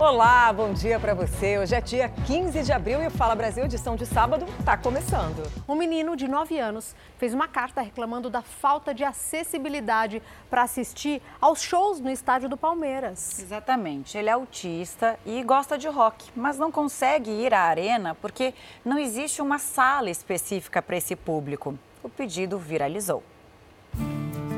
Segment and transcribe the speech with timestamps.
[0.00, 1.58] Olá, bom dia para você.
[1.58, 5.42] Hoje é dia 15 de abril e o Fala Brasil, edição de sábado, está começando.
[5.68, 11.20] Um menino de 9 anos fez uma carta reclamando da falta de acessibilidade para assistir
[11.38, 13.38] aos shows no estádio do Palmeiras.
[13.40, 14.16] Exatamente.
[14.16, 18.98] Ele é autista e gosta de rock, mas não consegue ir à arena porque não
[18.98, 21.78] existe uma sala específica para esse público.
[22.02, 23.22] O pedido viralizou.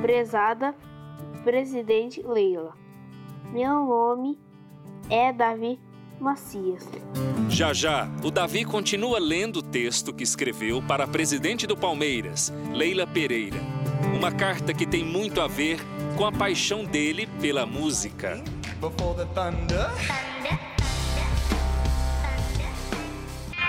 [0.01, 0.73] Prezada
[1.43, 2.77] presidente Leila,
[3.51, 4.52] meu nome é
[5.37, 5.79] Davi
[6.21, 6.89] Macias.
[7.49, 12.53] Já já, o Davi continua lendo o texto que escreveu para a presidente do Palmeiras,
[12.73, 13.59] Leila Pereira.
[14.17, 15.79] Uma carta que tem muito a ver
[16.17, 18.43] com a paixão dele pela música.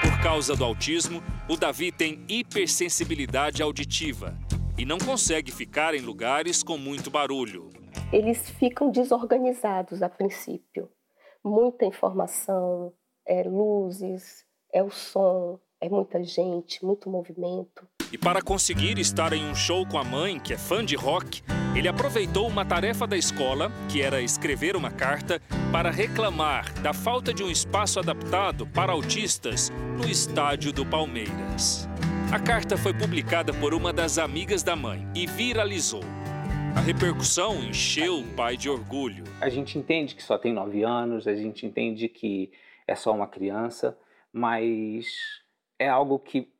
[0.01, 4.37] Por causa do autismo, o Davi tem hipersensibilidade auditiva
[4.77, 7.69] e não consegue ficar em lugares com muito barulho.
[8.11, 10.89] Eles ficam desorganizados a princípio
[11.43, 12.93] muita informação,
[13.27, 17.87] é, luzes, é o som, é muita gente, muito movimento.
[18.11, 21.41] E para conseguir estar em um show com a mãe, que é fã de rock,
[21.75, 27.33] ele aproveitou uma tarefa da escola, que era escrever uma carta, para reclamar da falta
[27.33, 31.89] de um espaço adaptado para autistas no estádio do Palmeiras.
[32.31, 36.03] A carta foi publicada por uma das amigas da mãe e viralizou.
[36.75, 39.23] A repercussão encheu o pai de orgulho.
[39.39, 42.51] A gente entende que só tem nove anos, a gente entende que
[42.87, 43.95] é só uma criança,
[44.33, 45.05] mas
[45.77, 46.51] é algo que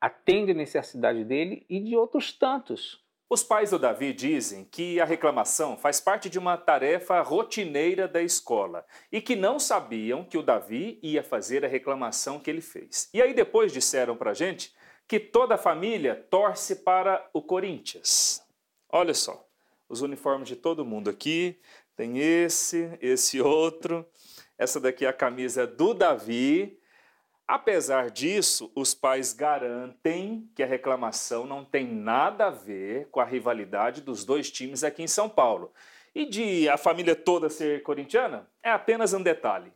[0.00, 3.04] atende a necessidade dele e de outros tantos.
[3.28, 8.22] Os pais do Davi dizem que a reclamação faz parte de uma tarefa rotineira da
[8.22, 13.10] escola e que não sabiam que o Davi ia fazer a reclamação que ele fez.
[13.12, 14.72] E aí depois disseram pra gente
[15.06, 18.40] que toda a família torce para o Corinthians.
[18.90, 19.47] Olha só
[19.88, 21.58] os uniformes de todo mundo aqui.
[21.96, 24.06] Tem esse, esse outro.
[24.56, 26.78] Essa daqui é a camisa do Davi.
[27.46, 33.24] Apesar disso, os pais garantem que a reclamação não tem nada a ver com a
[33.24, 35.72] rivalidade dos dois times aqui em São Paulo.
[36.14, 39.72] E de a família toda ser corintiana, é apenas um detalhe.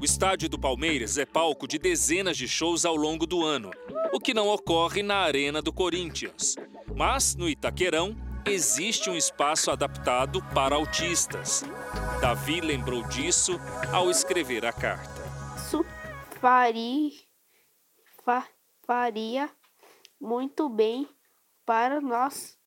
[0.00, 3.70] O estádio do Palmeiras é palco de dezenas de shows ao longo do ano,
[4.12, 6.54] o que não ocorre na Arena do Corinthians.
[6.94, 8.16] Mas, no Itaquerão,
[8.46, 11.64] existe um espaço adaptado para autistas.
[12.20, 13.58] Davi lembrou disso
[13.92, 15.22] ao escrever a carta.
[15.56, 15.84] Isso
[16.40, 17.10] faria,
[18.24, 18.46] fa,
[18.86, 19.50] faria
[20.20, 21.08] muito bem
[21.66, 22.58] para nós.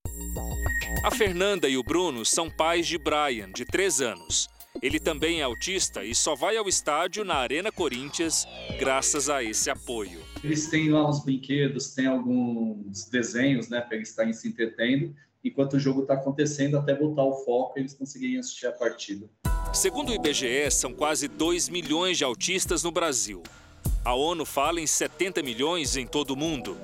[1.03, 4.47] A Fernanda e o Bruno são pais de Brian, de 3 anos.
[4.81, 8.45] Ele também é autista e só vai ao estádio na Arena Corinthians
[8.79, 10.19] graças a esse apoio.
[10.43, 15.73] Eles têm lá uns brinquedos, tem alguns desenhos, né, para eles estarem se entretendo enquanto
[15.73, 19.29] o jogo está acontecendo, até voltar o foco e eles conseguirem assistir a partida.
[19.73, 23.43] Segundo o IBGE, são quase 2 milhões de autistas no Brasil.
[24.05, 26.77] A ONU fala em 70 milhões em todo o mundo.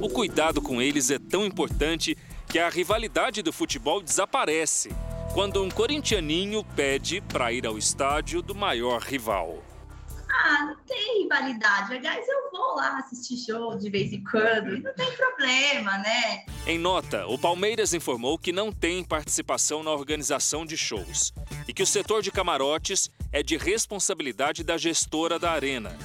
[0.00, 4.90] O cuidado com eles é tão importante que a rivalidade do futebol desaparece
[5.34, 9.62] quando um corintianinho pede para ir ao estádio do maior rival.
[10.30, 11.94] Ah, não tem rivalidade.
[11.94, 16.44] Aliás, eu vou lá assistir show de vez em quando e não tem problema, né?
[16.66, 21.32] Em nota, o Palmeiras informou que não tem participação na organização de shows
[21.66, 25.96] e que o setor de camarotes é de responsabilidade da gestora da arena.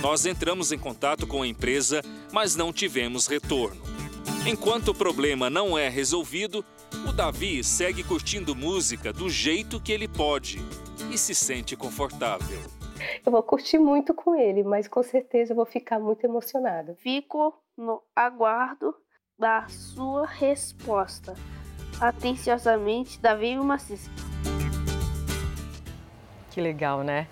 [0.00, 2.02] Nós entramos em contato com a empresa,
[2.32, 3.82] mas não tivemos retorno.
[4.46, 6.64] Enquanto o problema não é resolvido,
[7.06, 10.58] o Davi segue curtindo música do jeito que ele pode
[11.12, 12.77] e se sente confortável.
[13.24, 16.94] Eu vou curtir muito com ele, mas com certeza eu vou ficar muito emocionada.
[16.96, 18.94] Fico no aguardo
[19.38, 21.34] da sua resposta.
[22.00, 24.08] Atenciosamente, Davi Macis.
[26.50, 27.28] Que legal, né?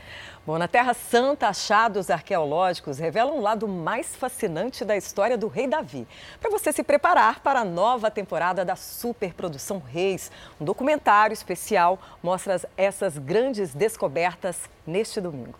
[0.46, 5.66] Bom, na Terra Santa, achados arqueológicos revelam um lado mais fascinante da história do rei
[5.66, 6.06] Davi.
[6.40, 10.30] Para você se preparar para a nova temporada da superprodução Reis,
[10.60, 15.58] um documentário especial mostra essas grandes descobertas neste domingo.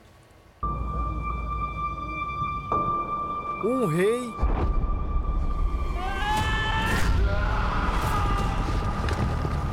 [3.65, 4.21] Um rei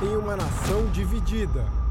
[0.01, 1.82] em uma nação dividida.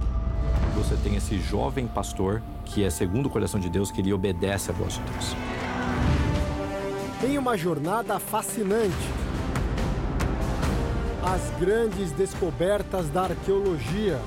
[0.76, 4.70] Você tem esse jovem pastor que é segundo o coração de Deus, que ele obedece
[4.70, 5.36] a voz de Deus.
[7.22, 8.90] Em uma jornada fascinante.
[11.22, 14.19] As grandes descobertas da arqueologia.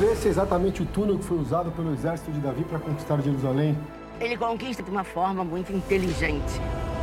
[0.00, 3.76] Esse é exatamente o túnel que foi usado pelo exército de Davi para conquistar Jerusalém.
[4.20, 6.60] Ele conquista de uma forma muito inteligente.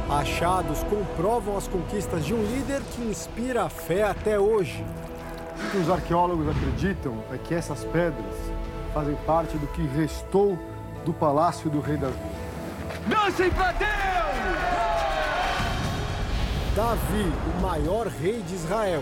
[0.10, 4.84] Achados comprovam as conquistas de um líder que inspira a fé até hoje.
[5.60, 8.57] O que os arqueólogos acreditam é que essas pedras
[8.94, 10.58] fazem parte do que restou
[11.06, 12.18] do Palácio do Rei Davi.
[13.08, 13.88] Dancem para Deus!
[16.76, 19.02] Davi, o maior rei de Israel.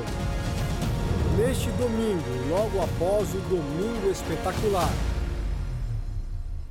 [1.37, 4.89] Neste domingo, logo após o Domingo Espetacular.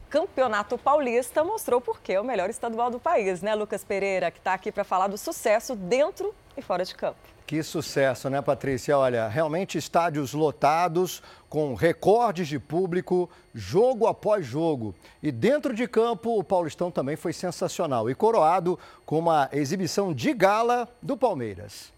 [0.08, 4.38] Campeonato Paulista mostrou por que é o melhor estadual do país, né, Lucas Pereira, que
[4.38, 7.34] está aqui para falar do sucesso dentro e fora de campo.
[7.46, 8.96] Que sucesso, né, Patrícia?
[8.96, 14.94] Olha, realmente estádios lotados, com recordes de público, jogo após jogo.
[15.23, 20.32] E dentro de campo, o Paulistão também foi sensacional e coroado com uma exibição de
[20.32, 21.93] gala do Palmeiras.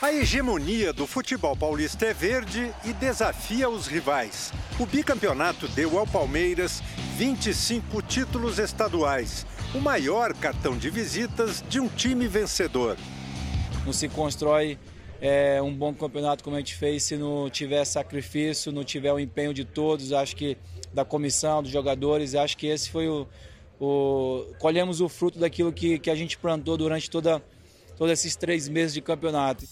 [0.00, 4.50] A hegemonia do futebol paulista é verde e desafia os rivais.
[4.78, 6.82] O bicampeonato deu ao Palmeiras
[7.18, 9.44] 25 títulos estaduais,
[9.74, 12.96] o maior cartão de visitas de um time vencedor.
[13.90, 14.78] Não se constrói
[15.20, 19.18] é, um bom campeonato como a gente fez se não tiver sacrifício, não tiver o
[19.18, 20.56] empenho de todos, acho que
[20.94, 23.26] da comissão, dos jogadores, acho que esse foi o.
[23.80, 27.42] o colhemos o fruto daquilo que, que a gente plantou durante toda,
[27.98, 29.66] todos esses três meses de campeonato.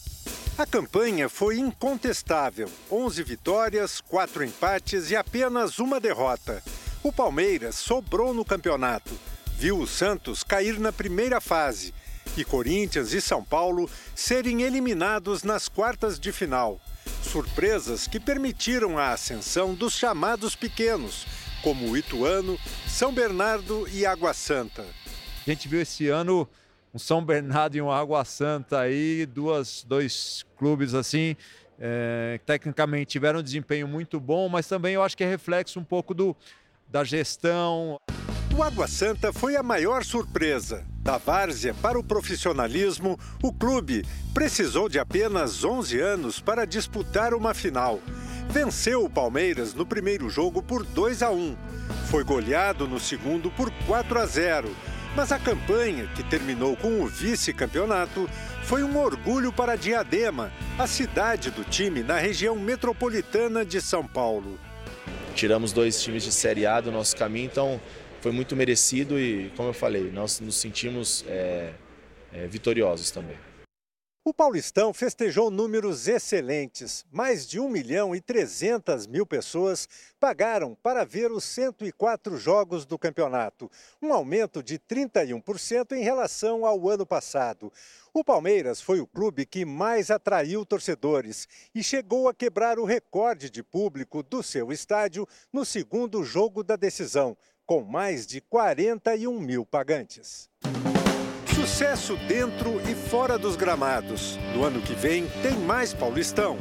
[0.59, 6.61] A campanha foi incontestável: 11 vitórias, 4 empates e apenas uma derrota.
[7.05, 9.17] O Palmeiras sobrou no campeonato.
[9.57, 11.95] Viu o Santos cair na primeira fase
[12.37, 16.81] e Corinthians e São Paulo serem eliminados nas quartas de final.
[17.23, 21.27] Surpresas que permitiram a ascensão dos chamados pequenos,
[21.63, 24.83] como o Ituano, São Bernardo e Água Santa.
[24.83, 26.49] A gente viu esse ano
[26.93, 31.37] um São Bernardo e um Água Santa aí, duas, dois clubes assim,
[31.79, 35.85] é, tecnicamente tiveram um desempenho muito bom, mas também eu acho que é reflexo um
[35.85, 36.37] pouco do,
[36.89, 37.99] da gestão.
[38.57, 40.85] O Água Santa foi a maior surpresa.
[40.99, 44.05] Da várzea para o profissionalismo, o clube
[44.35, 48.01] precisou de apenas 11 anos para disputar uma final.
[48.51, 51.57] Venceu o Palmeiras no primeiro jogo por 2 a 1.
[52.11, 54.69] Foi goleado no segundo por 4 a 0
[55.19, 58.31] mas a campanha, que terminou com o vice-campeonato,
[58.63, 64.59] foi um orgulho para Diadema, a cidade do time na região metropolitana de São Paulo.
[65.35, 67.81] Tiramos dois times de Série A do nosso caminho, então
[68.29, 71.73] foi muito merecido e, como eu falei, nós nos sentimos é,
[72.31, 73.39] é, vitoriosos também.
[74.23, 77.07] O Paulistão festejou números excelentes.
[77.11, 79.89] Mais de 1 milhão e 300 mil pessoas
[80.21, 83.71] pagaram para ver os 104 jogos do campeonato,
[84.03, 87.73] um aumento de 31% em relação ao ano passado.
[88.13, 93.49] O Palmeiras foi o clube que mais atraiu torcedores e chegou a quebrar o recorde
[93.49, 97.35] de público do seu estádio no segundo jogo da decisão,
[97.69, 100.49] com mais de 41 mil pagantes.
[101.55, 104.39] Sucesso dentro e fora dos gramados.
[104.55, 106.57] No ano que vem tem mais Paulistão.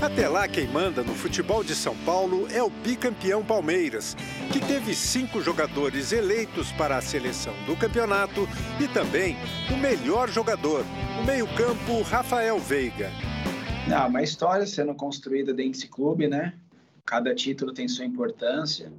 [0.00, 4.16] Até lá, quem manda no futebol de São Paulo é o bicampeão Palmeiras,
[4.52, 8.48] que teve cinco jogadores eleitos para a seleção do campeonato
[8.80, 9.36] e também
[9.68, 10.84] o melhor jogador,
[11.20, 13.10] o meio-campo Rafael Veiga.
[13.88, 16.54] Não, uma história sendo construída dentro desse clube, né?
[17.04, 18.92] Cada título tem sua importância.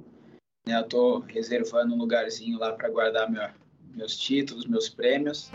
[0.66, 3.46] Eu estou reservando um lugarzinho lá para guardar meu,
[3.94, 5.50] meus títulos, meus prêmios.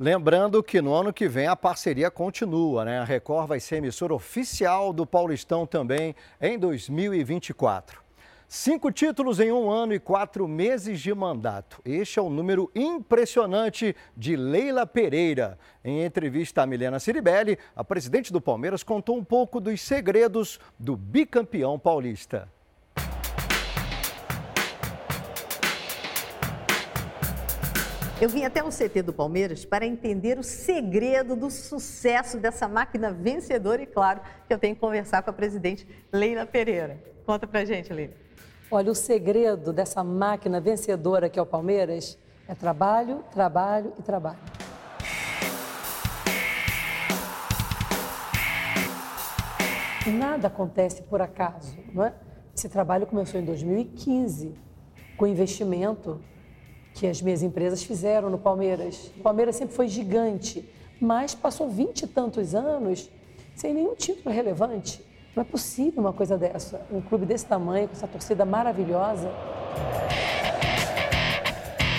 [0.00, 3.00] Lembrando que no ano que vem a parceria continua, né?
[3.00, 8.03] A Record vai ser emissora oficial do Paulistão também em 2024.
[8.56, 11.82] Cinco títulos em um ano e quatro meses de mandato.
[11.84, 15.58] Este é um número impressionante de Leila Pereira.
[15.84, 20.96] Em entrevista a Milena Ciribelli, a presidente do Palmeiras contou um pouco dos segredos do
[20.96, 22.48] bicampeão paulista.
[28.20, 33.10] Eu vim até o CT do Palmeiras para entender o segredo do sucesso dessa máquina
[33.10, 37.02] vencedora e, claro, que eu tenho que conversar com a presidente Leila Pereira.
[37.26, 38.23] Conta pra gente, Leila.
[38.76, 44.40] Olha, o segredo dessa máquina vencedora que é o Palmeiras é trabalho, trabalho e trabalho.
[50.18, 52.14] Nada acontece por acaso, não é?
[52.52, 54.52] Esse trabalho começou em 2015,
[55.16, 56.20] com investimento
[56.94, 59.12] que as minhas empresas fizeram no Palmeiras.
[59.16, 60.68] O Palmeiras sempre foi gigante,
[61.00, 63.08] mas passou vinte e tantos anos
[63.54, 65.13] sem nenhum título relevante.
[65.34, 66.80] Não é possível uma coisa dessa.
[66.90, 69.28] Um clube desse tamanho, com essa torcida maravilhosa.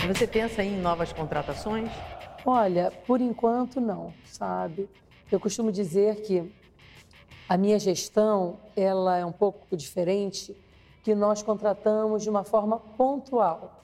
[0.07, 1.91] Você pensa em novas contratações?
[2.45, 4.87] Olha, por enquanto não, sabe?
[5.29, 6.49] Eu costumo dizer que
[7.49, 10.55] a minha gestão, ela é um pouco diferente,
[11.03, 13.83] que nós contratamos de uma forma pontual.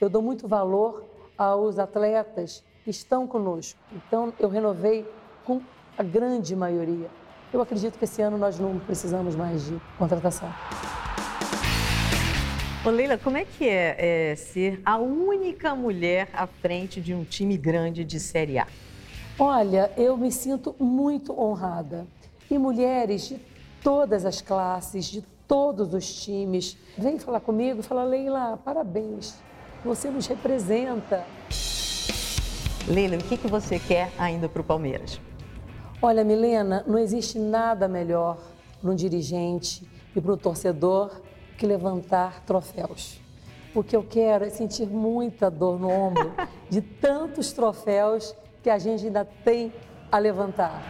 [0.00, 1.04] Eu dou muito valor
[1.36, 3.80] aos atletas que estão conosco.
[3.92, 5.10] Então, eu renovei
[5.44, 5.60] com
[5.98, 7.10] a grande maioria.
[7.52, 10.48] Eu acredito que esse ano nós não precisamos mais de contratação.
[12.82, 17.24] Ô Leila, como é que é, é ser a única mulher à frente de um
[17.24, 18.66] time grande de Série A?
[19.38, 22.06] Olha, eu me sinto muito honrada.
[22.50, 23.38] E mulheres de
[23.82, 29.36] todas as classes, de todos os times, vêm falar comigo e falam, Leila, parabéns,
[29.84, 31.24] você nos representa.
[32.88, 35.20] Leila, o que, que você quer ainda para o Palmeiras?
[36.04, 38.36] Olha, Milena, não existe nada melhor
[38.80, 41.12] para um dirigente e para um torcedor
[41.56, 43.20] que levantar troféus.
[43.72, 46.32] O que eu quero é sentir muita dor no ombro
[46.68, 49.72] de tantos troféus que a gente ainda tem
[50.10, 50.82] a levantar.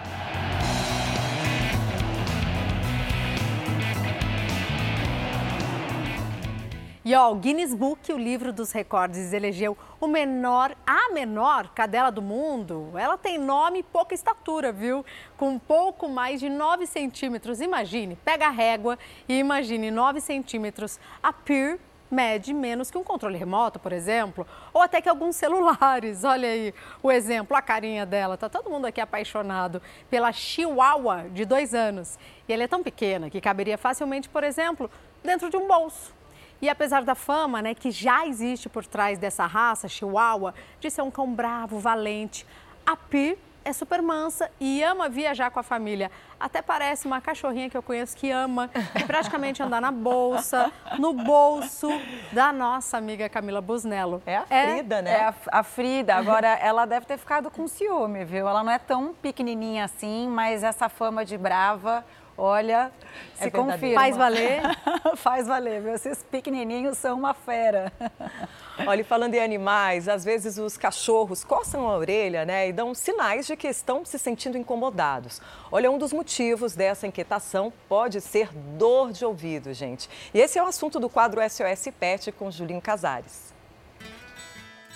[7.05, 12.13] E ó, o Guinness Book, o livro dos recordes, elegeu o menor, a menor cadela
[12.13, 12.93] do mundo.
[12.95, 15.05] Ela tem nome e pouca estatura, viu?
[15.37, 17.61] Com pouco mais de 9 centímetros.
[17.61, 18.97] Imagine, pega a régua
[19.29, 21.01] e imagine 9 centímetros.
[21.21, 26.23] A Peer mede menos que um controle remoto, por exemplo, ou até que alguns celulares.
[26.23, 28.37] Olha aí o exemplo, a carinha dela.
[28.37, 32.17] Tá todo mundo aqui apaixonado pela Chihuahua de dois anos.
[32.47, 34.89] E ela é tão pequena que caberia facilmente, por exemplo,
[35.25, 36.22] dentro de um bolso.
[36.63, 41.03] E apesar da fama né, que já existe por trás dessa raça, Chihuahua, de ser
[41.03, 42.47] um cão bravo, valente,
[42.87, 46.09] a Pi é super mansa e ama viajar com a família.
[46.39, 48.71] Até parece uma cachorrinha que eu conheço que ama
[49.07, 51.89] praticamente andar na bolsa, no bolso
[52.33, 54.23] da nossa amiga Camila Busnello.
[54.25, 55.11] É a Frida, é, né?
[55.13, 56.15] É a, a, Frida.
[56.15, 58.49] Agora, ela deve ter ficado com ciúme, viu?
[58.49, 62.05] Ela não é tão pequenininha assim, mas essa fama de brava
[62.45, 62.91] Olha,
[63.39, 64.01] é se confirma.
[64.01, 64.63] Faz valer?
[65.15, 65.95] Faz valer, viu?
[65.95, 67.93] Esses pequenininhos são uma fera.
[68.85, 72.97] Olha, e falando em animais, às vezes os cachorros coçam a orelha, né, e dão
[72.97, 75.41] sinais de que estão se sentindo incomodados.
[75.71, 80.11] Olha, um dos motivos dessa inquietação pode ser dor de ouvido, gente.
[80.35, 83.55] E esse é o assunto do quadro SOS Pet com Julinho Casares.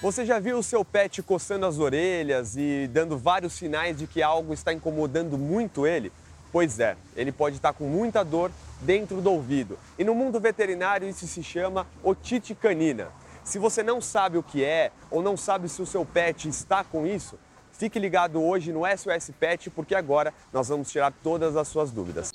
[0.03, 4.21] Você já viu o seu pet coçando as orelhas e dando vários sinais de que
[4.21, 6.13] algo está incomodando muito ele?
[6.53, 8.51] Pois é, ele pode estar com muita dor
[8.81, 9.79] dentro do ouvido.
[9.99, 13.09] E no mundo veterinário isso se chama otite canina.
[13.45, 16.83] Se você não sabe o que é ou não sabe se o seu pet está
[16.83, 17.39] com isso,
[17.73, 22.33] fique ligado hoje no SOS Pet porque agora nós vamos tirar todas as suas dúvidas.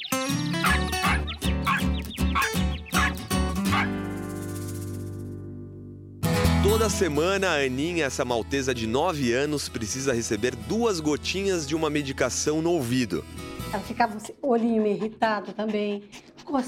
[6.63, 11.89] Toda semana, a Aninha, essa maltesa de 9 anos, precisa receber duas gotinhas de uma
[11.89, 13.25] medicação no ouvido.
[13.73, 16.03] Ela ficava assim, olhinho meio irritado também,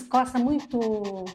[0.10, 1.26] coça muito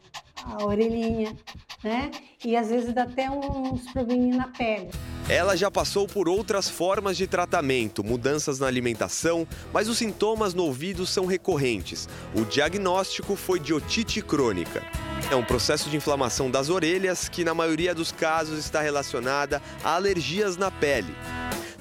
[0.43, 1.37] a orelhinha,
[1.85, 2.11] né?
[2.43, 4.89] E às vezes dá até uns probleminhas na pele.
[5.29, 10.65] Ela já passou por outras formas de tratamento, mudanças na alimentação, mas os sintomas no
[10.65, 12.09] ouvido são recorrentes.
[12.35, 14.83] O diagnóstico foi de otite crônica.
[15.31, 19.97] É um processo de inflamação das orelhas que, na maioria dos casos, está relacionada a
[19.97, 21.15] alergias na pele.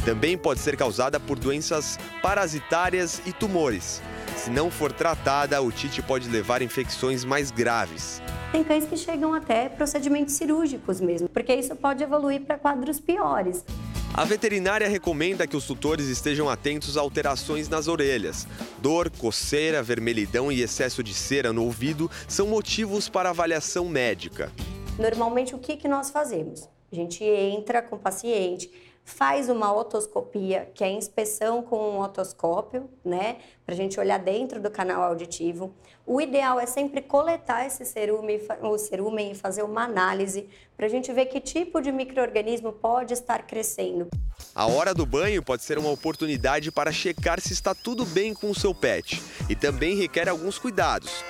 [0.08, 4.02] Também pode ser causada por doenças parasitárias e tumores.
[4.38, 8.22] Se não for tratada, a otite pode levar a infecções mais graves.
[8.54, 13.66] Tem cães que chegam até procedimentos cirúrgicos mesmo, porque isso pode evoluir para quadros piores.
[14.14, 18.48] A veterinária recomenda que os tutores estejam atentos a alterações nas orelhas.
[18.82, 24.54] Dor, coceira, vermelhidão e excesso de cera no ouvido são motivos para avaliação médica.
[24.98, 26.70] Normalmente, o que, que nós fazemos?
[26.90, 28.72] A gente entra com o paciente,
[29.08, 34.20] faz uma otoscopia, que é a inspeção com um otoscópio, né, para a gente olhar
[34.20, 35.74] dentro do canal auditivo.
[36.06, 40.90] O ideal é sempre coletar esse cerume, o cerumen e fazer uma análise para a
[40.90, 44.10] gente ver que tipo de microorganismo pode estar crescendo.
[44.54, 48.50] A hora do banho pode ser uma oportunidade para checar se está tudo bem com
[48.50, 51.24] o seu pet e também requer alguns cuidados.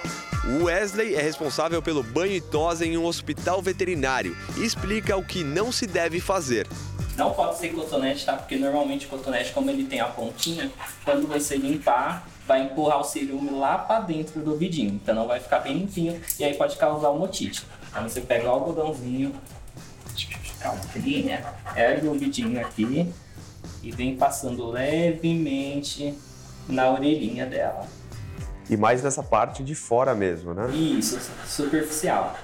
[0.45, 5.23] O Wesley é responsável pelo banho e tosa em um hospital veterinário e explica o
[5.23, 6.67] que não se deve fazer.
[7.17, 8.33] Não pode ser cotonete, tá?
[8.33, 10.71] Porque normalmente o cotonete, como ele tem a pontinha,
[11.03, 14.93] quando você limpar, vai empurrar o cerume lá para dentro do vidinho.
[14.93, 17.65] Então não vai ficar bem limpinho e aí pode causar uma otite.
[17.89, 19.33] Então você pega o algodãozinho,
[20.59, 21.43] calma, né?
[21.75, 23.11] ergue o vidinho aqui
[23.81, 26.13] e vem passando levemente
[26.69, 27.87] na orelhinha dela.
[28.69, 30.69] E mais nessa parte de fora mesmo, né?
[30.71, 32.35] Isso, superficial.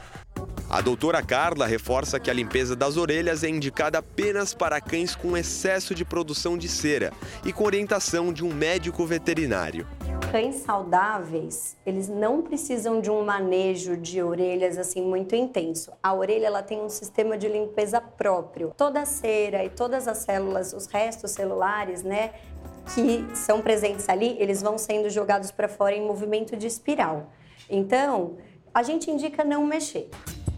[0.69, 5.37] A doutora Carla reforça que a limpeza das orelhas é indicada apenas para cães com
[5.37, 7.13] excesso de produção de cera
[7.45, 9.87] e com orientação de um médico veterinário.
[10.31, 15.91] Cães saudáveis, eles não precisam de um manejo de orelhas assim muito intenso.
[16.01, 18.73] A orelha ela tem um sistema de limpeza próprio.
[18.75, 22.31] Toda a cera e todas as células, os restos celulares, né,
[22.95, 27.31] que são presentes ali, eles vão sendo jogados para fora em movimento de espiral.
[27.69, 28.37] Então,
[28.73, 30.09] a gente indica não mexer.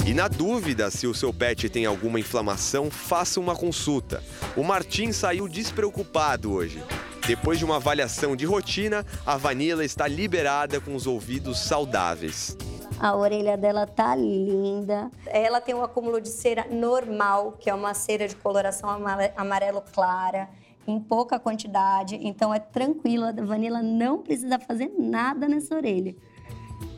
[0.06, 4.24] E na dúvida se o seu pet tem alguma inflamação, faça uma consulta.
[4.56, 6.82] O Martim saiu despreocupado hoje.
[7.26, 12.56] Depois de uma avaliação de rotina, a Vanilla está liberada com os ouvidos saudáveis.
[13.00, 15.10] A orelha dela tá linda.
[15.26, 18.90] Ela tem um acúmulo de cera normal, que é uma cera de coloração
[19.36, 20.48] amarelo clara,
[20.88, 22.16] em pouca quantidade.
[22.22, 23.30] Então é tranquila.
[23.30, 26.16] A Vanilla não precisa fazer nada nessa orelha.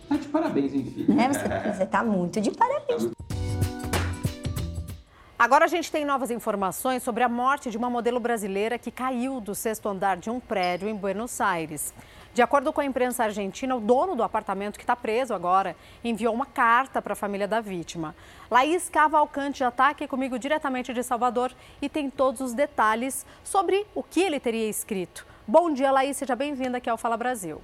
[0.07, 1.05] Tá de parabéns, enfim.
[1.11, 1.27] Né?
[1.33, 3.09] Você, você tá muito de parabéns.
[5.39, 9.39] Agora a gente tem novas informações sobre a morte de uma modelo brasileira que caiu
[9.39, 11.93] do sexto andar de um prédio em Buenos Aires.
[12.33, 16.33] De acordo com a imprensa argentina, o dono do apartamento que está preso agora enviou
[16.33, 18.15] uma carta para a família da vítima.
[18.49, 23.85] Laís Cavalcante já está aqui comigo diretamente de Salvador e tem todos os detalhes sobre
[23.93, 25.25] o que ele teria escrito.
[25.47, 27.61] Bom dia, Laís, seja bem-vinda aqui ao Fala Brasil.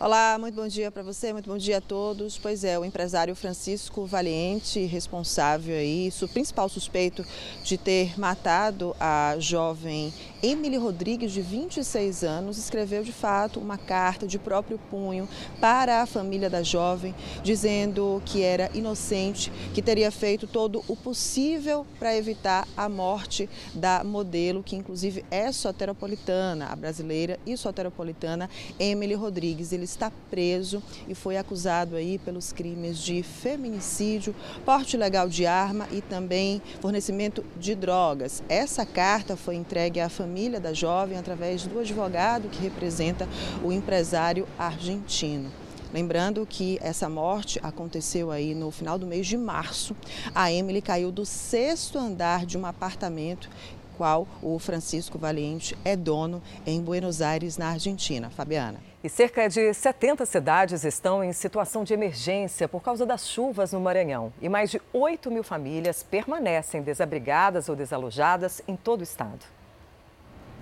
[0.00, 2.36] Olá, muito bom dia para você, muito bom dia a todos.
[2.36, 7.24] Pois é, o empresário Francisco Valiente, responsável aí, o principal suspeito
[7.62, 14.26] de ter matado a jovem Emily Rodrigues, de 26 anos, escreveu de fato uma carta
[14.26, 15.26] de próprio punho
[15.58, 21.86] para a família da jovem, dizendo que era inocente, que teria feito todo o possível
[21.98, 29.14] para evitar a morte da modelo, que inclusive é soteropolitana, a brasileira e soteropolitana Emily
[29.14, 29.72] Rodrigues.
[29.72, 35.86] Ele está preso e foi acusado aí pelos crimes de feminicídio, porte ilegal de arma
[35.92, 38.42] e também fornecimento de drogas.
[38.48, 43.28] Essa carta foi entregue à família da jovem através do advogado que representa
[43.62, 45.50] o empresário argentino.
[45.94, 49.94] Lembrando que essa morte aconteceu aí no final do mês de março.
[50.34, 53.48] A Emily caiu do sexto andar de um apartamento
[53.96, 58.30] qual o Francisco Valiente é dono em Buenos Aires, na Argentina.
[58.30, 58.78] Fabiana.
[59.02, 63.80] E cerca de 70 cidades estão em situação de emergência por causa das chuvas no
[63.80, 64.32] Maranhão.
[64.40, 69.44] E mais de 8 mil famílias permanecem desabrigadas ou desalojadas em todo o estado.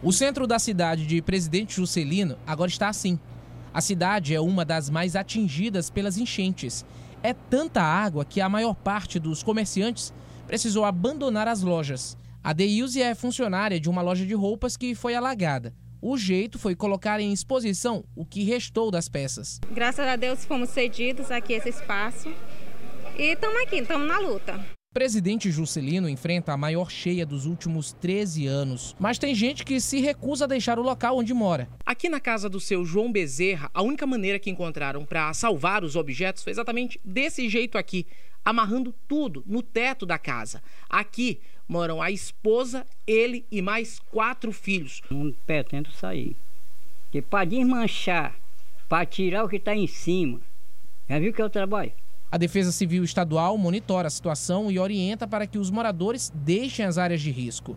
[0.02, 3.18] O centro da cidade de Presidente Juscelino agora está assim.
[3.72, 6.84] A cidade é uma das mais atingidas pelas enchentes.
[7.22, 10.12] É tanta água que a maior parte dos comerciantes
[10.48, 12.16] precisou abandonar as lojas.
[12.44, 15.72] A Deilze é funcionária de uma loja de roupas que foi alagada.
[16.00, 19.60] O jeito foi colocar em exposição o que restou das peças.
[19.70, 22.34] Graças a Deus fomos cedidos aqui esse espaço
[23.16, 24.60] e estamos aqui, estamos na luta.
[24.92, 30.00] Presidente Juscelino enfrenta a maior cheia dos últimos 13 anos, mas tem gente que se
[30.00, 31.68] recusa a deixar o local onde mora.
[31.86, 35.94] Aqui na casa do seu João Bezerra, a única maneira que encontraram para salvar os
[35.94, 38.04] objetos foi exatamente desse jeito aqui,
[38.44, 40.60] amarrando tudo no teto da casa.
[40.90, 41.40] Aqui
[41.72, 45.00] moram a esposa, ele e mais quatro filhos.
[45.10, 46.36] Não pretendo sair.
[47.04, 48.34] Porque para desmanchar,
[48.88, 50.38] para tirar o que está em cima,
[51.08, 51.92] já viu que é o trabalho?
[52.30, 56.98] A Defesa Civil Estadual monitora a situação e orienta para que os moradores deixem as
[56.98, 57.74] áreas de risco.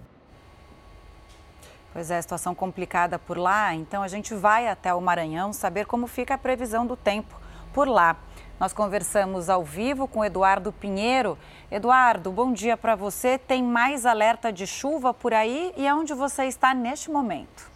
[1.94, 6.06] Pois é, situação complicada por lá, então a gente vai até o Maranhão saber como
[6.08, 7.40] fica a previsão do tempo
[7.74, 8.18] por lá.
[8.58, 11.38] Nós conversamos ao vivo com Eduardo Pinheiro.
[11.70, 13.38] Eduardo, bom dia para você.
[13.38, 17.76] Tem mais alerta de chuva por aí e aonde você está neste momento?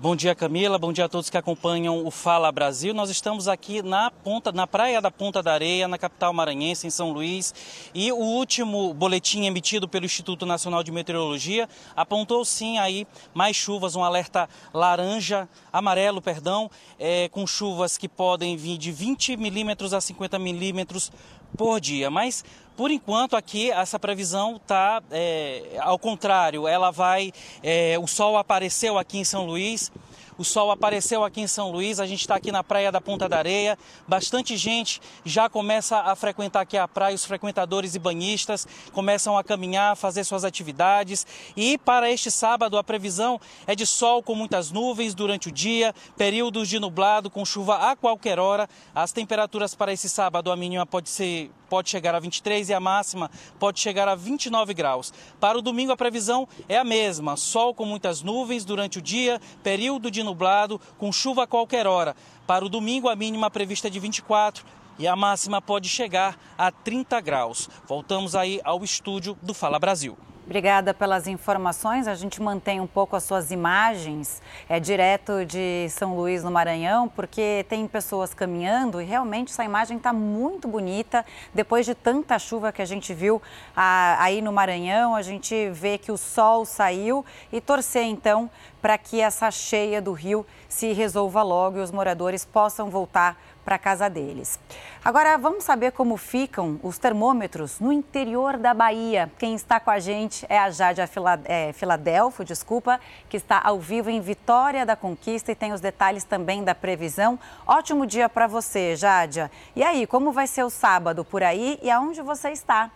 [0.00, 0.78] Bom dia, Camila.
[0.78, 2.94] Bom dia a todos que acompanham o Fala Brasil.
[2.94, 6.90] Nós estamos aqui na ponta, na praia da Ponta da Areia, na capital maranhense, em
[6.90, 7.54] São Luís.
[7.92, 13.94] E o último boletim emitido pelo Instituto Nacional de Meteorologia apontou sim aí mais chuvas,
[13.94, 20.00] um alerta laranja, amarelo, perdão, é, com chuvas que podem vir de 20 milímetros a
[20.00, 21.10] 50 milímetros
[21.56, 22.10] por dia.
[22.10, 22.44] Mas
[22.80, 26.66] por enquanto, aqui essa previsão está é, ao contrário.
[26.66, 27.30] Ela vai.
[27.62, 29.92] É, o sol apareceu aqui em São Luís.
[30.40, 33.28] O sol apareceu aqui em São Luís, a gente está aqui na praia da Ponta
[33.28, 33.76] da Areia.
[34.08, 39.44] Bastante gente já começa a frequentar aqui a praia, os frequentadores e banhistas começam a
[39.44, 41.26] caminhar, fazer suas atividades.
[41.54, 45.94] E para este sábado, a previsão é de sol com muitas nuvens durante o dia,
[46.16, 48.66] períodos de nublado com chuva a qualquer hora.
[48.94, 52.80] As temperaturas para esse sábado, a mínima pode ser pode chegar a 23 e a
[52.80, 55.14] máxima pode chegar a 29 graus.
[55.38, 59.40] Para o domingo, a previsão é a mesma: sol com muitas nuvens durante o dia,
[59.62, 62.16] período de nublado, com chuva a qualquer hora.
[62.46, 64.66] Para o domingo, a mínima prevista é de 24
[64.98, 67.70] e a máxima pode chegar a 30 graus.
[67.86, 70.18] Voltamos aí ao estúdio do Fala Brasil.
[70.50, 72.08] Obrigada pelas informações.
[72.08, 77.08] A gente mantém um pouco as suas imagens é direto de São Luís, no Maranhão,
[77.08, 81.24] porque tem pessoas caminhando e realmente essa imagem está muito bonita.
[81.54, 83.40] Depois de tanta chuva que a gente viu
[83.76, 88.50] aí no Maranhão, a gente vê que o sol saiu e torcer então
[88.82, 93.76] para que essa cheia do rio se resolva logo e os moradores possam voltar para
[93.76, 94.58] a casa deles.
[95.04, 99.30] Agora vamos saber como ficam os termômetros no interior da Bahia.
[99.38, 101.00] Quem está com a gente é a Jade
[101.44, 106.24] é, Filadelfo, desculpa, que está ao vivo em Vitória da Conquista e tem os detalhes
[106.24, 107.38] também da previsão.
[107.64, 109.48] Ótimo dia para você, Jádia.
[109.76, 112.90] E aí, como vai ser o sábado por aí e aonde você está?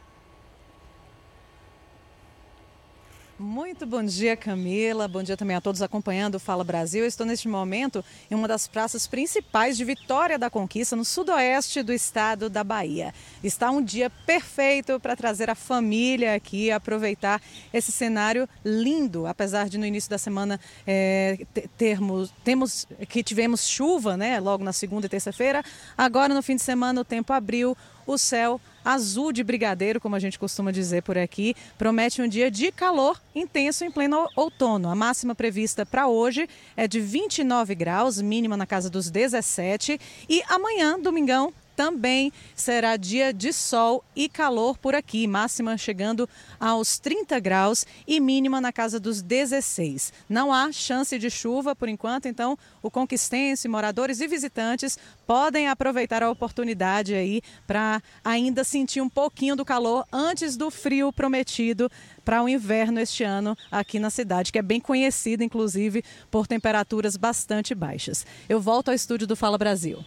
[3.37, 5.09] Muito bom dia, Camila.
[5.09, 7.03] Bom dia também a todos acompanhando o Fala Brasil.
[7.03, 11.83] Eu estou neste momento em uma das praças principais de Vitória da Conquista, no sudoeste
[11.83, 13.12] do estado da Bahia.
[13.42, 17.42] Está um dia perfeito para trazer a família aqui, aproveitar
[17.73, 21.44] esse cenário lindo, apesar de no início da semana é,
[21.77, 25.64] termos, temos que tivemos chuva, né, logo na segunda e terça-feira.
[25.99, 30.19] Agora no fim de semana o tempo abriu, o céu azul de brigadeiro, como a
[30.19, 34.90] gente costuma dizer por aqui, promete um dia de calor intenso em pleno outono.
[34.90, 39.99] A máxima prevista para hoje é de 29 graus, mínima na casa dos 17.
[40.29, 46.98] E amanhã, domingão, também será dia de sol e calor por aqui, máxima chegando aos
[46.98, 50.12] 30 graus e mínima na casa dos 16.
[50.28, 56.22] Não há chance de chuva por enquanto, então o conquistense, moradores e visitantes podem aproveitar
[56.22, 61.90] a oportunidade aí para ainda sentir um pouquinho do calor antes do frio prometido
[62.24, 67.16] para o inverno este ano aqui na cidade, que é bem conhecida inclusive por temperaturas
[67.16, 68.26] bastante baixas.
[68.48, 70.04] Eu volto ao estúdio do Fala Brasil.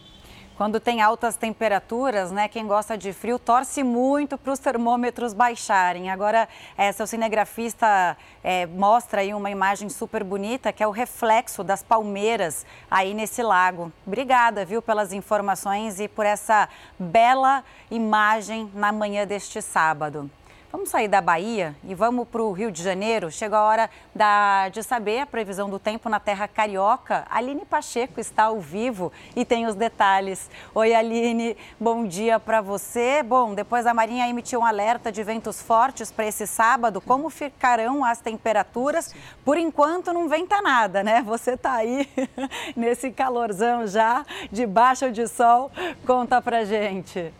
[0.58, 6.10] Quando tem altas temperaturas, né, quem gosta de frio torce muito para os termômetros baixarem.
[6.10, 11.62] Agora, é, seu cinegrafista é, mostra aí uma imagem super bonita, que é o reflexo
[11.62, 13.92] das palmeiras aí nesse lago.
[14.04, 16.68] Obrigada, viu, pelas informações e por essa
[16.98, 20.28] bela imagem na manhã deste sábado.
[20.70, 23.30] Vamos sair da Bahia e vamos para o Rio de Janeiro.
[23.30, 27.26] Chegou a hora da, de saber a previsão do tempo na terra carioca.
[27.30, 30.50] Aline Pacheco está ao vivo e tem os detalhes.
[30.74, 33.22] Oi, Aline, bom dia para você.
[33.22, 37.00] Bom, depois a Marinha emitiu um alerta de ventos fortes para esse sábado.
[37.00, 39.14] Como ficarão as temperaturas?
[39.46, 41.22] Por enquanto não venta nada, né?
[41.22, 42.06] Você está aí
[42.76, 45.72] nesse calorzão já, debaixo de sol.
[46.04, 47.32] Conta pra gente.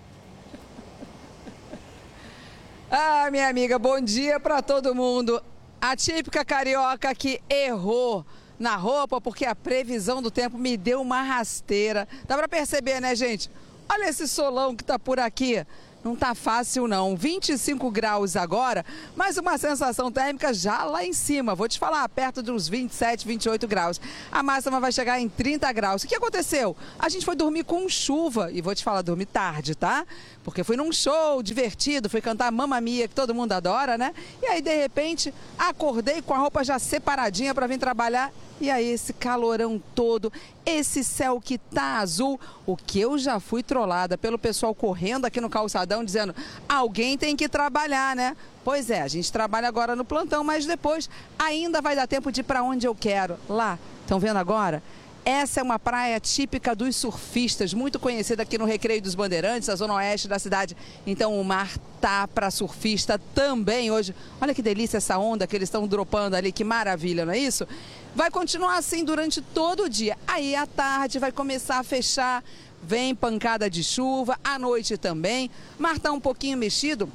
[2.91, 5.43] Ah, minha amiga, bom dia para todo mundo.
[5.79, 8.25] A típica carioca que errou
[8.59, 12.09] na roupa porque a previsão do tempo me deu uma rasteira.
[12.27, 13.51] Dá para perceber, né, gente?
[13.91, 15.67] Olha esse solão que tá por aqui.
[16.09, 17.15] Não tá fácil não.
[17.15, 18.83] 25 graus agora,
[19.15, 21.55] mas uma sensação térmica já lá em cima.
[21.55, 24.01] Vou te falar, perto uns 27, 28 graus.
[24.33, 26.03] A máxima vai chegar em 30 graus.
[26.03, 26.75] O que aconteceu?
[26.99, 30.07] A gente foi dormir com chuva e vou te falar, dormir tarde, tá?
[30.43, 34.15] Porque fui num show divertido, fui cantar Mamma Mia, que todo mundo adora, né?
[34.43, 38.87] E aí, de repente, acordei com a roupa já separadinha para vir trabalhar e aí,
[38.87, 40.33] esse calorão todo,
[40.67, 45.41] esse céu que tá azul, o que eu já fui trollada pelo pessoal correndo aqui
[45.41, 46.35] no calçadão dizendo:
[46.69, 48.37] alguém tem que trabalhar, né?
[48.65, 52.41] Pois é, a gente trabalha agora no plantão, mas depois ainda vai dar tempo de
[52.41, 53.39] ir para onde eu quero.
[53.49, 54.83] Lá, estão vendo agora?
[55.25, 59.77] Essa é uma praia típica dos surfistas, muito conhecida aqui no Recreio dos Bandeirantes, a
[59.77, 60.75] zona oeste da cidade.
[61.07, 64.15] Então o mar tá para surfista também hoje.
[64.41, 67.69] Olha que delícia essa onda que eles estão dropando ali, que maravilha, não é isso?
[68.19, 70.19] Vai continuar assim durante todo o dia.
[70.27, 72.43] Aí à tarde vai começar a fechar,
[72.83, 75.49] vem pancada de chuva, à noite também.
[75.79, 77.09] Mar tá um pouquinho mexido,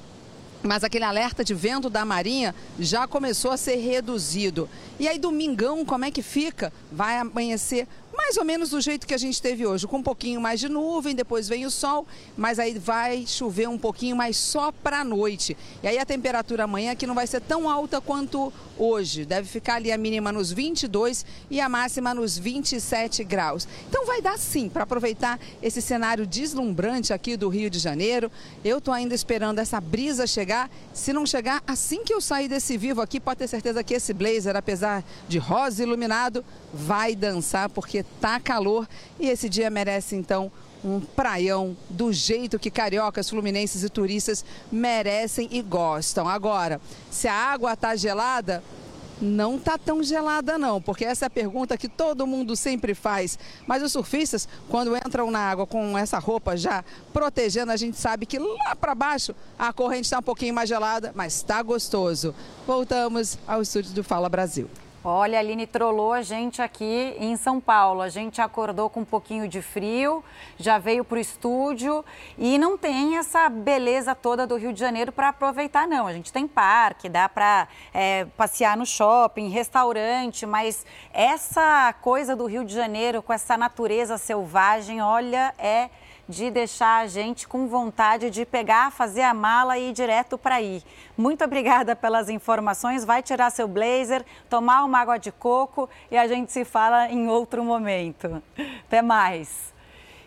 [0.64, 4.70] mas aquele alerta de vento da Marinha já começou a ser reduzido.
[4.98, 6.72] E aí, domingão, como é que fica?
[6.90, 10.40] Vai amanhecer mais ou menos do jeito que a gente teve hoje, com um pouquinho
[10.40, 14.72] mais de nuvem, depois vem o sol, mas aí vai chover um pouquinho mais só
[14.72, 15.58] para a noite.
[15.82, 19.76] E aí a temperatura amanhã que não vai ser tão alta quanto hoje, deve ficar
[19.76, 23.68] ali a mínima nos 22 e a máxima nos 27 graus.
[23.90, 28.32] Então vai dar sim para aproveitar esse cenário deslumbrante aqui do Rio de Janeiro.
[28.64, 30.70] Eu tô ainda esperando essa brisa chegar.
[30.94, 34.14] Se não chegar, assim que eu sair desse vivo aqui, pode ter certeza que esse
[34.14, 36.44] blazer, apesar de rosa iluminado,
[36.74, 38.88] vai dançar porque tá calor
[39.20, 40.52] e esse dia merece então
[40.84, 46.28] um praião do jeito que cariocas, fluminenses e turistas merecem e gostam.
[46.28, 48.62] Agora, se a água tá gelada,
[49.22, 53.40] não tá tão gelada não, porque essa é a pergunta que todo mundo sempre faz.
[53.66, 56.84] Mas os surfistas, quando entram na água com essa roupa já
[57.14, 61.14] protegendo, a gente sabe que lá para baixo a corrente está um pouquinho mais gelada,
[61.16, 62.36] mas está gostoso.
[62.68, 64.70] Voltamos ao estúdio do Fala Brasil.
[65.06, 68.02] Olha, a Aline trollou a gente aqui em São Paulo.
[68.02, 70.24] A gente acordou com um pouquinho de frio,
[70.58, 72.06] já veio para o estúdio
[72.38, 76.08] e não tem essa beleza toda do Rio de Janeiro para aproveitar, não.
[76.08, 82.46] A gente tem parque, dá para é, passear no shopping, restaurante, mas essa coisa do
[82.46, 85.90] Rio de Janeiro com essa natureza selvagem, olha, é
[86.28, 90.56] de deixar a gente com vontade de pegar, fazer a mala e ir direto para
[90.56, 90.82] aí.
[91.18, 93.04] Muito obrigada pelas informações.
[93.04, 97.28] Vai tirar seu blazer, tomar uma água de coco e a gente se fala em
[97.28, 98.42] outro momento.
[98.88, 99.74] Até mais.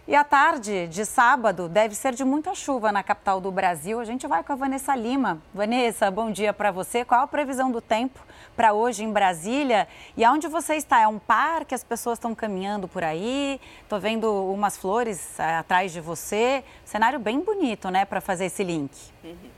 [0.09, 3.99] E a tarde de sábado deve ser de muita chuva na capital do Brasil.
[3.99, 5.43] A gente vai com a Vanessa Lima.
[5.53, 7.05] Vanessa, bom dia para você.
[7.05, 8.26] Qual a previsão do tempo
[8.57, 9.87] para hoje em Brasília?
[10.16, 11.01] E aonde você está?
[11.01, 11.75] É um parque?
[11.75, 13.61] As pessoas estão caminhando por aí?
[13.83, 16.64] Estou vendo umas flores eh, atrás de você.
[16.85, 18.90] Cenário bem bonito, né, para fazer esse link.
[19.23, 19.56] Uhum.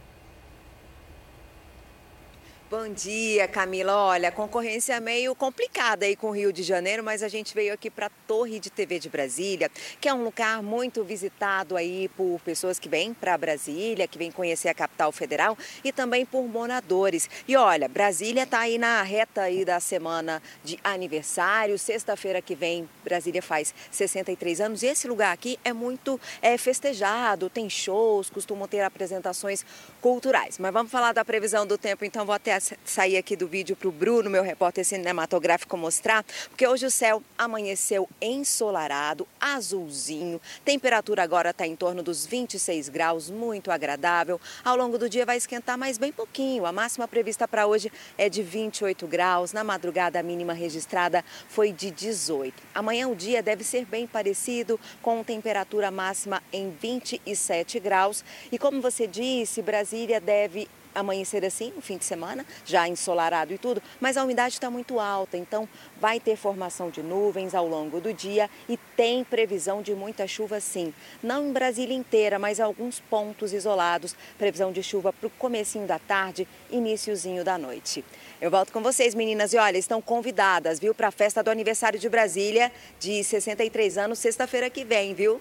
[2.71, 3.95] Bom dia, Camila.
[3.95, 7.89] Olha, concorrência meio complicada aí com o Rio de Janeiro, mas a gente veio aqui
[7.89, 12.39] para a Torre de TV de Brasília, que é um lugar muito visitado aí por
[12.45, 17.27] pessoas que vêm para Brasília, que vêm conhecer a capital federal e também por moradores.
[17.49, 21.79] E olha, Brasília está aí na reta aí da semana de aniversário.
[21.79, 27.49] Sexta-feira que vem, Brasília faz 63 anos e esse lugar aqui é muito é, festejado,
[27.49, 29.65] tem shows, costumam ter apresentações
[30.03, 30.59] culturais.
[30.59, 33.89] Mas vamos falar da previsão do tempo, então vou até sair aqui do vídeo para
[33.89, 41.51] o Bruno, meu repórter cinematográfico, mostrar, porque hoje o céu amanheceu ensolarado, azulzinho, temperatura agora
[41.51, 44.41] está em torno dos 26 graus, muito agradável.
[44.65, 48.29] Ao longo do dia vai esquentar mais bem pouquinho, a máxima prevista para hoje é
[48.29, 52.63] de 28 graus, na madrugada a mínima registrada foi de 18.
[52.75, 58.25] Amanhã o dia deve ser bem parecido, com temperatura máxima em 27 graus.
[58.51, 63.59] E como você disse, Brasília deve amanhecer assim no fim de semana, já ensolarado e
[63.59, 65.69] tudo, mas a umidade está muito alta, então
[66.01, 70.61] vai ter formação de nuvens ao longo do dia e tem previsão de muita chuva
[70.61, 70.93] sim.
[71.23, 74.17] Não em Brasília inteira, mas alguns pontos isolados.
[74.37, 78.05] Previsão de chuva para o comecinho da tarde, iníciozinho da noite.
[78.41, 81.99] Eu volto com vocês, meninas, e olha, estão convidadas, viu, para a festa do aniversário
[81.99, 85.41] de Brasília, de 63 anos, sexta-feira que vem, viu?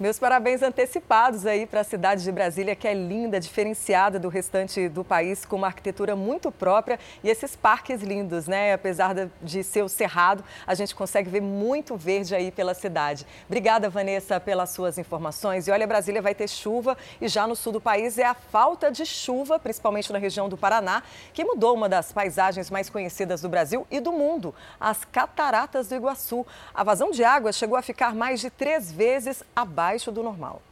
[0.00, 4.88] Meus parabéns antecipados aí para a cidade de Brasília, que é linda, diferenciada do restante
[4.88, 8.74] do país, com uma arquitetura muito própria e esses parques lindos, né?
[8.74, 13.26] Apesar de ser o cerrado, a gente consegue ver muito verde aí pela cidade.
[13.46, 15.66] Obrigada, Vanessa, pelas suas informações.
[15.66, 18.92] E olha, Brasília vai ter chuva e já no sul do país é a falta
[18.92, 23.48] de chuva, principalmente na região do Paraná, que mudou uma das paisagens mais conhecidas do
[23.48, 26.46] Brasil e do mundo, as Cataratas do Iguaçu.
[26.72, 30.62] A vazão de água chegou a ficar mais de três vezes abaixo abaixo do normal.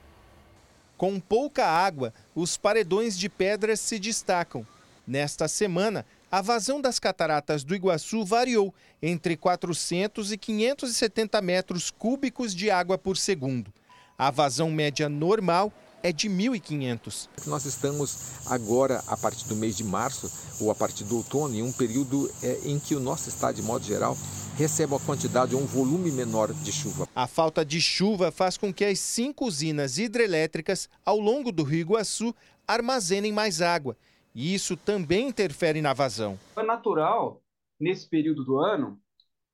[0.97, 4.67] Com pouca água, os paredões de pedras se destacam.
[5.07, 12.55] Nesta semana, a vazão das cataratas do Iguaçu variou entre 400 e 570 metros cúbicos
[12.55, 13.73] de água por segundo.
[14.19, 15.73] A vazão média normal
[16.07, 17.29] é de 1.500.
[17.49, 21.63] Nós estamos agora, a partir do mês de março ou a partir do outono, em
[21.63, 24.17] um período é, em que o nosso estado, de modo geral,
[24.57, 27.09] recebe uma quantidade ou um volume menor de chuva.
[27.13, 31.81] A falta de chuva faz com que as cinco usinas hidrelétricas ao longo do Rio
[31.81, 32.33] Iguaçu
[32.69, 33.97] armazenem mais água.
[34.33, 36.39] E isso também interfere na vazão.
[36.57, 37.43] É natural,
[37.81, 38.97] nesse período do ano,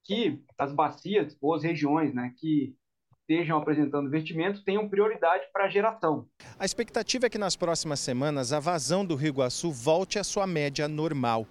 [0.05, 2.77] que as bacias ou as regiões né, que
[3.23, 6.27] estejam apresentando investimento tenham prioridade para a geração.
[6.59, 10.47] A expectativa é que nas próximas semanas a vazão do Rio Iguaçu volte à sua
[10.47, 11.47] média normal.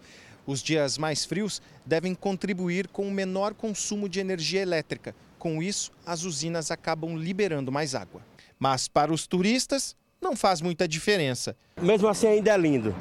[0.46, 5.16] Os dias mais frios devem contribuir com o menor consumo de energia elétrica.
[5.38, 8.22] Com isso, as usinas acabam liberando mais água.
[8.60, 11.56] Mas para os turistas, não faz muita diferença.
[11.82, 12.94] Mesmo assim, ainda é lindo.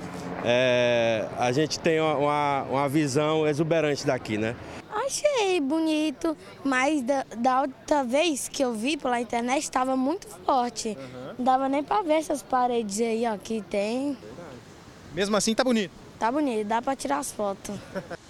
[0.44, 4.56] É, a gente tem uma, uma visão exuberante daqui, né?
[4.92, 10.96] Achei bonito, mas da, da outra vez que eu vi pela internet estava muito forte.
[10.98, 11.34] Uhum.
[11.38, 14.16] Não dava nem para ver essas paredes aí, ó, que tem.
[15.12, 15.92] Mesmo assim, tá bonito.
[16.18, 17.74] Tá bonito, dá para tirar as fotos.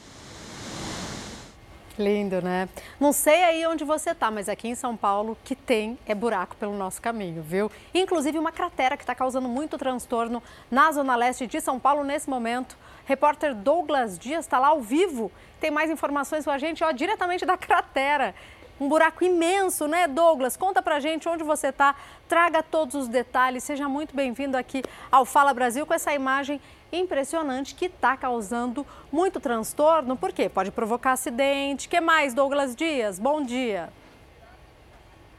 [2.00, 2.68] Lindo, né?
[2.98, 6.56] Não sei aí onde você tá, mas aqui em São Paulo que tem é buraco
[6.56, 7.70] pelo nosso caminho, viu?
[7.94, 12.28] Inclusive uma cratera que está causando muito transtorno na zona leste de São Paulo nesse
[12.28, 12.76] momento.
[13.04, 15.30] Repórter Douglas Dias está lá ao vivo.
[15.60, 18.34] Tem mais informações com a gente, ó, diretamente da cratera.
[18.80, 20.56] Um buraco imenso, né, Douglas?
[20.56, 21.94] Conta pra gente onde você está,
[22.26, 23.62] traga todos os detalhes.
[23.62, 24.82] Seja muito bem-vindo aqui
[25.12, 26.58] ao Fala Brasil com essa imagem
[26.92, 30.16] impressionante que está causando muito transtorno.
[30.16, 30.48] Por quê?
[30.48, 31.88] Pode provocar acidente.
[31.88, 33.18] que mais, Douglas Dias?
[33.18, 33.90] Bom dia.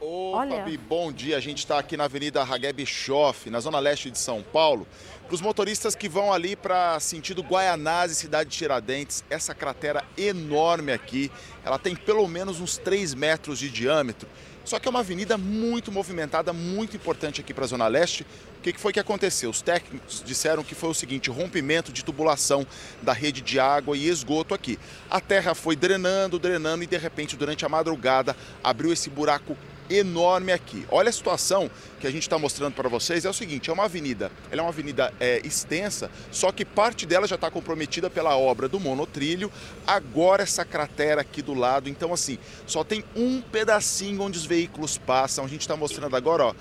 [0.00, 0.56] Ô, Olha.
[0.56, 1.36] Fabi, bom dia.
[1.36, 4.86] A gente está aqui na Avenida Hagué Bischoff, na zona leste de São Paulo.
[5.26, 10.92] Para os motoristas que vão ali para sentido Guaianazes, cidade de Tiradentes, essa cratera enorme
[10.92, 11.30] aqui,
[11.64, 14.28] ela tem pelo menos uns 3 metros de diâmetro.
[14.64, 18.26] Só que é uma avenida muito movimentada, muito importante aqui para a Zona Leste.
[18.58, 19.50] O que foi que aconteceu?
[19.50, 22.66] Os técnicos disseram que foi o seguinte: rompimento de tubulação
[23.02, 24.78] da rede de água e esgoto aqui.
[25.10, 29.56] A terra foi drenando, drenando e de repente, durante a madrugada, abriu esse buraco
[29.98, 30.86] enorme aqui.
[30.90, 33.24] Olha a situação que a gente está mostrando para vocês.
[33.24, 37.06] É o seguinte, é uma avenida, ela é uma avenida é, extensa, só que parte
[37.06, 39.50] dela já está comprometida pela obra do monotrilho.
[39.86, 44.98] Agora essa cratera aqui do lado, então assim, só tem um pedacinho onde os veículos
[44.98, 45.44] passam.
[45.44, 46.54] A gente está mostrando agora, ó,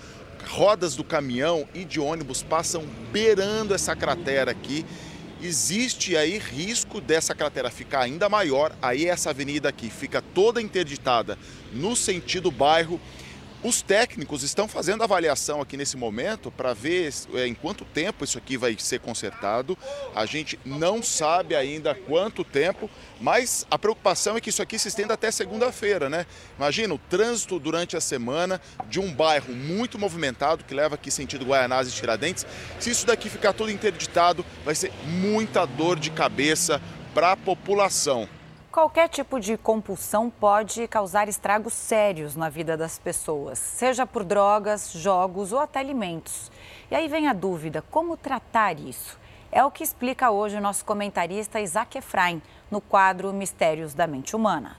[0.49, 4.85] rodas do caminhão e de ônibus passam beirando essa cratera aqui
[5.41, 8.75] existe aí risco dessa cratera ficar ainda maior.
[8.81, 11.37] Aí essa avenida aqui fica toda interditada
[11.73, 12.99] no sentido bairro
[13.63, 18.37] os técnicos estão fazendo avaliação aqui nesse momento para ver é, em quanto tempo isso
[18.37, 19.77] aqui vai ser consertado.
[20.15, 24.87] A gente não sabe ainda quanto tempo, mas a preocupação é que isso aqui se
[24.87, 26.25] estenda até segunda-feira, né?
[26.57, 31.45] Imagina o trânsito durante a semana de um bairro muito movimentado que leva aqui sentido
[31.45, 32.45] Guaianazes e Tiradentes.
[32.79, 36.81] Se isso daqui ficar todo interditado, vai ser muita dor de cabeça
[37.13, 38.27] para a população.
[38.71, 44.93] Qualquer tipo de compulsão pode causar estragos sérios na vida das pessoas, seja por drogas,
[44.93, 46.49] jogos ou até alimentos.
[46.89, 49.19] E aí vem a dúvida: como tratar isso?
[49.51, 54.37] É o que explica hoje o nosso comentarista Isaac Efraim no quadro Mistérios da Mente
[54.37, 54.77] Humana.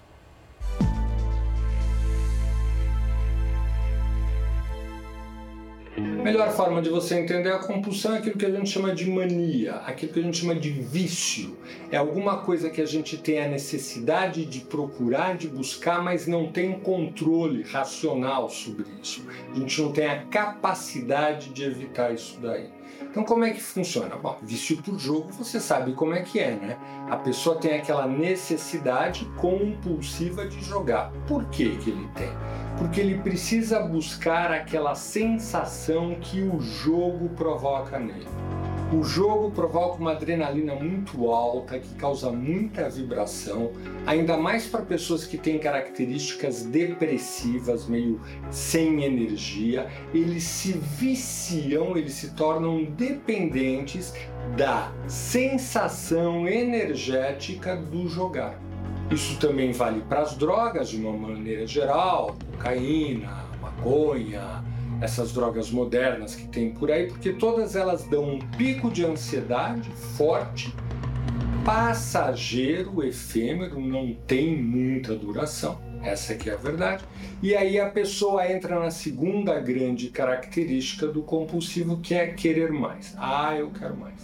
[5.97, 9.75] Melhor forma de você entender a compulsão é aquilo que a gente chama de mania,
[9.85, 11.59] aquilo que a gente chama de vício.
[11.91, 16.51] É alguma coisa que a gente tem a necessidade de procurar, de buscar, mas não
[16.51, 19.27] tem controle racional sobre isso.
[19.51, 22.71] A gente não tem a capacidade de evitar isso daí.
[23.03, 24.17] Então, como é que funciona?
[24.17, 26.79] Bom, vício por jogo, você sabe como é que é, né?
[27.13, 31.13] A pessoa tem aquela necessidade compulsiva de jogar.
[31.29, 32.31] Por que, que ele tem?
[32.79, 38.27] Porque ele precisa buscar aquela sensação que o jogo provoca nele.
[38.99, 43.73] O jogo provoca uma adrenalina muito alta que causa muita vibração,
[44.07, 48.21] ainda mais para pessoas que têm características depressivas, meio
[48.51, 49.87] sem energia.
[50.13, 54.15] Eles se viciam, eles se tornam dependentes
[54.57, 58.59] da sensação energética do jogar.
[59.11, 64.65] Isso também vale para as drogas de uma maneira geral, cocaína, maconha,
[65.01, 69.91] essas drogas modernas que tem por aí, porque todas elas dão um pico de ansiedade
[70.17, 70.73] forte,
[71.65, 75.92] passageiro, efêmero, não tem muita duração.
[76.03, 77.05] Essa aqui é a verdade.
[77.43, 83.15] E aí a pessoa entra na segunda grande característica do compulsivo, que é querer mais.
[83.17, 84.21] Ah, eu quero mais.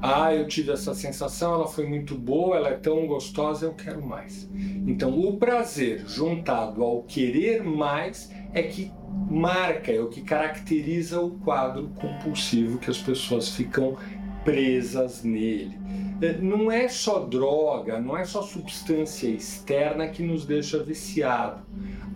[0.00, 4.00] Ah, eu tive essa sensação, ela foi muito boa, ela é tão gostosa, eu quero
[4.00, 4.48] mais.
[4.86, 8.92] Então, o prazer juntado ao querer mais é que
[9.28, 13.96] marca, é o que caracteriza o quadro compulsivo que as pessoas ficam
[14.44, 15.76] presas nele.
[16.20, 21.62] É, não é só droga, não é só substância externa que nos deixa viciado.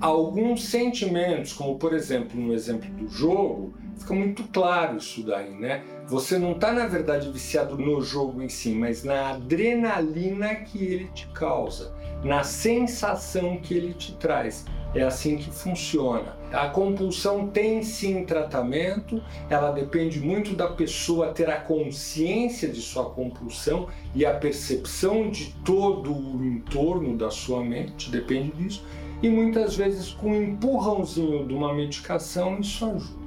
[0.01, 5.85] Alguns sentimentos, como por exemplo no exemplo do jogo, fica muito claro isso daí, né?
[6.09, 11.09] Você não está na verdade viciado no jogo em si, mas na adrenalina que ele
[11.15, 14.65] te causa, na sensação que ele te traz.
[14.95, 16.37] É assim que funciona.
[16.53, 23.07] A compulsão tem sim tratamento, ela depende muito da pessoa ter a consciência de sua
[23.07, 28.85] compulsão e a percepção de todo o entorno da sua mente, depende disso.
[29.23, 33.23] E muitas vezes, com um empurrãozinho de uma medicação, isso ajuda.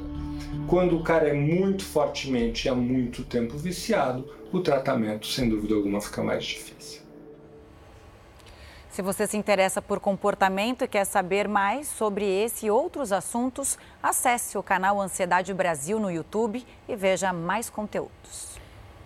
[0.68, 5.74] Quando o cara é muito fortemente e há muito tempo viciado, o tratamento, sem dúvida
[5.74, 7.05] alguma, fica mais difícil.
[8.96, 13.78] Se você se interessa por comportamento e quer saber mais sobre esse e outros assuntos,
[14.02, 18.58] acesse o canal Ansiedade Brasil no YouTube e veja mais conteúdos.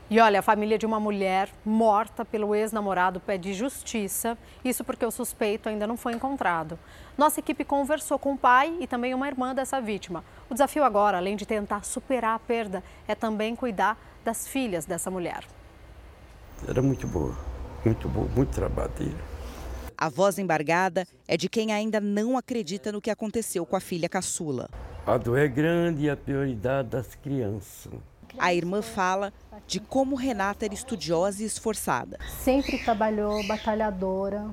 [0.08, 5.10] E olha, a família de uma mulher morta pelo ex-namorado pede justiça, isso porque o
[5.10, 6.78] suspeito ainda não foi encontrado.
[7.18, 10.24] Nossa equipe conversou com o pai e também uma irmã dessa vítima.
[10.48, 15.10] O desafio agora, além de tentar superar a perda, é também cuidar das filhas dessa
[15.10, 15.44] mulher.
[16.68, 17.36] Era muito boa,
[17.84, 19.29] muito boa, muito trabalho
[20.02, 24.08] A voz embargada é de quem ainda não acredita no que aconteceu com a filha
[24.08, 24.70] caçula.
[25.06, 27.92] A dor é grande e a prioridade das crianças.
[28.38, 29.34] A irmã fala
[29.68, 32.18] de como Renata era estudiosa e esforçada.
[32.42, 34.50] Sempre trabalhou batalhadora.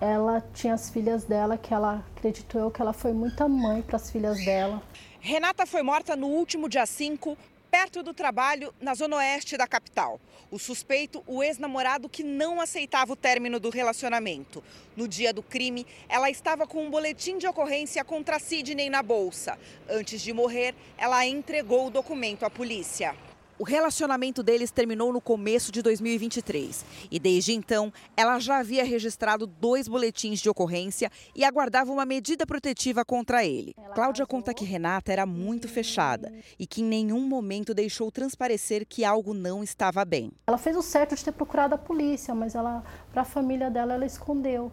[0.00, 4.10] Ela tinha as filhas dela, que ela acreditou que ela foi muita mãe para as
[4.10, 4.82] filhas dela.
[5.20, 7.36] Renata foi morta no último dia 5
[7.76, 10.18] perto do trabalho, na zona oeste da capital.
[10.50, 14.64] O suspeito, o ex-namorado que não aceitava o término do relacionamento.
[14.96, 19.58] No dia do crime, ela estava com um boletim de ocorrência contra Sidney na bolsa.
[19.90, 23.14] Antes de morrer, ela entregou o documento à polícia.
[23.58, 29.46] O relacionamento deles terminou no começo de 2023 e desde então ela já havia registrado
[29.46, 33.74] dois boletins de ocorrência e aguardava uma medida protetiva contra ele.
[33.94, 39.06] Cláudia conta que Renata era muito fechada e que em nenhum momento deixou transparecer que
[39.06, 40.30] algo não estava bem.
[40.46, 43.94] Ela fez o certo de ter procurado a polícia, mas ela para a família dela
[43.94, 44.70] ela escondeu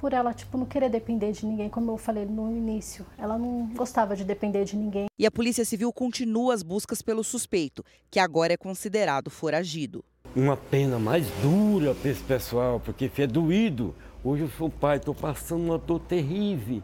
[0.00, 3.04] por ela tipo não querer depender de ninguém, como eu falei no início.
[3.16, 5.06] Ela não gostava de depender de ninguém.
[5.18, 10.04] E a Polícia Civil continua as buscas pelo suspeito, que agora é considerado foragido.
[10.34, 13.94] Uma pena mais dura para esse pessoal, porque é doído.
[14.22, 16.82] Hoje eu sou pai, estou passando uma dor terrível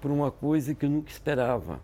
[0.00, 1.80] por uma coisa que eu nunca esperava.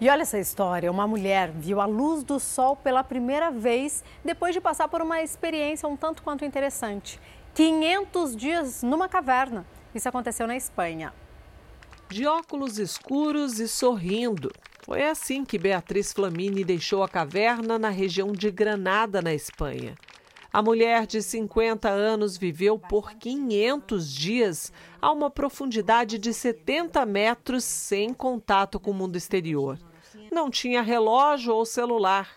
[0.00, 4.52] E olha essa história: uma mulher viu a luz do sol pela primeira vez depois
[4.54, 7.20] de passar por uma experiência um tanto quanto interessante.
[7.54, 9.64] 500 dias numa caverna.
[9.94, 11.12] Isso aconteceu na Espanha.
[12.08, 14.50] De óculos escuros e sorrindo.
[14.82, 19.94] Foi assim que Beatriz Flamini deixou a caverna na região de Granada, na Espanha.
[20.52, 27.64] A mulher de 50 anos viveu por 500 dias a uma profundidade de 70 metros
[27.64, 29.78] sem contato com o mundo exterior.
[30.30, 32.28] Não tinha relógio ou celular,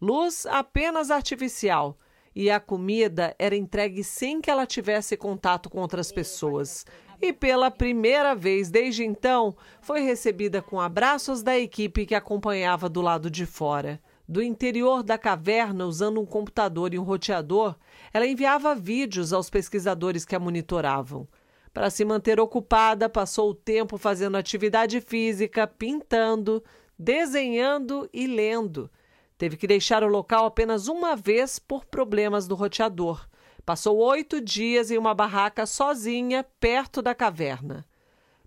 [0.00, 1.96] luz apenas artificial
[2.34, 6.84] e a comida era entregue sem que ela tivesse contato com outras pessoas.
[7.20, 13.00] E pela primeira vez desde então, foi recebida com abraços da equipe que acompanhava do
[13.00, 14.00] lado de fora.
[14.28, 17.76] Do interior da caverna, usando um computador e um roteador,
[18.12, 21.28] ela enviava vídeos aos pesquisadores que a monitoravam.
[21.72, 26.62] Para se manter ocupada, passou o tempo fazendo atividade física, pintando,
[26.98, 28.90] desenhando e lendo.
[29.36, 33.26] Teve que deixar o local apenas uma vez por problemas do roteador.
[33.64, 37.84] Passou oito dias em uma barraca sozinha, perto da caverna.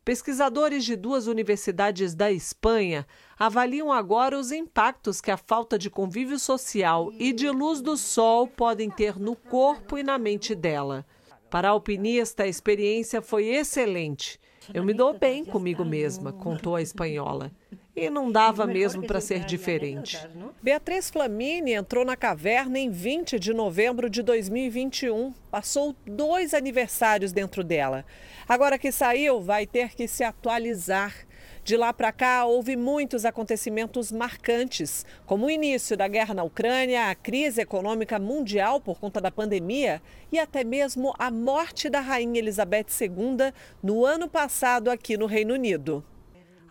[0.05, 3.07] Pesquisadores de duas universidades da Espanha
[3.39, 8.47] avaliam agora os impactos que a falta de convívio social e de luz do sol
[8.47, 11.03] podem ter no corpo e na mente dela.
[11.49, 14.39] Para a alpinista, a experiência foi excelente.
[14.71, 17.51] Eu me dou bem comigo mesma, contou a espanhola.
[17.95, 20.19] E não dava mesmo para ser diferente.
[20.61, 25.33] Beatriz Flamini entrou na caverna em 20 de novembro de 2021.
[25.49, 28.03] Passou dois aniversários dentro dela.
[28.49, 31.15] Agora que saiu, vai ter que se atualizar.
[31.63, 37.09] De lá para cá, houve muitos acontecimentos marcantes, como o início da guerra na Ucrânia,
[37.09, 42.39] a crise econômica mundial por conta da pandemia e até mesmo a morte da Rainha
[42.39, 46.03] Elizabeth II no ano passado aqui no Reino Unido.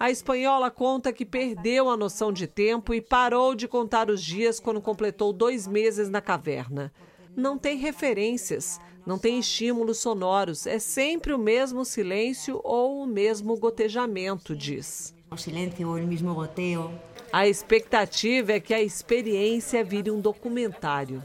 [0.04, 4.60] A espanhola conta que perdeu a noção de tempo e parou de contar os dias
[4.60, 6.92] quando completou dois meses na caverna.
[7.34, 13.56] Não tem referências, não tem estímulos sonoros, é sempre o mesmo silêncio ou o mesmo
[13.56, 15.14] gotejamento, diz.
[15.30, 16.90] O silêncio ou o mesmo goteo.
[17.32, 21.24] A expectativa é que a experiência vire um documentário.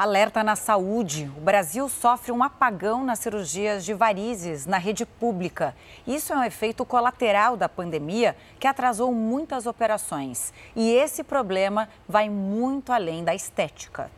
[0.00, 1.30] Alerta na saúde.
[1.36, 5.76] O Brasil sofre um apagão nas cirurgias de varizes na rede pública.
[6.06, 10.54] Isso é um efeito colateral da pandemia que atrasou muitas operações.
[10.74, 14.10] E esse problema vai muito além da estética.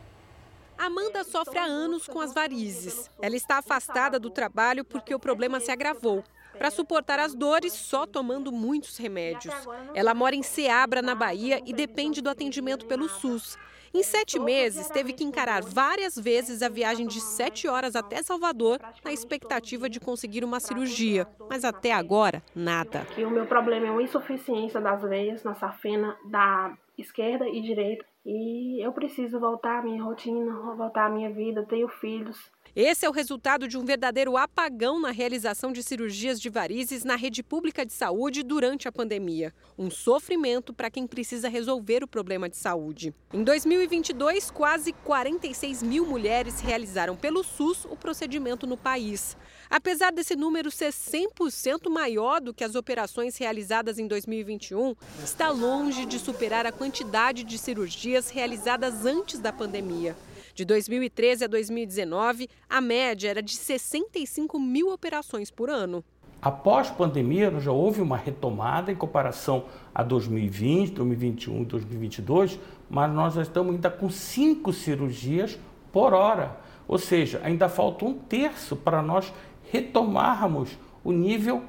[0.77, 3.11] Amanda sofre há anos com as varizes.
[3.21, 6.23] Ela está afastada do trabalho porque o problema se agravou.
[6.57, 9.53] Para suportar as dores, só tomando muitos remédios.
[9.93, 13.57] Ela mora em Ceabra, na Bahia, e depende do atendimento pelo SUS.
[13.95, 18.79] Em sete meses, teve que encarar várias vezes a viagem de sete horas até Salvador,
[19.05, 21.27] na expectativa de conseguir uma cirurgia.
[21.47, 23.05] Mas até agora, nada.
[23.17, 28.03] o meu problema é uma insuficiência das veias na safena da esquerda e direita.
[28.25, 32.51] E eu preciso voltar à minha rotina, voltar à minha vida, tenho filhos.
[32.75, 37.15] Esse é o resultado de um verdadeiro apagão na realização de cirurgias de varizes na
[37.15, 39.53] rede pública de saúde durante a pandemia.
[39.77, 43.13] Um sofrimento para quem precisa resolver o problema de saúde.
[43.31, 49.37] Em 2022, quase 46 mil mulheres realizaram pelo SUS o procedimento no país.
[49.69, 56.07] Apesar desse número ser 100% maior do que as operações realizadas em 2021, está longe
[56.07, 60.15] de superar a quantidade de cirurgias realizadas antes da pandemia.
[60.53, 66.03] De 2013 a 2019, a média era de 65 mil operações por ano.
[66.39, 73.33] Após pandemia, já houve uma retomada em comparação a 2020, 2021 e 2022, mas nós
[73.33, 75.57] já estamos ainda com cinco cirurgias
[75.91, 76.55] por hora.
[76.87, 79.33] Ou seja, ainda falta um terço para nós
[79.71, 81.63] retomarmos o nível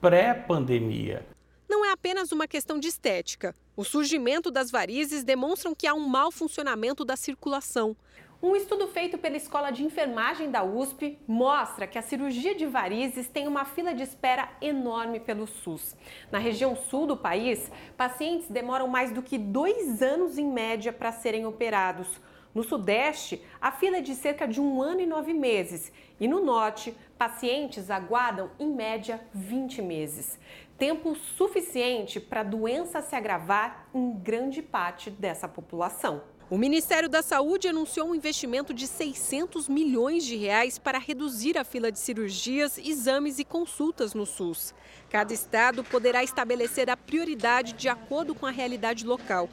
[0.00, 1.26] pré-pandemia.
[1.68, 3.54] Não é apenas uma questão de estética.
[3.76, 7.96] O surgimento das varizes demonstram que há um mau funcionamento da circulação.
[8.40, 13.26] Um estudo feito pela Escola de Enfermagem da USP mostra que a cirurgia de varizes
[13.26, 15.96] tem uma fila de espera enorme pelo SUS.
[16.30, 21.10] Na região sul do país, pacientes demoram mais do que dois anos em média para
[21.10, 22.20] serem operados.
[22.54, 25.90] No Sudeste, a fila é de cerca de um ano e nove meses.
[26.20, 30.38] E no Norte, pacientes aguardam, em média, 20 meses.
[30.78, 36.37] Tempo suficiente para a doença se agravar em grande parte dessa população.
[36.50, 41.64] O Ministério da Saúde anunciou um investimento de 600 milhões de reais para reduzir a
[41.64, 44.72] fila de cirurgias, exames e consultas no SUS.
[45.10, 49.46] Cada estado poderá estabelecer a prioridade de acordo com a realidade local.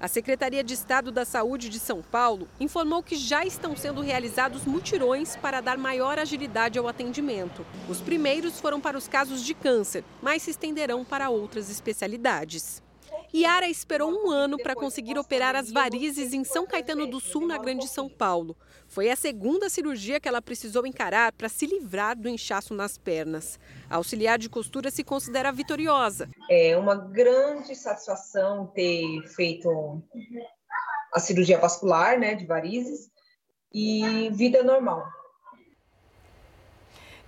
[0.00, 4.64] A Secretaria de Estado da Saúde de São Paulo informou que já estão sendo realizados
[4.64, 7.66] mutirões para dar maior agilidade ao atendimento.
[7.86, 12.82] Os primeiros foram para os casos de câncer, mas se estenderão para outras especialidades.
[13.34, 17.58] Yara esperou um ano para conseguir operar as varizes em São Caetano do Sul, na
[17.58, 18.56] Grande São Paulo.
[18.88, 23.58] Foi a segunda cirurgia que ela precisou encarar para se livrar do inchaço nas pernas.
[23.88, 26.28] A auxiliar de costura se considera vitoriosa.
[26.50, 30.02] É uma grande satisfação ter feito
[31.14, 33.10] a cirurgia vascular, né, de varizes,
[33.72, 35.04] e vida normal.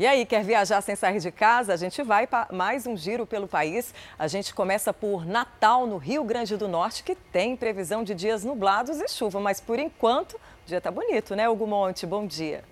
[0.03, 1.73] E aí, quer viajar sem sair de casa?
[1.73, 3.95] A gente vai para mais um giro pelo país.
[4.19, 8.43] A gente começa por Natal, no Rio Grande do Norte, que tem previsão de dias
[8.43, 12.05] nublados e chuva, mas por enquanto o dia está bonito, né, Hugo Monte?
[12.05, 12.65] Bom dia.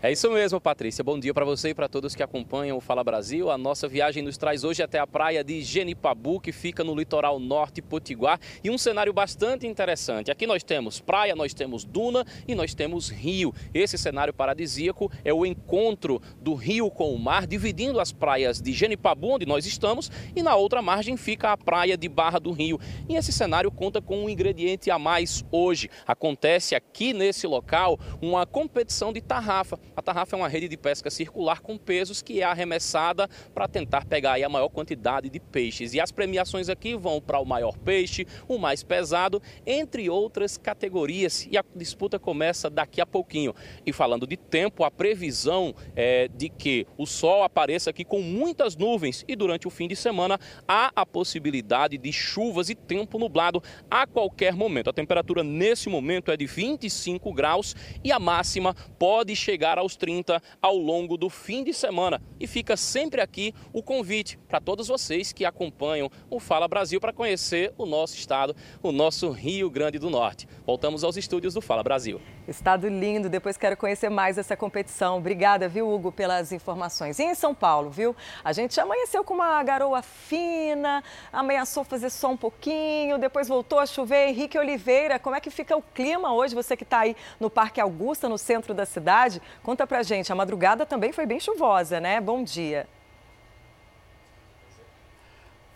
[0.00, 1.02] É isso mesmo, Patrícia.
[1.02, 3.50] Bom dia para você e para todos que acompanham o Fala Brasil.
[3.50, 7.40] A nossa viagem nos traz hoje até a praia de Genipabu, que fica no litoral
[7.40, 10.30] norte potiguar, e um cenário bastante interessante.
[10.30, 13.52] Aqui nós temos praia, nós temos duna e nós temos rio.
[13.74, 18.72] Esse cenário paradisíaco é o encontro do rio com o mar, dividindo as praias de
[18.72, 22.78] Genipabu, onde nós estamos, e na outra margem fica a praia de Barra do Rio.
[23.08, 25.90] E esse cenário conta com um ingrediente a mais hoje.
[26.06, 29.76] Acontece aqui nesse local uma competição de tarrafa.
[29.98, 34.04] A tarrafa é uma rede de pesca circular com pesos que é arremessada para tentar
[34.04, 35.92] pegar a maior quantidade de peixes.
[35.92, 41.48] E as premiações aqui vão para o maior peixe, o mais pesado, entre outras categorias.
[41.50, 43.52] E a disputa começa daqui a pouquinho.
[43.84, 48.76] E falando de tempo, a previsão é de que o sol apareça aqui com muitas
[48.76, 50.38] nuvens e durante o fim de semana
[50.68, 54.90] há a possibilidade de chuvas e tempo nublado a qualquer momento.
[54.90, 57.74] A temperatura nesse momento é de 25 graus
[58.04, 62.20] e a máxima pode chegar ao aos 30 ao longo do fim de semana.
[62.38, 67.12] E fica sempre aqui o convite para todos vocês que acompanham o Fala Brasil para
[67.12, 70.46] conhecer o nosso estado, o nosso Rio Grande do Norte.
[70.66, 72.20] Voltamos aos estúdios do Fala Brasil.
[72.46, 75.18] Estado lindo, depois quero conhecer mais essa competição.
[75.18, 77.18] Obrigada, viu, Hugo, pelas informações.
[77.18, 78.16] E em São Paulo, viu?
[78.42, 83.86] A gente amanheceu com uma garoa fina, ameaçou fazer só um pouquinho, depois voltou a
[83.86, 84.28] chover.
[84.28, 86.54] Henrique Oliveira, como é que fica o clima hoje?
[86.54, 90.30] Você que está aí no Parque Augusta, no centro da cidade, conta pra gente.
[90.32, 92.20] A madrugada também foi bem chuvosa, né?
[92.20, 92.86] Bom dia.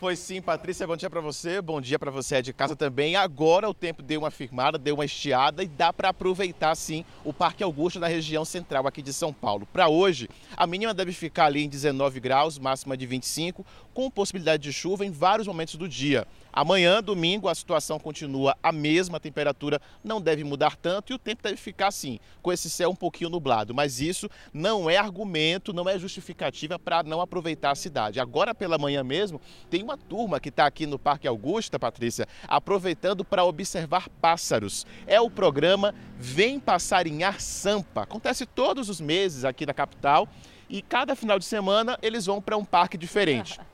[0.02, 3.14] Foi sim, Patrícia, bom dia para você, bom dia para você de casa também.
[3.14, 7.32] Agora o tempo deu uma firmada, deu uma estiada e dá para aproveitar sim o
[7.32, 9.64] Parque Augusto na região central aqui de São Paulo.
[9.72, 14.62] Para hoje, a mínima deve ficar ali em 19 graus, máxima de 25, com possibilidade
[14.62, 16.26] de chuva em vários momentos do dia.
[16.52, 21.18] Amanhã, domingo, a situação continua a mesma, a temperatura não deve mudar tanto e o
[21.18, 23.72] tempo deve ficar assim, com esse céu um pouquinho nublado.
[23.72, 28.20] Mas isso não é argumento, não é justificativa para não aproveitar a cidade.
[28.20, 29.40] Agora pela manhã mesmo,
[29.70, 34.86] tem uma turma que está aqui no Parque Augusta, Patrícia, aproveitando para observar pássaros.
[35.06, 38.02] É o programa Vem Passarinhar Sampa.
[38.02, 40.28] Acontece todos os meses aqui na capital
[40.68, 43.58] e cada final de semana eles vão para um parque diferente.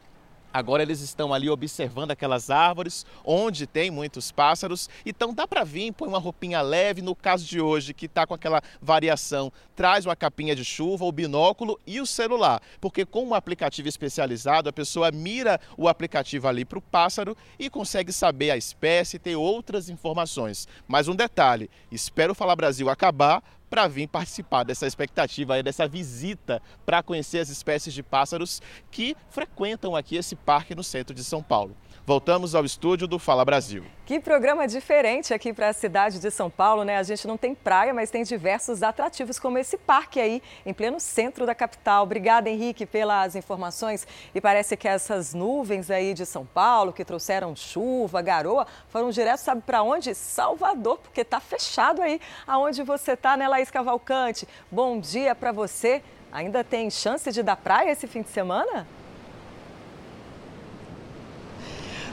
[0.53, 4.89] Agora eles estão ali observando aquelas árvores onde tem muitos pássaros.
[5.05, 7.03] Então dá para vir, põe uma roupinha leve.
[7.03, 11.13] No caso de hoje, que está com aquela variação, traz uma capinha de chuva, o
[11.13, 12.63] binóculo e o celular.
[12.81, 17.69] Porque com um aplicativo especializado, a pessoa mira o aplicativo ali para o pássaro e
[17.69, 20.67] consegue saber a espécie e ter outras informações.
[20.87, 26.63] Mas um detalhe: espero o Fala Brasil acabar para vir participar dessa expectativa, dessa visita
[26.87, 28.61] para conhecer as espécies de pássaros
[28.91, 31.77] que frequentam aqui esse parque no centro de São Paulo.
[32.09, 33.85] Voltamos ao estúdio do Fala Brasil.
[34.07, 36.97] Que programa diferente aqui para a cidade de São Paulo, né?
[36.97, 40.99] A gente não tem praia, mas tem diversos atrativos, como esse parque aí, em pleno
[40.99, 42.05] centro da capital.
[42.05, 44.09] Obrigada, Henrique, pelas informações.
[44.35, 49.41] E parece que essas nuvens aí de São Paulo, que trouxeram chuva, garoa, foram direto,
[49.41, 50.15] sabe para onde?
[50.15, 54.49] Salvador, porque tá fechado aí aonde você tá, né, Laís Cavalcante?
[54.73, 56.03] Bom dia para você.
[56.33, 58.87] Ainda tem chance de dar praia esse fim de semana?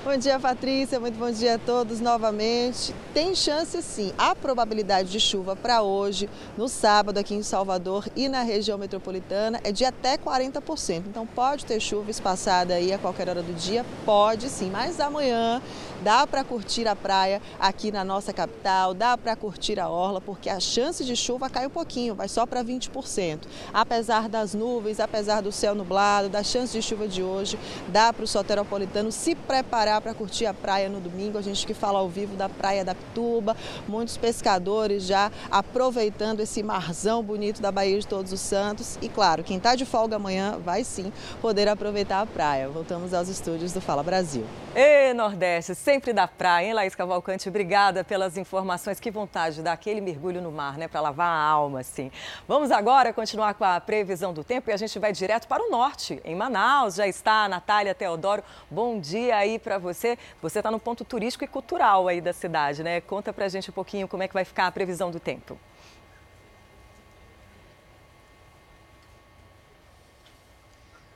[0.05, 0.99] Bom dia, Patrícia.
[0.99, 2.93] Muito bom dia a todos novamente.
[3.11, 4.13] Tem chance sim.
[4.19, 9.59] A probabilidade de chuva para hoje, no sábado, aqui em Salvador e na região metropolitana,
[9.63, 11.05] é de até 40%.
[11.07, 13.83] Então pode ter chuva espaçada aí a qualquer hora do dia?
[14.05, 14.69] Pode sim.
[14.69, 15.59] Mas amanhã
[16.03, 20.49] dá para curtir a praia aqui na nossa capital, dá para curtir a orla, porque
[20.49, 23.41] a chance de chuva cai um pouquinho, vai só para 20%.
[23.73, 28.23] Apesar das nuvens, apesar do céu nublado, da chance de chuva de hoje, dá para
[28.23, 31.37] o soteropolitano se preparar para curtir a praia no domingo.
[31.37, 33.55] A gente que fala ao vivo da Praia da Pituba,
[33.87, 38.97] muitos pescadores já aproveitando esse marzão bonito da Baía de Todos os Santos.
[39.01, 42.69] E claro, quem está de folga amanhã vai sim poder aproveitar a praia.
[42.69, 44.45] Voltamos aos estúdios do Fala Brasil.
[44.75, 47.47] Ê, Nordeste, sempre da praia, hein, Laís Cavalcante?
[47.47, 48.99] Obrigada pelas informações.
[48.99, 50.87] Que vontade de dar aquele mergulho no mar, né?
[50.87, 52.11] Para lavar a alma, assim.
[52.47, 55.69] Vamos agora continuar com a previsão do tempo e a gente vai direto para o
[55.69, 56.19] norte.
[56.25, 58.43] Em Manaus já está a Natália Teodoro.
[58.67, 60.17] Bom dia aí para você.
[60.41, 62.99] Você está no ponto turístico e cultural aí da cidade, né?
[62.99, 65.55] Conta pra gente um pouquinho como é que vai ficar a previsão do tempo.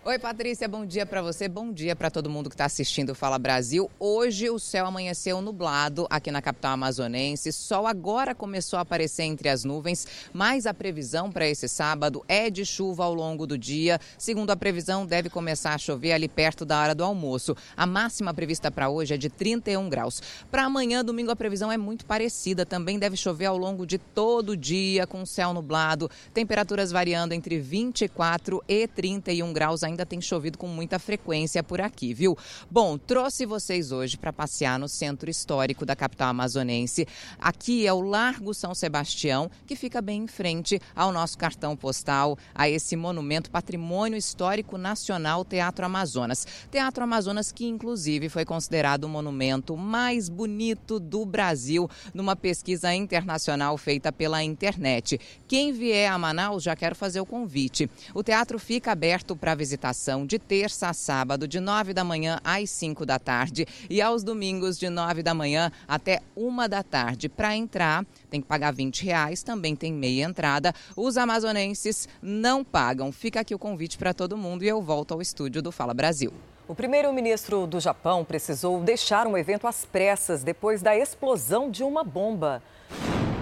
[0.10, 3.38] Oi, Patrícia, bom dia para você, bom dia para todo mundo que está assistindo Fala
[3.38, 3.92] Brasil.
[4.00, 7.54] Hoje o céu amanheceu nublado aqui na capital amazonense.
[7.54, 12.50] Sol agora começou a aparecer entre as nuvens, mas a previsão para esse sábado é
[12.50, 14.00] de chuva ao longo do dia.
[14.18, 17.56] Segundo a previsão, deve começar a chover ali perto da hora do almoço.
[17.78, 20.24] A máxima prevista para hoje é de 31 graus.
[20.50, 22.66] Para amanhã, domingo, a previsão é muito parecida.
[22.66, 27.60] Também deve chover ao longo de todo o dia, com céu nublado, temperaturas variando entre
[27.60, 32.38] 24 e 31 graus ainda tem chovido com muita frequência por aqui, viu?
[32.70, 37.08] Bom, trouxe vocês hoje para passear no centro histórico da capital amazonense.
[37.40, 42.38] Aqui é o Largo São Sebastião, que fica bem em frente ao nosso cartão postal,
[42.54, 46.46] a esse monumento Patrimônio Histórico Nacional Teatro Amazonas.
[46.72, 53.78] Teatro Amazonas que inclusive foi considerado o monumento mais bonito do Brasil numa pesquisa internacional
[53.78, 55.20] feita pela internet.
[55.48, 57.90] Quem vier a Manaus já quero fazer o convite.
[58.14, 59.89] O teatro fica aberto para visitar
[60.26, 64.78] de terça a sábado, de 9 da manhã às 5 da tarde e aos domingos,
[64.78, 67.28] de 9 da manhã até 1 da tarde.
[67.28, 70.74] Para entrar, tem que pagar 20 reais, também tem meia entrada.
[70.96, 73.12] Os amazonenses não pagam.
[73.12, 76.32] Fica aqui o convite para todo mundo e eu volto ao estúdio do Fala Brasil.
[76.68, 82.04] O primeiro-ministro do Japão precisou deixar um evento às pressas depois da explosão de uma
[82.04, 82.62] bomba.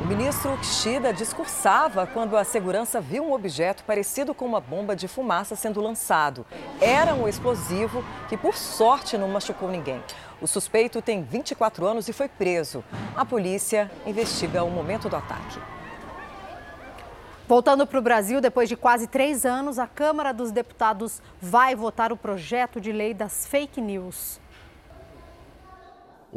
[0.08, 5.54] Ministro Kishida discursava quando a segurança viu um objeto parecido com uma bomba de fumaça
[5.54, 6.46] sendo lançado.
[6.80, 10.02] Era um explosivo que, por sorte, não machucou ninguém.
[10.42, 12.86] O suspeito tem 24 anos e foi preso.
[13.18, 15.60] A polícia investiga o momento do ataque.
[17.46, 22.14] Voltando para o Brasil, depois de quase três anos, a Câmara dos Deputados vai votar
[22.14, 24.40] o projeto de lei das fake news.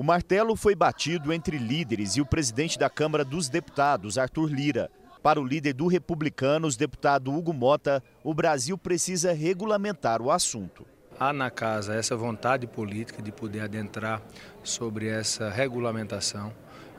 [0.01, 4.91] O martelo foi batido entre líderes e o presidente da Câmara dos Deputados, Arthur Lira.
[5.23, 10.87] Para o líder do Republicanos, deputado Hugo Mota, o Brasil precisa regulamentar o assunto.
[11.19, 14.23] Há na casa essa vontade política de poder adentrar
[14.63, 16.51] sobre essa regulamentação.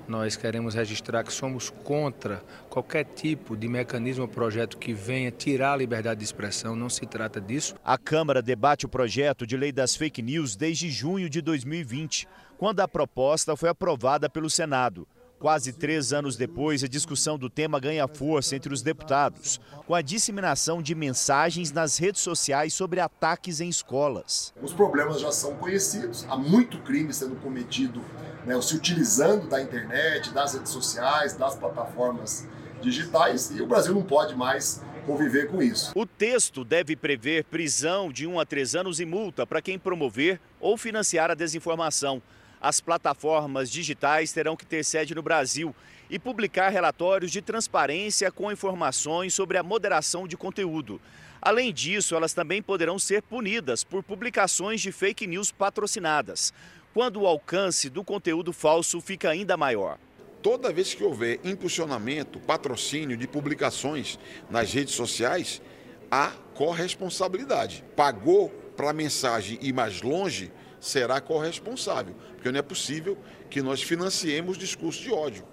[0.07, 5.73] Nós queremos registrar que somos contra qualquer tipo de mecanismo ou projeto que venha tirar
[5.73, 7.73] a liberdade de expressão, não se trata disso.
[7.83, 12.27] A Câmara debate o projeto de lei das fake news desde junho de 2020
[12.61, 15.07] quando a proposta foi aprovada pelo Senado.
[15.39, 20.01] Quase três anos depois, a discussão do tema ganha força entre os deputados, com a
[20.03, 24.53] disseminação de mensagens nas redes sociais sobre ataques em escolas.
[24.61, 27.99] Os problemas já são conhecidos, há muito crime sendo cometido,
[28.45, 32.47] né, se utilizando da internet, das redes sociais, das plataformas
[32.79, 35.91] digitais, e o Brasil não pode mais conviver com isso.
[35.95, 40.39] O texto deve prever prisão de um a três anos e multa para quem promover
[40.59, 42.21] ou financiar a desinformação
[42.61, 45.75] as plataformas digitais terão que ter sede no Brasil
[46.09, 51.01] e publicar relatórios de transparência com informações sobre a moderação de conteúdo.
[51.41, 56.53] Além disso, elas também poderão ser punidas por publicações de fake news patrocinadas,
[56.93, 59.97] quando o alcance do conteúdo falso fica ainda maior.
[60.41, 64.17] toda vez que houver impulsionamento, patrocínio de publicações
[64.49, 65.61] nas redes sociais,
[66.09, 67.83] há corresponsabilidade.
[67.95, 70.51] Pagou para a mensagem ir mais longe,
[70.81, 73.17] será corresponsável, porque não é possível
[73.49, 75.45] que nós financiemos discurso de ódio.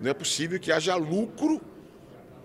[0.00, 1.60] Não é possível que haja lucro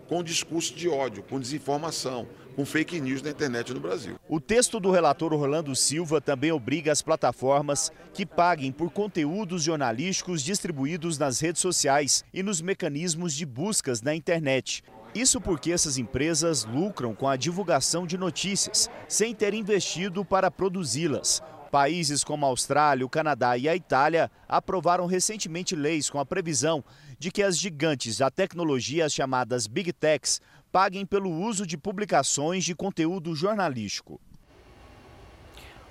[0.07, 4.15] com discurso de ódio, com desinformação, com fake news na internet no Brasil.
[4.28, 10.41] O texto do relator Orlando Silva também obriga as plataformas que paguem por conteúdos jornalísticos
[10.41, 14.84] distribuídos nas redes sociais e nos mecanismos de buscas na internet.
[15.13, 21.41] Isso porque essas empresas lucram com a divulgação de notícias, sem ter investido para produzi-las.
[21.68, 26.84] Países como a Austrália, o Canadá e a Itália aprovaram recentemente leis com a previsão
[27.20, 30.41] de que as gigantes da tecnologia, as chamadas Big Techs,
[30.72, 34.20] paguem pelo uso de publicações de conteúdo jornalístico.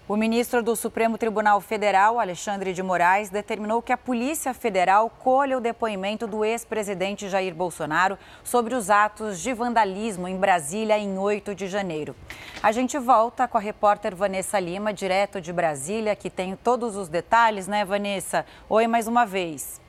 [0.09, 5.59] O ministro do Supremo Tribunal Federal, Alexandre de Moraes, determinou que a Polícia Federal colha
[5.59, 11.57] o depoimento do ex-presidente Jair Bolsonaro sobre os atos de vandalismo em Brasília em 8
[11.57, 12.15] de janeiro.
[12.63, 17.09] A gente volta com a repórter Vanessa Lima, direto de Brasília, que tem todos os
[17.09, 18.47] detalhes, né, Vanessa?
[18.69, 19.85] Oi mais uma vez.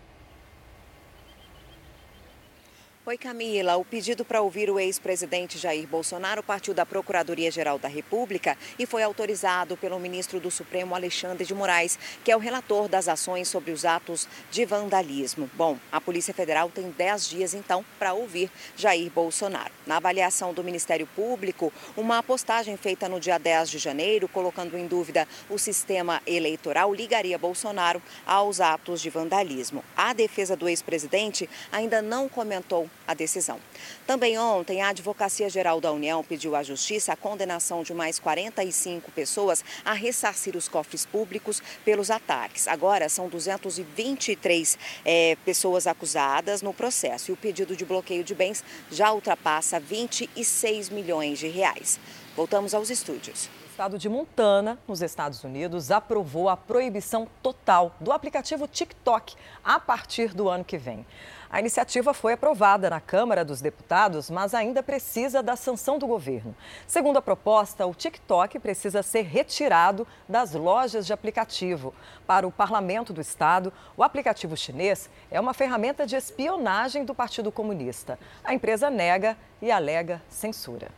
[3.07, 3.77] Oi, Camila.
[3.77, 9.01] O pedido para ouvir o ex-presidente Jair Bolsonaro partiu da Procuradoria-Geral da República e foi
[9.01, 13.71] autorizado pelo ministro do Supremo, Alexandre de Moraes, que é o relator das ações sobre
[13.71, 15.49] os atos de vandalismo.
[15.53, 19.71] Bom, a Polícia Federal tem 10 dias, então, para ouvir Jair Bolsonaro.
[19.85, 24.85] Na avaliação do Ministério Público, uma postagem feita no dia 10 de janeiro, colocando em
[24.85, 29.81] dúvida o sistema eleitoral, ligaria Bolsonaro aos atos de vandalismo.
[29.95, 33.59] A defesa do ex-presidente ainda não comentou a decisão.
[34.05, 39.09] Também ontem, a Advocacia Geral da União pediu à Justiça a condenação de mais 45
[39.11, 42.67] pessoas a ressarcir os cofres públicos pelos ataques.
[42.67, 48.63] Agora são 223 é, pessoas acusadas no processo e o pedido de bloqueio de bens
[48.91, 51.99] já ultrapassa 26 milhões de reais.
[52.35, 53.49] Voltamos aos estúdios.
[53.77, 60.33] Estado de Montana, nos Estados Unidos, aprovou a proibição total do aplicativo TikTok a partir
[60.33, 61.05] do ano que vem.
[61.47, 66.55] A iniciativa foi aprovada na Câmara dos Deputados, mas ainda precisa da sanção do governo.
[66.87, 71.93] Segundo a proposta, o TikTok precisa ser retirado das lojas de aplicativo.
[72.25, 77.51] Para o parlamento do estado, o aplicativo chinês é uma ferramenta de espionagem do Partido
[77.51, 78.17] Comunista.
[78.43, 80.89] A empresa nega e alega censura.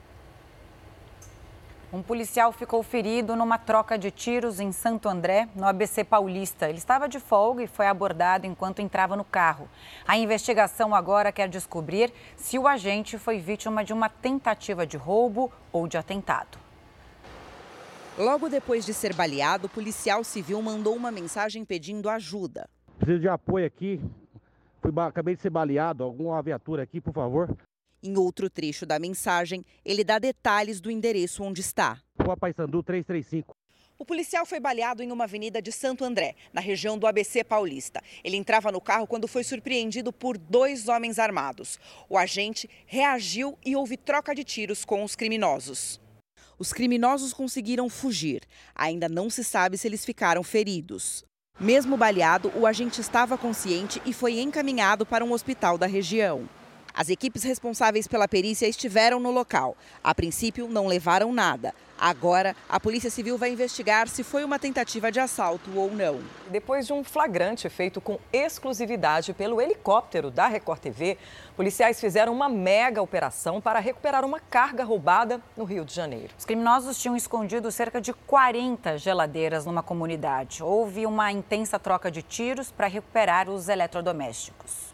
[1.92, 6.70] Um policial ficou ferido numa troca de tiros em Santo André, no ABC Paulista.
[6.70, 9.68] Ele estava de folga e foi abordado enquanto entrava no carro.
[10.08, 15.52] A investigação agora quer descobrir se o agente foi vítima de uma tentativa de roubo
[15.72, 16.60] ou de atentado.
[18.16, 22.70] Logo depois de ser baleado, o policial civil mandou uma mensagem pedindo ajuda.
[23.00, 24.00] Preciso de apoio aqui.
[24.80, 26.04] Fui, acabei de ser baleado.
[26.04, 27.50] Alguma viatura aqui, por favor?
[28.02, 32.02] Em outro trecho da mensagem, ele dá detalhes do endereço onde está.
[32.22, 33.54] Rua Paysandu 335.
[33.98, 38.02] O policial foi baleado em uma avenida de Santo André, na região do ABC Paulista.
[38.24, 41.78] Ele entrava no carro quando foi surpreendido por dois homens armados.
[42.08, 46.00] O agente reagiu e houve troca de tiros com os criminosos.
[46.58, 48.44] Os criminosos conseguiram fugir.
[48.74, 51.26] Ainda não se sabe se eles ficaram feridos.
[51.60, 56.48] Mesmo baleado, o agente estava consciente e foi encaminhado para um hospital da região.
[56.94, 59.76] As equipes responsáveis pela perícia estiveram no local.
[60.04, 61.74] A princípio, não levaram nada.
[62.00, 66.22] Agora, a Polícia Civil vai investigar se foi uma tentativa de assalto ou não.
[66.50, 71.18] Depois de um flagrante feito com exclusividade pelo helicóptero da Record TV,
[71.58, 76.34] policiais fizeram uma mega operação para recuperar uma carga roubada no Rio de Janeiro.
[76.38, 80.64] Os criminosos tinham escondido cerca de 40 geladeiras numa comunidade.
[80.64, 84.89] Houve uma intensa troca de tiros para recuperar os eletrodomésticos.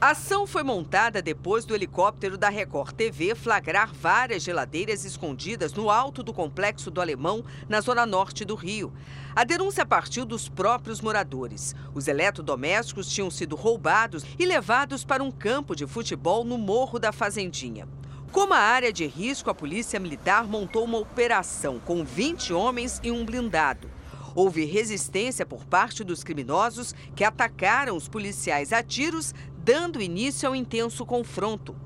[0.00, 5.90] A ação foi montada depois do helicóptero da Record TV flagrar várias geladeiras escondidas no
[5.90, 8.92] alto do complexo do Alemão, na zona norte do Rio.
[9.34, 11.74] A denúncia partiu dos próprios moradores.
[11.92, 17.10] Os eletrodomésticos tinham sido roubados e levados para um campo de futebol no Morro da
[17.10, 17.88] Fazendinha.
[18.30, 23.10] Como a área de risco, a Polícia Militar montou uma operação com 20 homens e
[23.10, 23.90] um blindado.
[24.34, 29.34] Houve resistência por parte dos criminosos que atacaram os policiais a tiros,
[29.68, 31.76] dando início ao intenso confronto.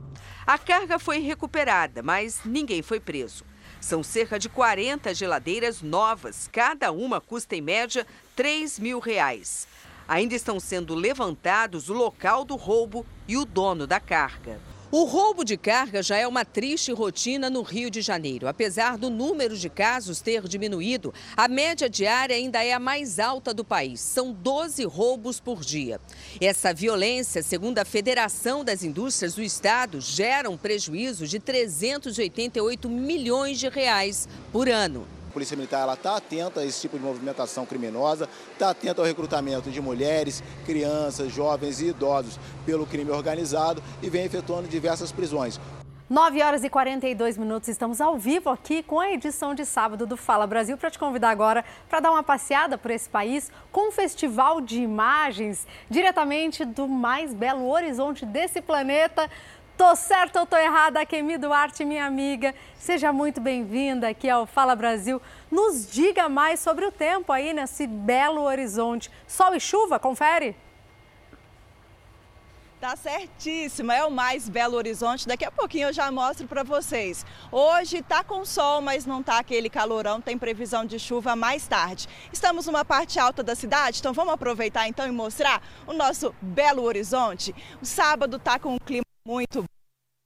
[0.47, 3.45] A carga foi recuperada, mas ninguém foi preso.
[3.81, 8.07] São cerca de 40 geladeiras novas, cada uma custa em média
[8.37, 9.67] 3 mil reais.
[10.07, 14.61] Ainda estão sendo levantados o local do roubo e o dono da carga.
[14.95, 18.47] O roubo de carga já é uma triste rotina no Rio de Janeiro.
[18.47, 23.55] Apesar do número de casos ter diminuído, a média diária ainda é a mais alta
[23.55, 24.03] do país.
[24.03, 25.99] São 12 roubos por dia.
[26.39, 33.59] Essa violência, segundo a Federação das Indústrias do Estado, gera um prejuízo de 388 milhões
[33.59, 35.07] de reais por ano.
[35.33, 39.71] A Polícia Militar está atenta a esse tipo de movimentação criminosa, está atenta ao recrutamento
[39.71, 45.59] de mulheres, crianças, jovens e idosos pelo crime organizado e vem efetuando diversas prisões.
[46.11, 50.19] 9 horas e 42 minutos, estamos ao vivo aqui com a edição de sábado do
[50.19, 53.91] Fala Brasil para te convidar agora para dar uma passeada por esse país com um
[53.91, 59.31] festival de imagens diretamente do mais belo horizonte desse planeta.
[59.83, 62.55] Tô certa ou tô errada, Kemi Duarte, minha amiga.
[62.79, 65.21] Seja muito bem-vinda aqui ao Fala Brasil.
[65.51, 69.11] Nos diga mais sobre o tempo aí nesse belo horizonte.
[69.27, 70.55] Sol e chuva, confere?
[72.81, 75.27] Tá certíssima, é o mais belo horizonte.
[75.27, 77.27] Daqui a pouquinho eu já mostro para vocês.
[77.51, 82.09] Hoje tá com sol, mas não tá aquele calorão, tem previsão de chuva mais tarde.
[82.33, 86.85] Estamos numa parte alta da cidade, então vamos aproveitar então e mostrar o nosso belo
[86.85, 87.53] horizonte.
[87.83, 89.65] O sábado tá com um clima muito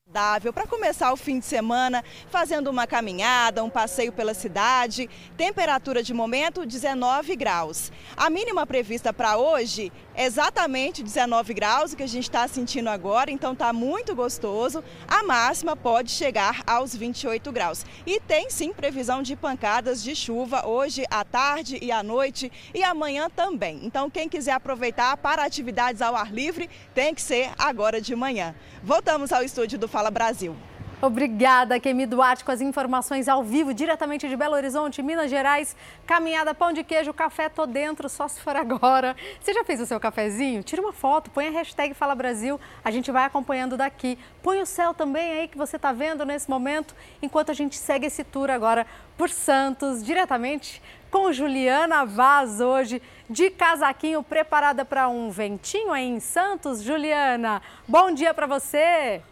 [0.08, 5.10] agradável para começar o fim de semana fazendo uma caminhada, um passeio pela cidade.
[5.36, 7.92] Temperatura de momento 19 graus.
[8.16, 13.30] A mínima prevista para hoje exatamente 19 graus, o que a gente está sentindo agora,
[13.30, 14.82] então está muito gostoso.
[15.06, 17.84] A máxima pode chegar aos 28 graus.
[18.06, 22.82] E tem sim previsão de pancadas de chuva hoje à tarde e à noite e
[22.82, 23.80] amanhã também.
[23.84, 28.54] Então quem quiser aproveitar para atividades ao ar livre tem que ser agora de manhã.
[28.82, 30.56] Voltamos ao estúdio do Fala Brasil.
[31.00, 35.76] Obrigada, Kemi Duarte, com as informações ao vivo, diretamente de Belo Horizonte, Minas Gerais.
[36.06, 39.14] Caminhada, pão de queijo, café, tô dentro, só se for agora.
[39.38, 40.62] Você já fez o seu cafezinho?
[40.62, 44.18] Tira uma foto, põe a hashtag Fala Brasil, a gente vai acompanhando daqui.
[44.42, 48.06] Põe o céu também aí que você está vendo nesse momento, enquanto a gente segue
[48.06, 48.86] esse tour agora
[49.18, 56.20] por Santos, diretamente com Juliana Vaz hoje, de casaquinho, preparada para um ventinho aí em
[56.20, 56.82] Santos.
[56.82, 59.22] Juliana, bom dia para você!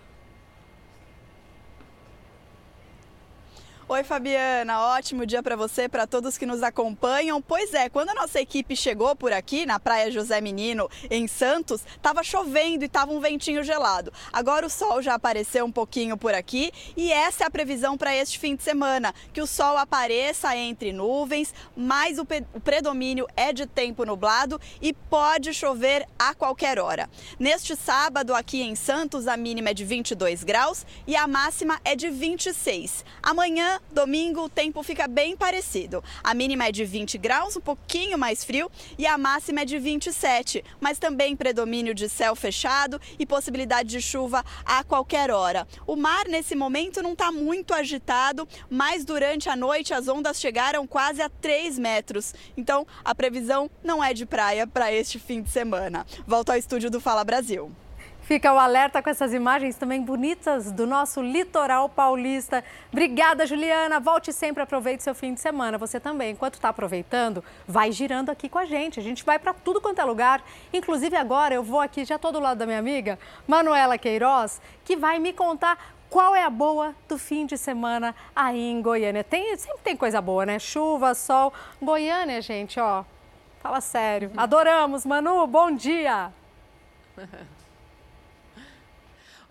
[3.95, 7.41] Oi, Fabiana, ótimo dia para você, para todos que nos acompanham.
[7.41, 11.85] Pois é, quando a nossa equipe chegou por aqui na Praia José Menino, em Santos,
[11.87, 14.13] estava chovendo e estava um ventinho gelado.
[14.33, 18.13] Agora o sol já apareceu um pouquinho por aqui e essa é a previsão para
[18.13, 23.53] este fim de semana, que o sol apareça entre nuvens, mas o, o predomínio é
[23.53, 27.09] de tempo nublado e pode chover a qualquer hora.
[27.39, 31.95] Neste sábado aqui em Santos, a mínima é de 22 graus e a máxima é
[31.95, 33.05] de 26.
[33.23, 36.03] Amanhã domingo, o tempo fica bem parecido.
[36.23, 39.79] A mínima é de 20 graus, um pouquinho mais frio, e a máxima é de
[39.79, 45.67] 27, mas também predomínio de céu fechado e possibilidade de chuva a qualquer hora.
[45.87, 50.87] O mar, nesse momento, não está muito agitado, mas durante a noite as ondas chegaram
[50.87, 52.35] quase a 3 metros.
[52.57, 56.07] Então, a previsão não é de praia para este fim de semana.
[56.27, 57.71] Volto ao estúdio do Fala Brasil.
[58.25, 62.65] Fica o alerta com essas imagens também bonitas do nosso litoral paulista.
[62.91, 64.01] Obrigada, Juliana.
[64.01, 65.77] Volte sempre, aproveite seu fim de semana.
[65.77, 68.99] Você também, enquanto está aproveitando, vai girando aqui com a gente.
[68.99, 70.43] A gente vai para tudo quanto é lugar.
[70.73, 74.97] Inclusive agora eu vou aqui, já estou do lado da minha amiga, Manuela Queiroz, que
[74.97, 75.77] vai me contar
[76.09, 79.23] qual é a boa do fim de semana aí em Goiânia.
[79.23, 80.59] Tem, sempre tem coisa boa, né?
[80.59, 81.53] Chuva, sol.
[81.81, 83.05] Goiânia, gente, ó,
[83.63, 84.31] fala sério.
[84.35, 86.33] Adoramos, Manu, bom dia!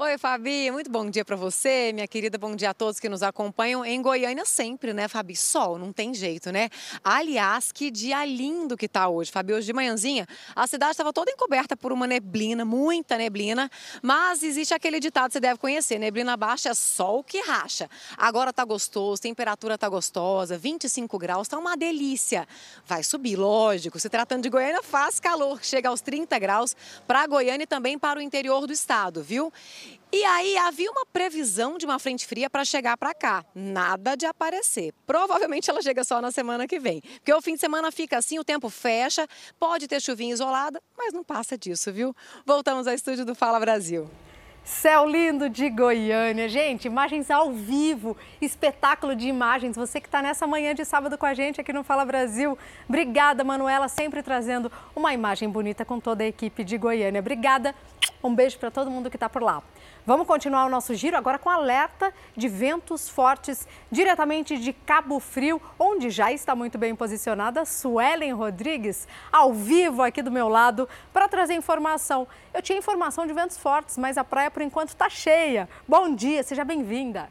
[0.05, 2.37] Oi, Fabi, muito bom dia para você, minha querida.
[2.37, 5.33] Bom dia a todos que nos acompanham em Goiânia sempre, né, Fabi?
[5.33, 6.69] Sol, não tem jeito, né?
[7.01, 9.53] Aliás, que dia lindo que tá hoje, Fabi.
[9.53, 14.73] Hoje de manhãzinha, a cidade estava toda encoberta por uma neblina, muita neblina, mas existe
[14.73, 17.89] aquele ditado que você deve conhecer: neblina baixa é sol que racha.
[18.17, 22.45] Agora tá gostoso, temperatura tá gostosa, 25 graus, tá uma delícia.
[22.85, 23.97] Vai subir, lógico.
[24.01, 26.75] Se tratando de Goiânia, faz calor, chega aos 30 graus
[27.07, 29.49] para Goiânia e também para o interior do estado, viu?
[30.11, 33.43] E aí havia uma previsão de uma frente fria para chegar para cá.
[33.53, 34.93] Nada de aparecer.
[35.05, 37.01] Provavelmente ela chega só na semana que vem.
[37.01, 39.27] Porque o fim de semana fica assim, o tempo fecha,
[39.59, 42.15] pode ter chuvinha isolada, mas não passa disso, viu?
[42.45, 44.09] Voltamos ao estúdio do Fala Brasil.
[44.63, 46.47] Céu lindo de Goiânia.
[46.47, 49.75] Gente, imagens ao vivo, espetáculo de imagens.
[49.75, 52.57] Você que está nessa manhã de sábado com a gente aqui no Fala Brasil.
[52.87, 57.19] Obrigada, Manuela, sempre trazendo uma imagem bonita com toda a equipe de Goiânia.
[57.19, 57.75] Obrigada.
[58.23, 59.61] Um beijo para todo mundo que está por lá.
[60.05, 65.61] Vamos continuar o nosso giro agora com alerta de ventos fortes diretamente de Cabo Frio,
[65.79, 71.29] onde já está muito bem posicionada Suelen Rodrigues, ao vivo aqui do meu lado, para
[71.29, 72.27] trazer informação.
[72.53, 75.69] Eu tinha informação de ventos fortes, mas a praia por enquanto está cheia.
[75.87, 77.29] Bom dia, seja bem-vinda.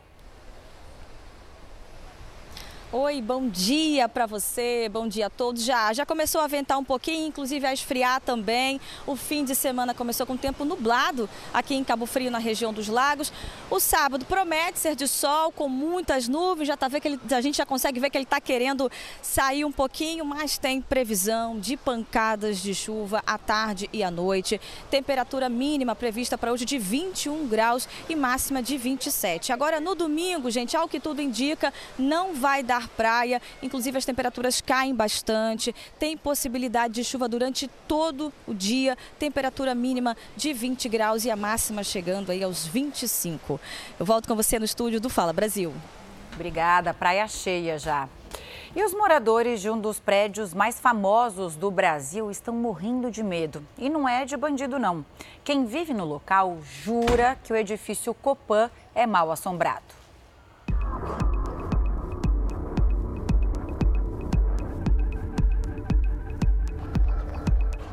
[2.94, 5.64] Oi, bom dia para você, bom dia a todos.
[5.64, 8.78] Já, já começou a ventar um pouquinho, inclusive a esfriar também.
[9.06, 12.88] O fim de semana começou com tempo nublado aqui em Cabo Frio, na região dos
[12.88, 13.32] lagos.
[13.70, 16.68] O sábado promete ser de sol, com muitas nuvens.
[16.68, 19.64] Já tá vendo que ele, a gente já consegue ver que ele está querendo sair
[19.64, 24.60] um pouquinho, mas tem previsão de pancadas de chuva à tarde e à noite.
[24.90, 29.50] Temperatura mínima prevista para hoje de 21 graus e máxima de 27.
[29.50, 33.40] Agora no domingo, gente, ao que tudo indica, não vai dar praia.
[33.62, 35.74] Inclusive, as temperaturas caem bastante.
[35.98, 38.96] Tem possibilidade de chuva durante todo o dia.
[39.18, 43.60] Temperatura mínima de 20 graus e a máxima chegando aí aos 25.
[43.98, 45.72] Eu volto com você no estúdio do Fala Brasil.
[46.34, 48.08] Obrigada, praia cheia já.
[48.74, 53.62] E os moradores de um dos prédios mais famosos do Brasil estão morrendo de medo.
[53.76, 55.04] E não é de bandido, não.
[55.44, 59.84] Quem vive no local jura que o edifício Copan é mal assombrado.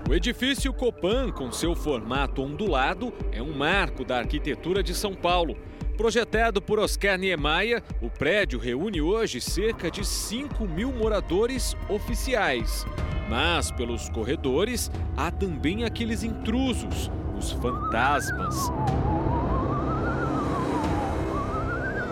[0.10, 5.55] O edifício Copan, com seu formato ondulado, é um marco da arquitetura de São Paulo.
[5.95, 12.88] Projetado por Oscar Niemeyer, o prédio reúne hoje cerca de 5 mil moradores oficiais.
[13.30, 18.55] Mas, pelos corredores, há também aqueles intrusos, os fantasmas.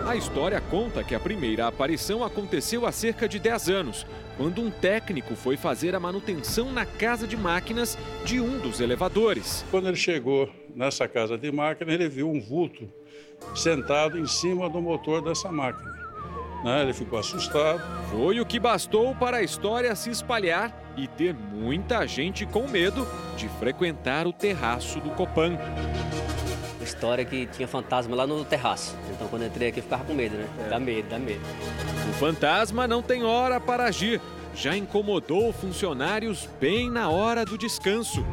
[0.08, 4.06] A história conta que a primeira aparição aconteceu há cerca de 10 anos,
[4.38, 9.66] quando um técnico foi fazer a manutenção na casa de máquinas de um dos elevadores.
[9.70, 12.90] Quando ele chegou nessa casa de máquina, ele viu um vulto
[13.54, 15.94] sentado em cima do motor dessa máquina.
[16.64, 16.84] Né?
[16.84, 17.82] Ele ficou assustado.
[18.10, 23.06] Foi o que bastou para a história se espalhar e ter muita gente com medo
[23.36, 25.58] de frequentar o terraço do Copan
[26.88, 28.96] história que tinha fantasma lá no terraço.
[29.10, 30.48] Então quando eu entrei aqui eu ficava com medo, né?
[30.66, 30.68] É.
[30.68, 31.40] Dá medo, dá medo.
[32.08, 34.20] O fantasma não tem hora para agir.
[34.54, 38.24] Já incomodou funcionários bem na hora do descanso.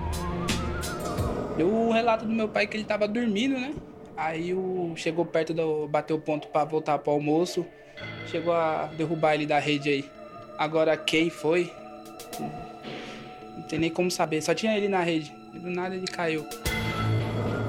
[1.59, 3.73] O relato do meu pai que ele estava dormindo, né?
[4.17, 5.87] Aí o, chegou perto do.
[5.87, 7.65] bateu o ponto para voltar para o almoço.
[8.27, 10.09] Chegou a derrubar ele da rede aí.
[10.57, 11.71] Agora quem foi?
[12.39, 14.41] Não tem nem como saber.
[14.41, 15.33] Só tinha ele na rede.
[15.53, 16.45] Do nada ele caiu.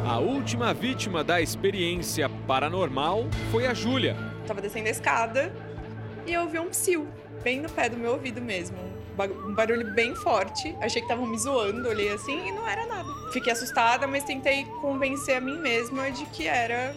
[0.09, 4.17] A última vítima da experiência paranormal foi a Júlia.
[4.47, 5.53] Tava descendo a escada
[6.25, 7.09] e eu ouvi um psiu,
[7.43, 8.77] bem no pé do meu ouvido mesmo.
[9.19, 10.73] Um barulho bem forte.
[10.81, 13.09] Achei que estavam me zoando, olhei assim e não era nada.
[13.33, 16.95] Fiquei assustada, mas tentei convencer a mim mesma de que era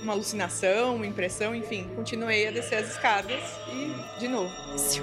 [0.00, 1.90] uma alucinação, uma impressão, enfim.
[1.96, 3.42] Continuei a descer as escadas
[3.72, 5.02] e, de novo, psiu.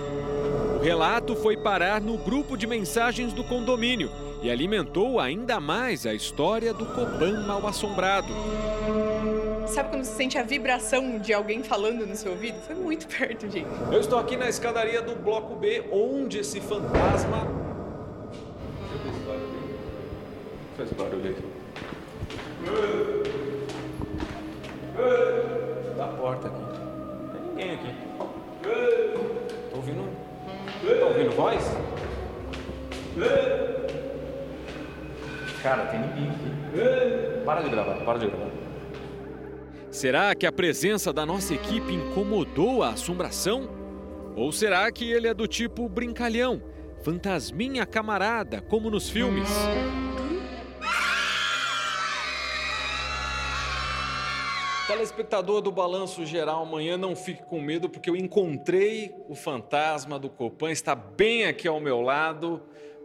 [0.80, 4.10] O relato foi parar no grupo de mensagens do condomínio
[4.42, 8.34] e alimentou ainda mais a história do Copan mal assombrado.
[9.68, 12.60] Sabe quando você sente a vibração de alguém falando no seu ouvido?
[12.62, 13.68] Foi muito perto, gente.
[13.92, 17.48] Eu estou aqui na escadaria do bloco B, onde esse fantasma.
[20.76, 21.44] Faz barulho aqui.
[25.96, 26.62] Da porta aqui.
[26.62, 27.96] Não tem ninguém aqui.
[29.70, 30.10] Tô ouvindo.
[31.00, 31.64] Tá ouvindo voz?
[35.62, 37.46] Cara, tem ninguém aqui.
[37.46, 38.50] Para de gravar, para de gravar.
[39.92, 43.70] Será que a presença da nossa equipe incomodou a assombração?
[44.36, 46.64] Ou será que ele é do tipo brincalhão,
[47.04, 49.50] fantasminha camarada, como nos filmes?
[54.88, 60.30] Telespectador do Balanço Geral, amanhã não fique com medo, porque eu encontrei o fantasma do
[60.30, 62.62] Copan, está bem aqui ao meu lado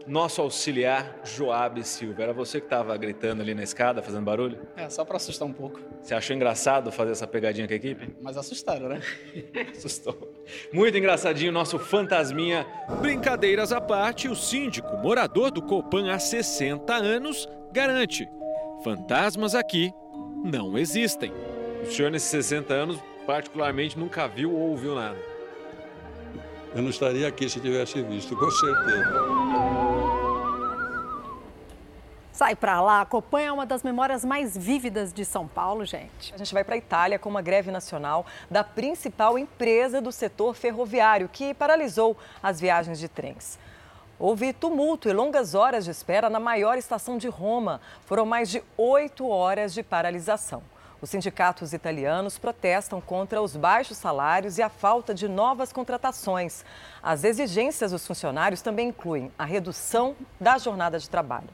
[0.07, 2.23] nosso auxiliar Joab Silva.
[2.23, 4.59] Era você que estava gritando ali na escada, fazendo barulho?
[4.77, 5.81] É, só para assustar um pouco.
[6.01, 8.17] Você achou engraçado fazer essa pegadinha com a equipe?
[8.21, 9.01] Mas assustaram, né?
[9.77, 10.45] Assustou.
[10.73, 12.67] Muito engraçadinho, nosso fantasminha.
[13.01, 18.29] Brincadeiras à parte, o síndico, morador do Copan há 60 anos, garante:
[18.85, 19.93] fantasmas aqui
[20.45, 21.33] não existem.
[21.83, 25.19] O senhor, nesses 60 anos, particularmente, nunca viu ou ouviu nada?
[26.75, 29.76] Eu não estaria aqui se tivesse visto, com certeza.
[32.37, 36.35] Sai para lá, a Copan é uma das memórias mais vívidas de São Paulo, gente.
[36.35, 40.55] A gente vai para a Itália com uma greve nacional da principal empresa do setor
[40.55, 43.59] ferroviário, que paralisou as viagens de trens.
[44.19, 47.81] Houve tumulto e longas horas de espera na maior estação de Roma.
[48.05, 50.63] Foram mais de oito horas de paralisação.
[51.01, 56.67] Os sindicatos italianos protestam contra os baixos salários e a falta de novas contratações.
[57.03, 61.49] As exigências dos funcionários também incluem a redução da jornada de trabalho.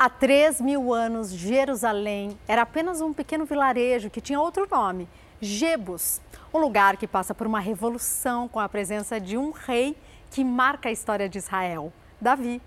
[0.00, 5.08] Há 3 mil anos, Jerusalém era apenas um pequeno vilarejo que tinha outro nome,
[5.40, 6.20] Jebus.
[6.54, 9.96] Um lugar que passa por uma revolução com a presença de um rei
[10.30, 12.62] que marca a história de Israel, Davi.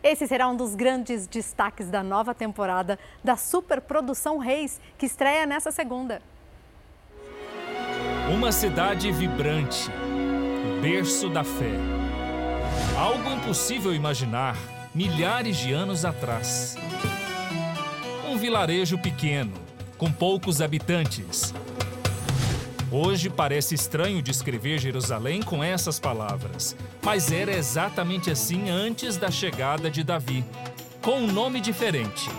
[0.00, 5.72] Esse será um dos grandes destaques da nova temporada da superprodução Reis, que estreia nessa
[5.72, 6.22] segunda.
[8.32, 9.90] Uma cidade vibrante,
[10.80, 11.74] berço da fé.
[12.96, 14.54] Algo impossível imaginar
[14.96, 16.74] milhares de anos atrás.
[18.26, 19.52] Um vilarejo pequeno,
[19.98, 21.52] com poucos habitantes.
[22.90, 29.90] Hoje parece estranho descrever Jerusalém com essas palavras, mas era exatamente assim antes da chegada
[29.90, 30.42] de Davi,
[31.02, 32.30] com um nome diferente.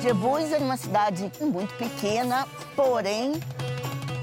[0.00, 3.32] Jebus era uma cidade muito pequena, porém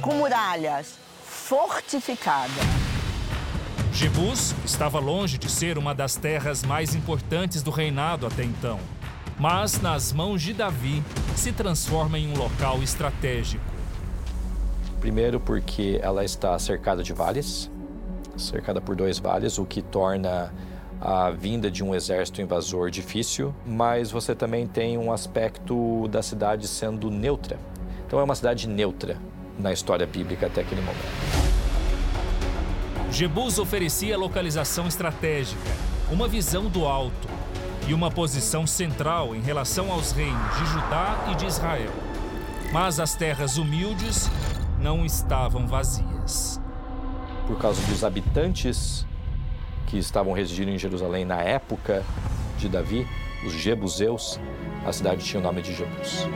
[0.01, 2.78] com muralhas, fortificada.
[3.99, 8.79] Jebus estava longe de ser uma das terras mais importantes do reinado até então,
[9.37, 11.03] mas nas mãos de Davi
[11.35, 13.61] se transforma em um local estratégico.
[15.01, 17.69] Primeiro, porque ela está cercada de vales,
[18.37, 20.53] cercada por dois vales, o que torna
[21.01, 26.69] a vinda de um exército invasor difícil, mas você também tem um aspecto da cidade
[26.69, 27.59] sendo neutra.
[28.07, 29.17] Então é uma cidade neutra
[29.59, 31.38] na história bíblica até aquele momento.
[33.11, 35.59] Jebus oferecia localização estratégica,
[36.11, 37.27] uma visão do alto
[37.87, 41.91] e uma posição central em relação aos reinos de Judá e de Israel.
[42.71, 44.29] Mas as terras humildes
[44.79, 46.61] não estavam vazias.
[47.47, 49.07] Por causa dos habitantes
[49.87, 52.05] que estavam residindo em Jerusalém na época
[52.59, 53.07] de Davi,
[53.43, 54.39] os Jebuseus,
[54.85, 56.27] a cidade tinha o nome de Jebus.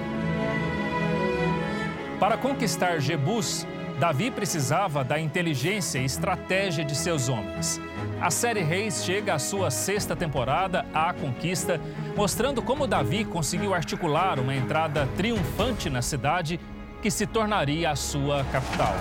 [2.19, 3.67] Para conquistar Jebus,
[4.03, 7.79] Davi precisava da inteligência e estratégia de seus homens.
[8.19, 11.79] A série Reis chega à sua sexta temporada, A Conquista,
[12.13, 16.59] mostrando como Davi conseguiu articular uma entrada triunfante na cidade
[17.01, 18.93] que se tornaria a sua capital.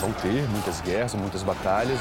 [0.00, 1.98] Vão ter muitas guerras, muitas batalhas,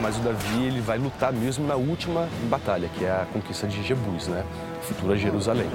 [0.00, 3.82] mas o Davi ele vai lutar mesmo na última batalha, que é a conquista de
[3.82, 4.44] Jebus, né?
[4.82, 5.70] Futura Jerusalém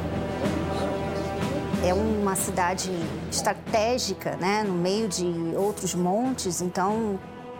[1.83, 2.91] é uma cidade
[3.31, 5.25] estratégica, né, no meio de
[5.55, 7.19] outros montes, então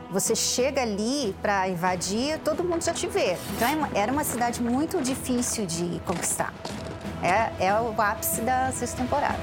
[0.09, 3.38] você chega ali para invadir, todo mundo já te vê.
[3.55, 6.53] Então é era uma cidade muito difícil de conquistar.
[7.22, 9.39] É, é o ápice da sexta temporada.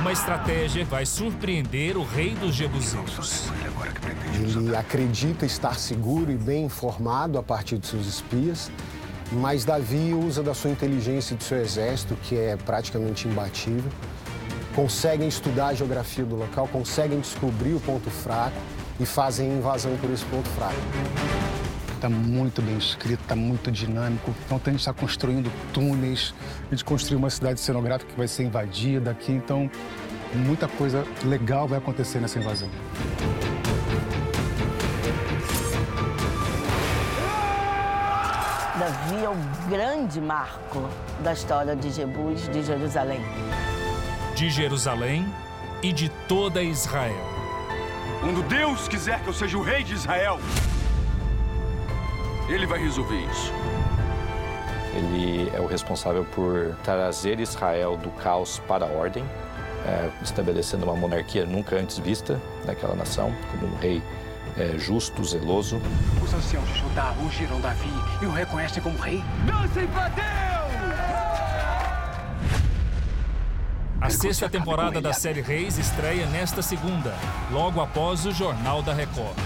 [0.00, 3.50] Uma estratégia vai surpreender o rei dos Jebuseus.
[4.32, 8.70] Ele acredita estar seguro e bem informado a partir de seus espias
[9.32, 13.90] mas Davi usa da sua inteligência e do seu exército, que é praticamente imbatível,
[14.74, 18.56] conseguem estudar a geografia do local, conseguem descobrir o ponto fraco
[19.00, 20.76] e fazem invasão por esse ponto fraco.
[21.94, 24.34] Está muito bem escrito, está muito dinâmico.
[24.44, 26.34] Então a gente está construindo túneis,
[26.66, 29.70] a gente construiu uma cidade cenográfica que vai ser invadida aqui, então
[30.34, 32.68] muita coisa legal vai acontecer nessa invasão.
[39.26, 43.20] É o grande marco da história de Jebus, de Jerusalém.
[44.36, 45.26] De Jerusalém
[45.82, 47.26] e de toda Israel.
[48.20, 50.38] Quando Deus quiser que eu seja o rei de Israel,
[52.48, 53.52] ele vai resolver isso.
[54.94, 59.24] Ele é o responsável por trazer Israel do caos para a ordem,
[59.84, 64.00] é, estabelecendo uma monarquia nunca antes vista naquela nação, como um rei
[64.58, 65.80] é, justo, zeloso.
[66.22, 67.92] Os anciãos de Judá ungiram Davi
[68.22, 69.22] e o reconhecem como rei.
[69.44, 70.26] Dancem para Deus!
[74.00, 77.14] A sexta temporada da série Reis estreia nesta segunda,
[77.50, 79.36] logo após o Jornal da Record.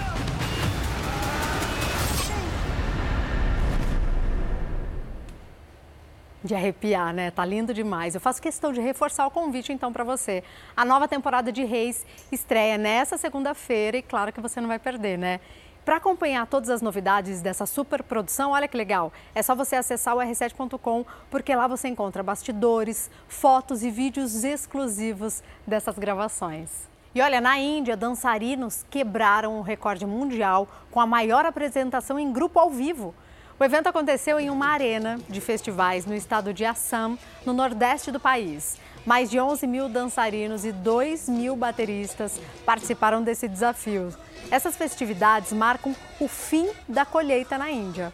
[6.42, 7.30] De arrepiar, né?
[7.30, 8.14] Tá lindo demais.
[8.14, 10.42] Eu faço questão de reforçar o convite então para você.
[10.76, 15.18] A nova temporada de Reis estreia nessa segunda-feira e claro que você não vai perder,
[15.18, 15.40] né?
[15.84, 20.14] Para acompanhar todas as novidades dessa super produção, olha que legal, é só você acessar
[20.14, 26.88] o r7.com, porque lá você encontra bastidores, fotos e vídeos exclusivos dessas gravações.
[27.14, 32.58] E olha, na Índia, dançarinos quebraram o recorde mundial com a maior apresentação em grupo
[32.60, 33.14] ao vivo.
[33.60, 38.18] O evento aconteceu em uma arena de festivais no estado de Assam, no nordeste do
[38.18, 38.78] país.
[39.04, 44.14] Mais de 11 mil dançarinos e 2 mil bateristas participaram desse desafio.
[44.50, 48.10] Essas festividades marcam o fim da colheita na Índia.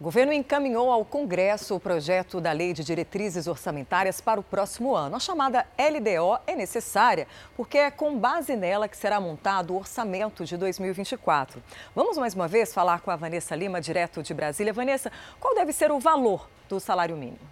[0.00, 4.96] O governo encaminhou ao Congresso o projeto da Lei de Diretrizes Orçamentárias para o próximo
[4.96, 5.14] ano.
[5.14, 10.42] A chamada LDO é necessária porque é com base nela que será montado o orçamento
[10.42, 11.62] de 2024.
[11.94, 14.72] Vamos mais uma vez falar com a Vanessa Lima, direto de Brasília.
[14.72, 17.49] Vanessa, qual deve ser o valor do salário mínimo?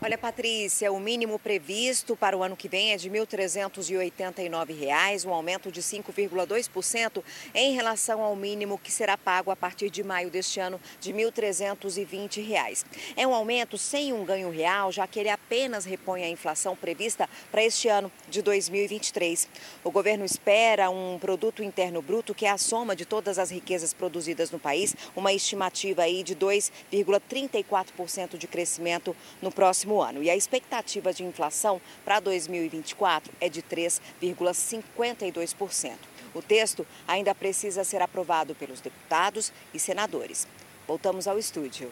[0.00, 5.34] Olha, Patrícia, o mínimo previsto para o ano que vem é de R$ 1.389, um
[5.34, 7.20] aumento de 5,2%
[7.52, 11.32] em relação ao mínimo que será pago a partir de maio deste ano, de R$
[11.32, 12.84] 1.320.
[13.16, 17.28] É um aumento sem um ganho real, já que ele apenas repõe a inflação prevista
[17.50, 19.48] para este ano de 2023.
[19.82, 23.92] O governo espera um produto interno bruto que é a soma de todas as riquezas
[23.92, 30.22] produzidas no país, uma estimativa aí de 2,34% de crescimento no próximo próximo ano.
[30.22, 35.96] E a expectativa de inflação para 2024 é de 3,52%.
[36.34, 40.46] O texto ainda precisa ser aprovado pelos deputados e senadores.
[40.86, 41.90] Voltamos ao estúdio.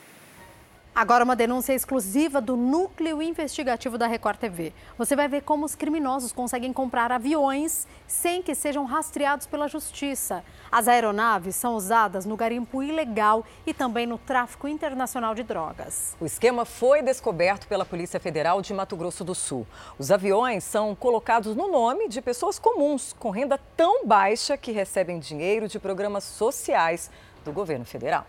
[0.98, 4.72] Agora uma denúncia exclusiva do núcleo investigativo da Record TV.
[4.96, 10.42] Você vai ver como os criminosos conseguem comprar aviões sem que sejam rastreados pela justiça.
[10.72, 16.16] As aeronaves são usadas no garimpo ilegal e também no tráfico internacional de drogas.
[16.18, 19.66] O esquema foi descoberto pela Polícia Federal de Mato Grosso do Sul.
[19.98, 25.18] Os aviões são colocados no nome de pessoas comuns com renda tão baixa que recebem
[25.18, 27.10] dinheiro de programas sociais
[27.44, 28.26] do governo federal.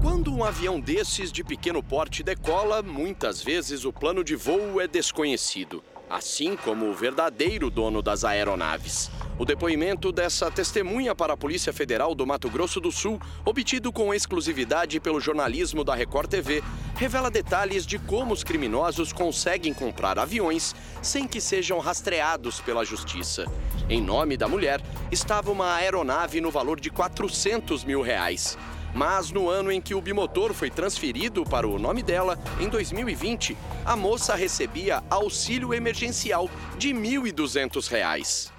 [0.00, 4.86] Quando um avião desses de pequeno porte decola, muitas vezes o plano de voo é
[4.86, 9.10] desconhecido, assim como o verdadeiro dono das aeronaves.
[9.36, 14.14] O depoimento dessa testemunha para a Polícia Federal do Mato Grosso do Sul, obtido com
[14.14, 16.62] exclusividade pelo jornalismo da Record TV,
[16.94, 23.46] revela detalhes de como os criminosos conseguem comprar aviões sem que sejam rastreados pela justiça.
[23.90, 24.80] Em nome da mulher,
[25.10, 28.56] estava uma aeronave no valor de 400 mil reais.
[28.94, 33.56] Mas no ano em que o bimotor foi transferido para o nome dela, em 2020,
[33.84, 38.50] a moça recebia auxílio emergencial de R$ 1.200.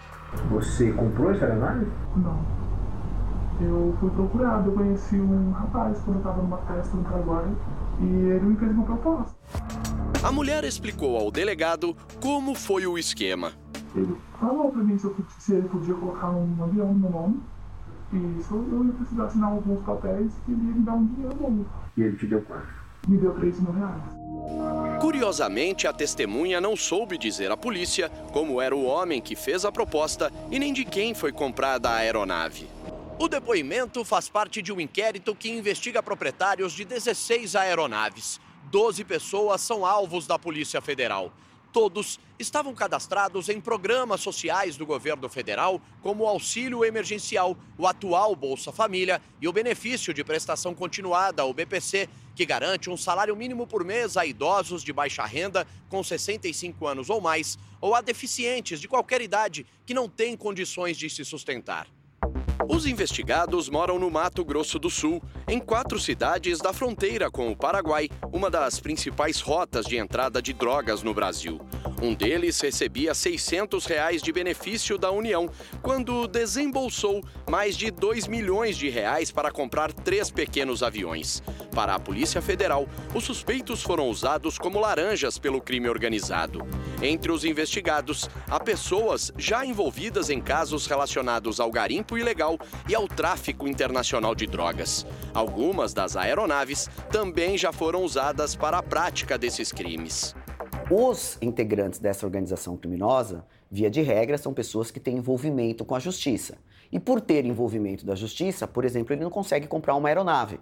[0.52, 1.88] Você comprou essa aeronave?
[2.16, 2.60] Não.
[3.62, 7.46] Eu fui procurado, eu conheci um rapaz quando eu estava numa festa no Paraguai
[8.00, 9.36] e ele me fez uma proposta.
[10.24, 13.52] A mulher explicou ao delegado como foi o esquema.
[13.96, 17.42] Ele falou para mim se ele podia colocar um avião no meu nome
[18.18, 21.66] isso, eu ia precisar assinar alguns papéis e ele ia me dar um dinheiro bom.
[21.96, 22.68] E ele te deu quanto?
[23.08, 24.04] Me deu 3 mil reais.
[25.00, 29.72] Curiosamente, a testemunha não soube dizer à polícia como era o homem que fez a
[29.72, 32.68] proposta e nem de quem foi comprada a aeronave.
[33.18, 38.40] O depoimento faz parte de um inquérito que investiga proprietários de 16 aeronaves.
[38.72, 41.32] 12 pessoas são alvos da Polícia Federal.
[41.72, 48.36] Todos estavam cadastrados em programas sociais do governo federal, como o auxílio emergencial, o atual
[48.36, 53.68] Bolsa Família e o benefício de prestação continuada, o BPC, que garante um salário mínimo
[53.68, 58.82] por mês a idosos de baixa renda com 65 anos ou mais, ou a deficientes
[58.82, 61.88] de qualquer idade que não têm condições de se sustentar.
[62.72, 67.56] Os investigados moram no Mato Grosso do Sul, em quatro cidades da fronteira com o
[67.56, 71.60] Paraguai, uma das principais rotas de entrada de drogas no Brasil.
[72.00, 75.50] Um deles recebia 600 reais de benefício da União,
[75.82, 81.42] quando desembolsou mais de 2 milhões de reais para comprar três pequenos aviões.
[81.74, 86.62] Para a Polícia Federal, os suspeitos foram usados como laranjas pelo crime organizado.
[87.02, 93.08] Entre os investigados, há pessoas já envolvidas em casos relacionados ao garimpo ilegal e ao
[93.08, 95.06] tráfico internacional de drogas.
[95.34, 100.36] Algumas das aeronaves também já foram usadas para a prática desses crimes.
[100.92, 106.00] Os integrantes dessa organização criminosa, via de regra, são pessoas que têm envolvimento com a
[106.00, 106.58] justiça.
[106.92, 110.60] E por ter envolvimento da justiça, por exemplo, ele não consegue comprar uma aeronave,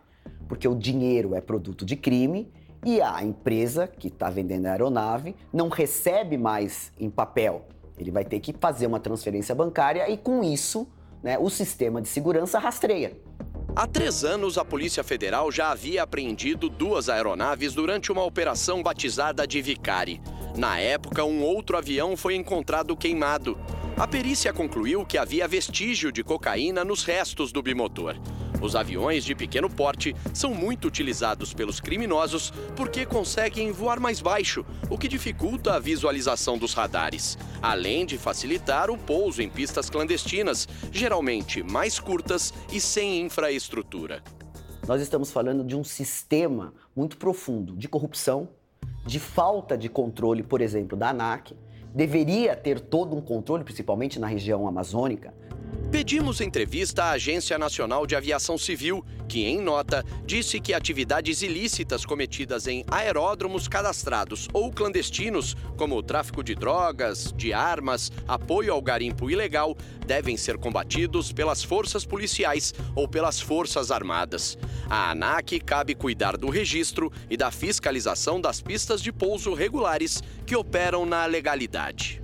[0.49, 2.51] porque o dinheiro é produto de crime
[2.85, 7.65] e a empresa que está vendendo a aeronave não recebe mais em papel.
[7.97, 10.87] Ele vai ter que fazer uma transferência bancária e, com isso,
[11.23, 13.17] né, o sistema de segurança rastreia.
[13.75, 19.45] Há três anos, a Polícia Federal já havia apreendido duas aeronaves durante uma operação batizada
[19.45, 20.19] de Vicari.
[20.57, 23.55] Na época, um outro avião foi encontrado queimado.
[23.95, 28.15] A perícia concluiu que havia vestígio de cocaína nos restos do bimotor.
[28.61, 34.65] Os aviões de pequeno porte são muito utilizados pelos criminosos porque conseguem voar mais baixo,
[34.89, 40.67] o que dificulta a visualização dos radares, além de facilitar o pouso em pistas clandestinas,
[40.91, 44.23] geralmente mais curtas e sem infraestrutura.
[44.87, 48.49] Nós estamos falando de um sistema muito profundo de corrupção,
[49.05, 51.55] de falta de controle, por exemplo, da ANAC.
[51.93, 55.33] Deveria ter todo um controle, principalmente na região amazônica,
[55.91, 62.05] Pedimos entrevista à Agência Nacional de Aviação Civil, que, em nota, disse que atividades ilícitas
[62.05, 68.81] cometidas em aeródromos cadastrados ou clandestinos, como o tráfico de drogas, de armas, apoio ao
[68.81, 74.57] garimpo ilegal, devem ser combatidos pelas forças policiais ou pelas forças armadas.
[74.89, 80.55] A ANAC cabe cuidar do registro e da fiscalização das pistas de pouso regulares que
[80.55, 82.21] operam na legalidade.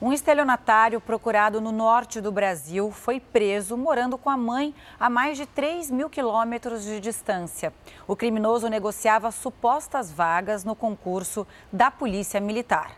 [0.00, 5.36] Um estelionatário procurado no norte do Brasil foi preso morando com a mãe a mais
[5.36, 7.72] de 3 mil quilômetros de distância.
[8.06, 12.96] O criminoso negociava supostas vagas no concurso da Polícia Militar.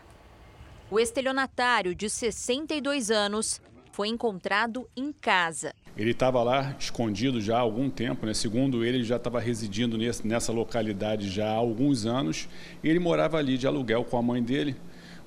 [0.91, 3.59] O estelionatário, de 62 anos,
[3.91, 5.73] foi encontrado em casa.
[5.97, 8.33] Ele estava lá escondido já há algum tempo, né?
[8.35, 12.47] segundo ele, ele já estava residindo nessa localidade já há alguns anos.
[12.83, 14.75] E ele morava ali de aluguel com a mãe dele.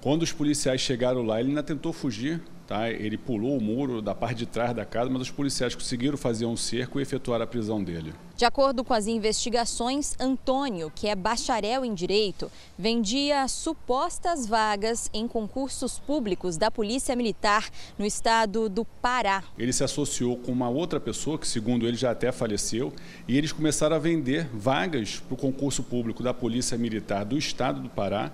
[0.04, 2.90] Quando os policiais chegaram lá, ele ainda tentou fugir, tá?
[2.90, 6.44] Ele pulou o muro da parte de trás da casa, mas os policiais conseguiram fazer
[6.44, 8.12] um cerco e efetuar a prisão dele.
[8.36, 15.26] De acordo com as investigações, Antônio, que é bacharel em direito, vendia supostas vagas em
[15.26, 19.42] concursos públicos da Polícia Militar no estado do Pará.
[19.56, 22.92] Ele se associou com uma outra pessoa, que segundo ele já até faleceu,
[23.26, 27.80] e eles começaram a vender vagas para o concurso público da Polícia Militar do estado
[27.80, 28.30] do Pará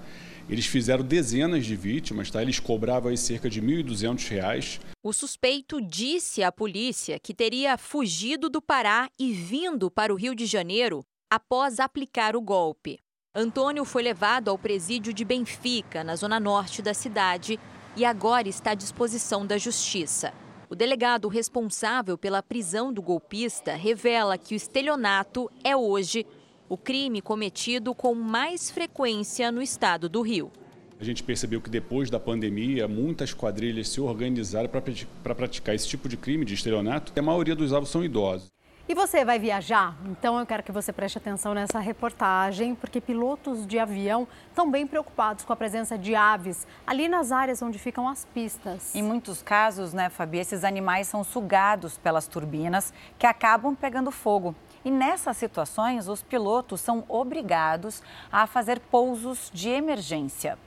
[0.51, 2.43] eles fizeram dezenas de vítimas, tá?
[2.43, 4.81] Eles cobravam cerca de R$ 1.200.
[5.01, 10.35] O suspeito disse à polícia que teria fugido do Pará e vindo para o Rio
[10.35, 12.98] de Janeiro após aplicar o golpe.
[13.32, 17.60] Antônio foi levado ao presídio de Benfica, na zona norte da cidade,
[17.97, 20.35] e agora está à disposição da justiça.
[20.68, 26.27] O delegado responsável pela prisão do golpista revela que o estelionato é hoje
[26.70, 30.52] o crime cometido com mais frequência no estado do Rio.
[31.01, 36.09] A gente percebeu que depois da pandemia, muitas quadrilhas se organizaram para praticar esse tipo
[36.09, 37.12] de crime de estelionato.
[37.18, 38.48] A maioria dos alvos são idosos.
[38.88, 39.97] E você vai viajar?
[40.06, 44.86] Então eu quero que você preste atenção nessa reportagem, porque pilotos de avião estão bem
[44.86, 48.94] preocupados com a presença de aves ali nas áreas onde ficam as pistas.
[48.94, 54.55] Em muitos casos, né, Fabi, esses animais são sugados pelas turbinas que acabam pegando fogo.
[54.85, 58.02] E nessas situações, os pilotos são obrigados
[58.32, 60.59] a fazer pousos de emergência.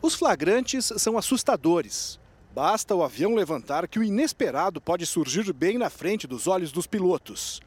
[0.00, 2.18] Os flagrantes são assustadores.
[2.52, 6.86] Basta o avião levantar que o inesperado pode surgir bem na frente dos olhos dos
[6.86, 7.60] pilotos.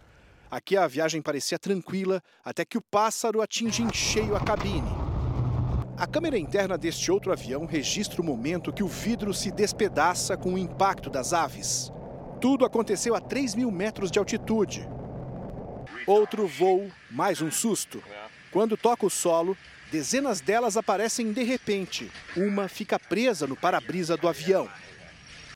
[0.52, 4.88] Aqui a viagem parecia tranquila até que o pássaro atinge em cheio a cabine.
[5.98, 10.54] A câmera interna deste outro avião registra o momento que o vidro se despedaça com
[10.54, 11.90] o impacto das aves.
[12.42, 14.88] Tudo aconteceu a 3 mil metros de altitude.
[16.08, 18.04] Outro voo, mais um susto.
[18.52, 19.58] Quando toca o solo,
[19.92, 22.12] dezenas delas aparecem de repente.
[22.36, 24.70] Uma fica presa no para-brisa do avião.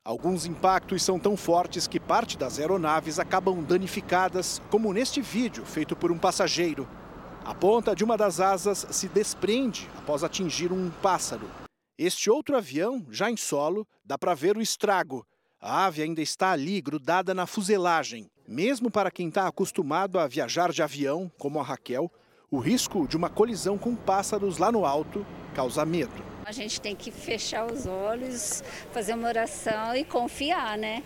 [0.03, 5.95] Alguns impactos são tão fortes que parte das aeronaves acabam danificadas, como neste vídeo feito
[5.95, 6.87] por um passageiro.
[7.43, 11.49] A ponta de uma das asas se desprende após atingir um pássaro.
[11.97, 15.25] Este outro avião, já em solo, dá para ver o estrago.
[15.61, 18.31] A ave ainda está ali, grudada na fuselagem.
[18.47, 22.09] Mesmo para quem está acostumado a viajar de avião, como a Raquel,
[22.49, 26.23] o risco de uma colisão com pássaros lá no alto causa medo.
[26.45, 28.63] A gente tem que fechar os olhos,
[28.93, 31.03] fazer uma oração e confiar, né?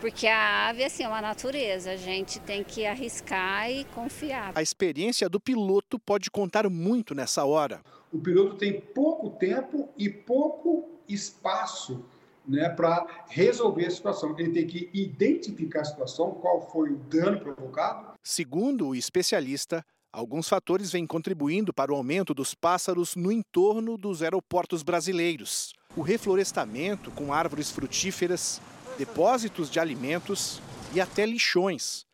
[0.00, 4.50] Porque a ave assim, é uma natureza, a gente tem que arriscar e confiar.
[4.52, 7.80] A experiência do piloto pode contar muito nessa hora.
[8.12, 12.04] O piloto tem pouco tempo e pouco espaço
[12.46, 14.38] né, para resolver a situação.
[14.38, 18.12] Ele tem que identificar a situação, qual foi o dano provocado.
[18.22, 24.22] Segundo o especialista, alguns fatores vêm contribuindo para o aumento dos pássaros no entorno dos
[24.22, 25.72] aeroportos brasileiros.
[25.96, 28.60] O reflorestamento com árvores frutíferas,
[28.98, 30.60] depósitos de alimentos
[30.94, 32.06] e até lixões.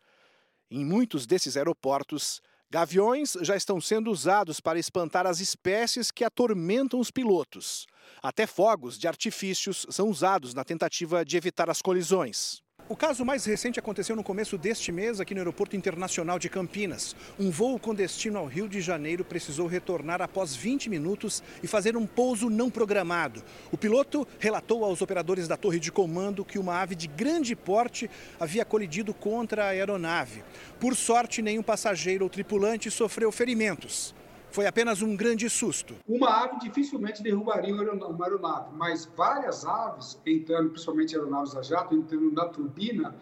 [0.71, 6.99] Em muitos desses aeroportos, gaviões já estão sendo usados para espantar as espécies que atormentam
[6.99, 7.87] os pilotos.
[8.21, 12.61] Até fogos de artifícios são usados na tentativa de evitar as colisões.
[12.89, 17.15] O caso mais recente aconteceu no começo deste mês aqui no Aeroporto Internacional de Campinas.
[17.39, 21.95] Um voo com destino ao Rio de Janeiro precisou retornar após 20 minutos e fazer
[21.95, 23.43] um pouso não programado.
[23.71, 28.09] O piloto relatou aos operadores da torre de comando que uma ave de grande porte
[28.39, 30.43] havia colidido contra a aeronave.
[30.79, 34.15] Por sorte, nenhum passageiro ou tripulante sofreu ferimentos.
[34.51, 35.95] Foi apenas um grande susto.
[36.07, 42.31] Uma ave dificilmente derrubaria uma aeronave, mas várias aves, entrando, principalmente aeronaves a jato, entrando
[42.31, 43.15] na turbina,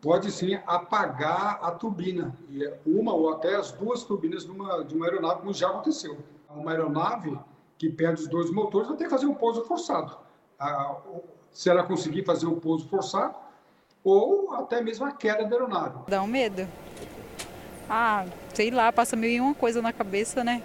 [0.00, 2.36] pode sim apagar a turbina.
[2.48, 5.68] E é uma ou até as duas turbinas de uma, de uma aeronave, como já
[5.68, 6.18] aconteceu.
[6.48, 7.38] Uma aeronave
[7.76, 10.16] que perde os dois motores vai ter que fazer um pouso forçado.
[10.58, 10.96] a,
[11.50, 13.34] se ela conseguir fazer o pouso forçado
[14.04, 15.98] ou até mesmo a queda da aeronave.
[16.08, 16.66] Dá um medo.
[17.92, 20.62] Ah, sei lá, passa meio uma coisa na cabeça, né?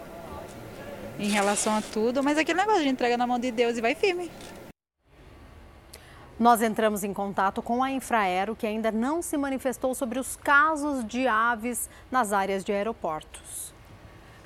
[1.18, 3.96] Em relação a tudo, mas aquele negócio de entrega na mão de Deus e vai
[3.96, 4.30] firme.
[6.40, 11.04] Nós entramos em contato com a Infraero, que ainda não se manifestou sobre os casos
[11.04, 13.74] de aves nas áreas de aeroportos.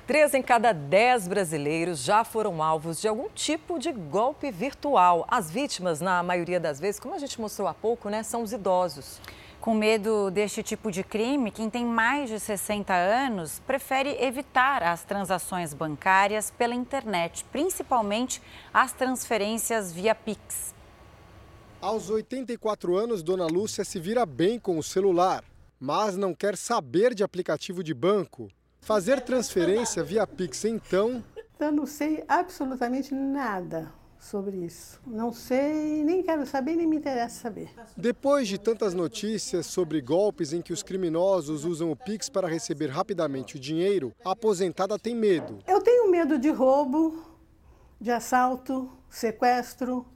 [0.06, 5.26] Três em cada dez brasileiros já foram alvos de algum tipo de golpe virtual.
[5.28, 8.54] As vítimas, na maioria das vezes, como a gente mostrou há pouco, né, são os
[8.54, 9.20] idosos.
[9.60, 15.04] Com medo deste tipo de crime, quem tem mais de 60 anos prefere evitar as
[15.04, 18.40] transações bancárias pela internet, principalmente
[18.72, 20.74] as transferências via Pix.
[21.78, 25.44] Aos 84 anos, Dona Lúcia se vira bem com o celular,
[25.78, 28.48] mas não quer saber de aplicativo de banco.
[28.80, 31.22] Fazer transferência via Pix, então.
[31.58, 35.00] Eu não sei absolutamente nada sobre isso.
[35.06, 37.70] Não sei, nem quero saber, nem me interessa saber.
[37.96, 42.88] Depois de tantas notícias sobre golpes em que os criminosos usam o Pix para receber
[42.88, 45.58] rapidamente o dinheiro, a aposentada tem medo.
[45.66, 47.24] Eu tenho medo de roubo,
[48.00, 50.06] de assalto, sequestro,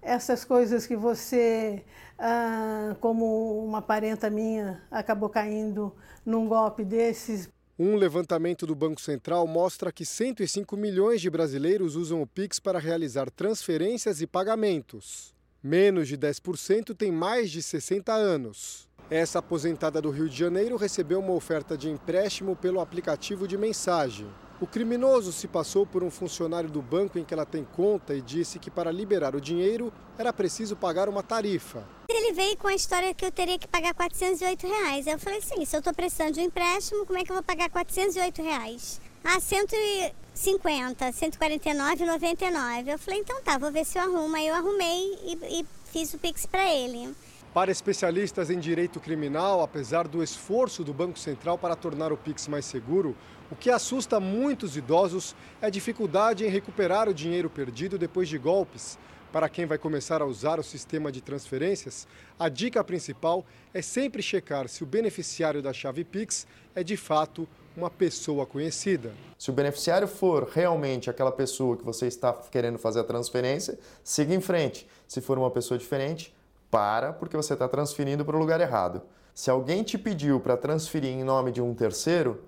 [0.00, 1.84] essas coisas que você,
[2.18, 5.94] ah, como uma parenta minha, acabou caindo
[6.24, 7.48] num golpe desses.
[7.80, 12.80] Um levantamento do Banco Central mostra que 105 milhões de brasileiros usam o Pix para
[12.80, 15.32] realizar transferências e pagamentos.
[15.62, 18.88] Menos de 10% têm mais de 60 anos.
[19.08, 24.26] Essa aposentada do Rio de Janeiro recebeu uma oferta de empréstimo pelo aplicativo de mensagem.
[24.60, 28.20] O criminoso se passou por um funcionário do banco em que ela tem conta e
[28.20, 31.86] disse que para liberar o dinheiro era preciso pagar uma tarifa.
[32.08, 35.06] Ele veio com a história que eu teria que pagar 408 reais.
[35.06, 37.42] Eu falei assim, se eu estou precisando de um empréstimo, como é que eu vou
[37.42, 39.00] pagar 408 reais?
[39.22, 42.88] Ah, 150, 149,99.
[42.88, 44.34] Eu falei, então tá, vou ver se eu arrumo.
[44.34, 47.14] Aí eu arrumei e, e fiz o Pix para ele.
[47.54, 52.46] Para especialistas em direito criminal, apesar do esforço do Banco Central para tornar o Pix
[52.46, 53.16] mais seguro,
[53.50, 58.36] o que assusta muitos idosos é a dificuldade em recuperar o dinheiro perdido depois de
[58.36, 58.98] golpes.
[59.32, 62.06] Para quem vai começar a usar o sistema de transferências,
[62.38, 67.48] a dica principal é sempre checar se o beneficiário da chave Pix é de fato
[67.76, 69.12] uma pessoa conhecida.
[69.38, 74.34] Se o beneficiário for realmente aquela pessoa que você está querendo fazer a transferência, siga
[74.34, 74.86] em frente.
[75.06, 76.34] Se for uma pessoa diferente,
[76.70, 79.02] para, porque você está transferindo para o lugar errado.
[79.34, 82.42] Se alguém te pediu para transferir em nome de um terceiro,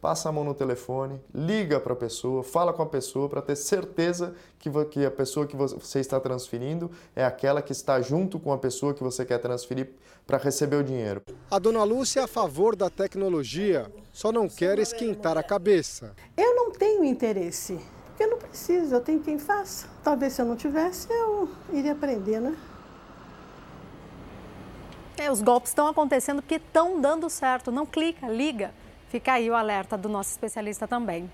[0.00, 3.56] passa a mão no telefone, liga para a pessoa, fala com a pessoa para ter
[3.56, 8.52] certeza que, que a pessoa que você está transferindo é aquela que está junto com
[8.52, 9.90] a pessoa que você quer transferir
[10.26, 11.22] para receber o dinheiro.
[11.50, 16.14] A dona Lúcia é a favor da tecnologia, só não quer esquentar a cabeça.
[16.36, 17.78] Eu não tenho interesse,
[18.08, 19.88] porque eu não preciso, eu tenho quem faça.
[20.02, 22.56] Talvez se eu não tivesse, eu iria aprender, né?
[25.18, 27.72] É, os golpes estão acontecendo porque estão dando certo.
[27.72, 28.72] Não clica, liga.
[29.08, 31.30] Fica aí o alerta do nosso especialista também.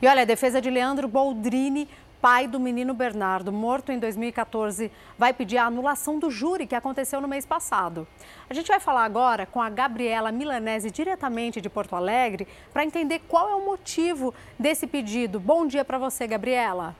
[0.00, 1.88] E olha, a defesa de Leandro Boldrini,
[2.20, 7.20] pai do menino Bernardo, morto em 2014, vai pedir a anulação do júri que aconteceu
[7.20, 8.06] no mês passado.
[8.48, 13.20] A gente vai falar agora com a Gabriela Milanese, diretamente de Porto Alegre, para entender
[13.28, 15.40] qual é o motivo desse pedido.
[15.40, 16.94] Bom dia para você, Gabriela.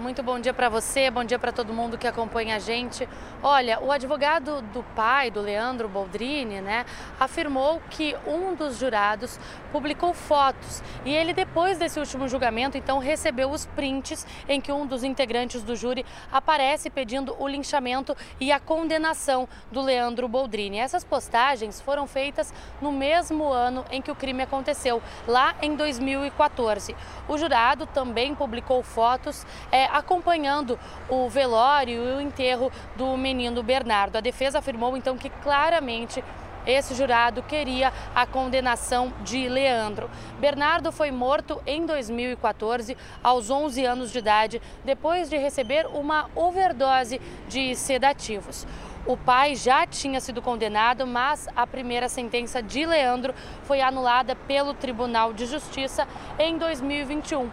[0.00, 3.06] Muito bom dia para você, bom dia para todo mundo que acompanha a gente.
[3.42, 6.86] Olha, o advogado do pai, do Leandro Boldrini, né,
[7.18, 9.38] afirmou que um dos jurados
[9.70, 14.86] publicou fotos e ele, depois desse último julgamento, então recebeu os prints em que um
[14.86, 20.78] dos integrantes do júri aparece pedindo o linchamento e a condenação do Leandro Boldrini.
[20.78, 26.96] Essas postagens foram feitas no mesmo ano em que o crime aconteceu, lá em 2014.
[27.28, 29.46] O jurado também publicou fotos.
[29.70, 34.16] É, acompanhando o velório e o enterro do menino Bernardo.
[34.16, 36.22] A defesa afirmou então que claramente
[36.66, 40.10] esse jurado queria a condenação de Leandro.
[40.38, 47.20] Bernardo foi morto em 2014, aos 11 anos de idade, depois de receber uma overdose
[47.48, 48.66] de sedativos.
[49.06, 53.34] O pai já tinha sido condenado, mas a primeira sentença de Leandro
[53.64, 56.06] foi anulada pelo Tribunal de Justiça
[56.38, 57.48] em 2021.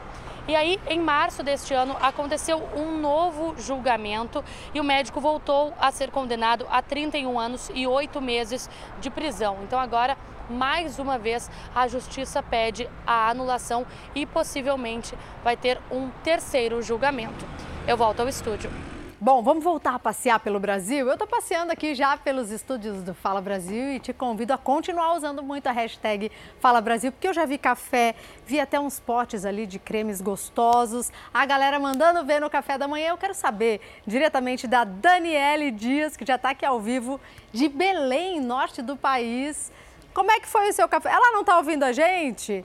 [0.48, 4.42] E aí, em março deste ano, aconteceu um novo julgamento
[4.74, 8.70] e o médico voltou a ser condenado a 31 anos e 8 meses
[9.02, 9.58] de prisão.
[9.64, 10.18] Então, agora,
[10.50, 15.14] mais uma vez, a justiça pede a anulação e possivelmente
[15.44, 17.46] vai ter um terceiro julgamento.
[17.86, 18.72] Eu volto ao estúdio.
[19.20, 21.08] Bom, vamos voltar a passear pelo Brasil?
[21.08, 25.16] Eu estou passeando aqui já pelos estúdios do Fala Brasil e te convido a continuar
[25.16, 28.14] usando muito a hashtag Fala Brasil, porque eu já vi café,
[28.46, 32.88] vi até uns potes ali de cremes gostosos, a galera mandando ver no café da
[32.88, 33.10] manhã.
[33.10, 37.20] Eu quero saber diretamente da Daniele Dias, que já está aqui ao vivo,
[37.52, 39.72] de Belém, norte do país.
[40.14, 41.10] Como é que foi o seu café?
[41.10, 42.64] Ela não está ouvindo a gente?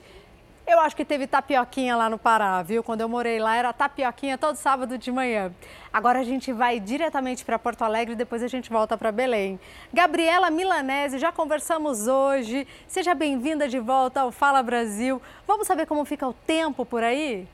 [0.65, 2.81] Eu acho que teve tapioquinha lá no Pará, viu?
[2.81, 5.51] Quando eu morei lá era tapioquinha todo sábado de manhã.
[5.91, 9.59] Agora a gente vai diretamente para Porto Alegre e depois a gente volta para Belém.
[9.93, 12.65] Gabriela Milanese, já conversamos hoje.
[12.87, 15.21] Seja bem-vinda de volta ao Fala Brasil.
[15.45, 17.45] Vamos saber como fica o tempo por aí?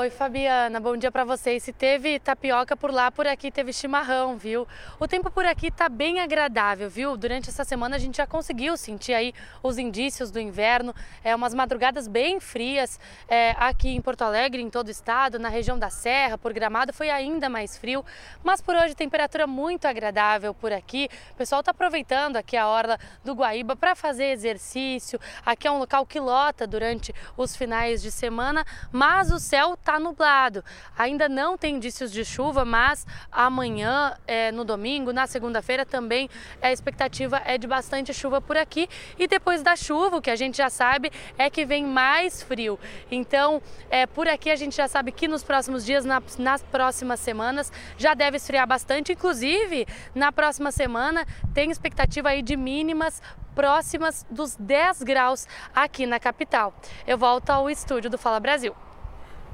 [0.00, 1.62] Oi, Fabiana, bom dia para vocês.
[1.62, 4.66] Se teve tapioca por lá, por aqui teve chimarrão, viu?
[4.98, 7.18] O tempo por aqui tá bem agradável, viu?
[7.18, 11.52] Durante essa semana a gente já conseguiu sentir aí os indícios do inverno, é umas
[11.52, 12.98] madrugadas bem frias
[13.28, 16.94] é, aqui em Porto Alegre, em todo o estado, na região da Serra, por Gramado
[16.94, 18.02] foi ainda mais frio,
[18.42, 21.10] mas por hoje temperatura muito agradável por aqui.
[21.32, 25.20] O pessoal tá aproveitando aqui a orla do Guaíba para fazer exercício.
[25.44, 29.98] Aqui é um local que lota durante os finais de semana, mas o céu está
[29.98, 30.64] nublado.
[30.96, 36.30] Ainda não tem indícios de chuva, mas amanhã, é, no domingo, na segunda-feira, também
[36.62, 38.88] a expectativa é de bastante chuva por aqui.
[39.18, 42.78] E depois da chuva, o que a gente já sabe é que vem mais frio.
[43.10, 43.60] Então,
[43.90, 47.72] é, por aqui a gente já sabe que nos próximos dias, na, nas próximas semanas,
[47.98, 49.12] já deve esfriar bastante.
[49.12, 53.20] Inclusive, na próxima semana, tem expectativa aí de mínimas
[53.56, 56.72] próximas dos 10 graus aqui na capital.
[57.04, 58.74] Eu volto ao estúdio do Fala Brasil.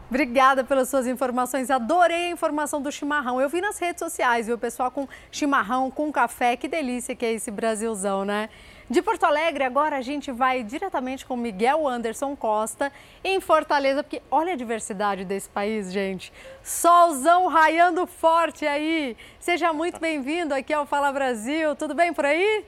[0.08, 1.68] Obrigada pelas suas informações.
[1.68, 3.40] Adorei a informação do chimarrão.
[3.40, 4.54] Eu vi nas redes sociais, viu?
[4.54, 6.56] O pessoal com chimarrão, com café.
[6.56, 8.48] Que delícia que é esse Brasilzão, né?
[8.88, 12.92] De Porto Alegre, agora a gente vai diretamente com Miguel Anderson Costa
[13.24, 16.32] em Fortaleza, porque olha a diversidade desse país, gente.
[16.62, 19.16] Solzão raiando forte aí.
[19.40, 21.74] Seja muito bem-vindo aqui ao Fala Brasil.
[21.74, 22.64] Tudo bem por aí?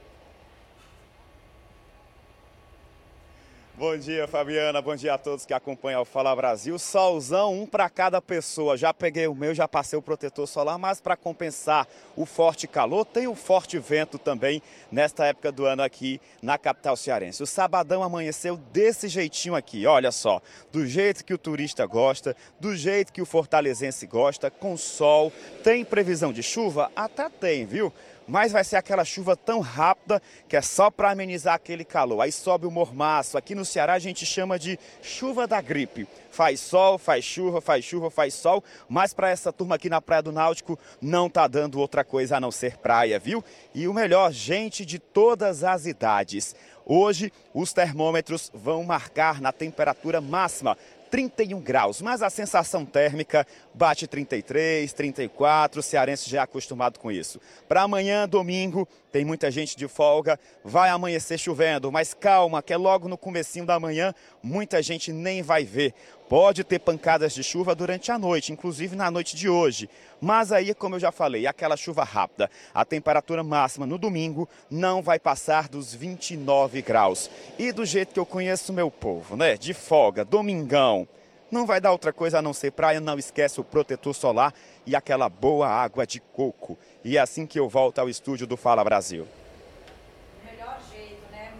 [3.79, 4.83] Bom dia, Fabiana.
[4.83, 6.77] Bom dia a todos que acompanham o Fala Brasil.
[6.81, 8.77] Solzão, um para cada pessoa.
[8.77, 11.87] Já peguei o meu, já passei o protetor solar, mas para compensar
[12.17, 14.61] o forte calor, tem o forte vento também
[14.91, 17.41] nesta época do ano aqui na capital cearense.
[17.41, 20.43] O sabadão amanheceu desse jeitinho aqui, olha só.
[20.73, 25.33] Do jeito que o turista gosta, do jeito que o fortalezense gosta, com sol.
[25.63, 26.91] Tem previsão de chuva?
[26.97, 27.93] Até tem, viu?
[28.29, 32.21] Mas vai ser aquela chuva tão rápida que é só para amenizar aquele calor.
[32.21, 33.39] Aí sobe o mormaço.
[33.39, 36.07] Aqui no Ceará a gente chama de chuva da gripe.
[36.31, 40.23] Faz sol, faz chuva, faz chuva, faz sol, mas para essa turma aqui na Praia
[40.23, 43.43] do Náutico não tá dando outra coisa a não ser praia, viu?
[43.75, 46.55] E o melhor, gente de todas as idades.
[46.91, 50.77] Hoje, os termômetros vão marcar na temperatura máxima
[51.11, 57.11] 31 graus, mas a sensação térmica bate 33, 34, o cearense já é acostumado com
[57.11, 57.41] isso.
[57.69, 62.77] Para amanhã, domingo, tem muita gente de folga, vai amanhecer chovendo, mas calma, que é
[62.77, 65.95] logo no comecinho da manhã, muita gente nem vai ver.
[66.29, 69.89] Pode ter pancadas de chuva durante a noite, inclusive na noite de hoje.
[70.21, 72.51] Mas aí, como eu já falei, aquela chuva rápida.
[72.75, 77.31] A temperatura máxima no domingo não vai passar dos 29 graus.
[77.59, 79.57] E do jeito que eu conheço meu povo, né?
[79.57, 81.09] De folga, domingão.
[81.51, 84.53] Não vai dar outra coisa a não ser praia, não esquece o protetor solar
[84.85, 86.77] e aquela boa água de coco.
[87.03, 89.27] E é assim que eu volto ao estúdio do Fala Brasil.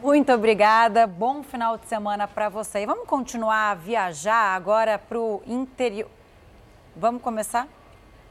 [0.01, 2.81] Muito obrigada, bom final de semana para você.
[2.81, 6.09] E vamos continuar a viajar agora para o interior.
[6.95, 7.67] Vamos começar?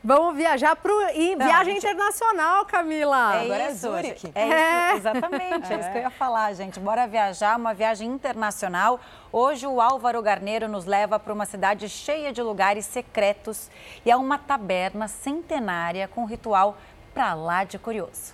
[0.03, 1.85] Vamos viajar para viagem gente...
[1.85, 3.35] internacional, Camila.
[3.35, 4.31] É Agora é isso, é Zurich.
[4.33, 4.87] É, é.
[4.87, 5.75] Isso, exatamente, é.
[5.75, 6.79] é isso que eu ia falar, gente.
[6.79, 8.99] Bora viajar, uma viagem internacional.
[9.31, 13.69] Hoje o Álvaro Garneiro nos leva para uma cidade cheia de lugares secretos
[14.05, 16.77] e a uma taberna centenária com ritual
[17.13, 18.33] para lá de curioso.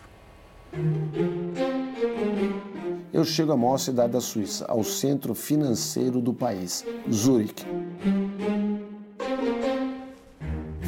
[3.13, 7.63] Eu chego à maior cidade da Suíça, ao centro financeiro do país, Zurique.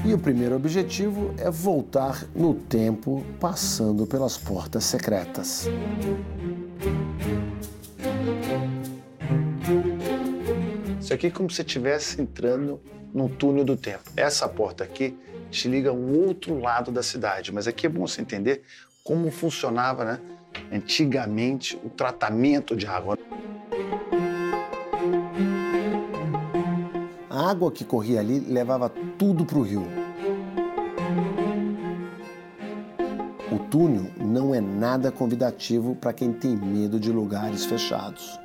[0.03, 5.69] E o primeiro objetivo é voltar no tempo passando pelas portas secretas.
[10.99, 12.81] Isso aqui é como se estivesse entrando
[13.13, 14.09] num túnel do tempo.
[14.17, 15.15] Essa porta aqui
[15.51, 18.63] te liga a um outro lado da cidade, mas aqui é bom você entender
[19.03, 20.19] como funcionava né,
[20.71, 23.17] antigamente o tratamento de água.
[27.29, 29.85] A água que corria ali levava tudo para o rio.
[33.51, 38.39] O túnel não é nada convidativo para quem tem medo de lugares fechados.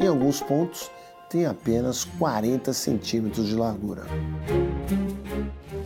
[0.00, 0.90] Em alguns pontos,
[1.28, 4.02] tem apenas 40 centímetros de largura.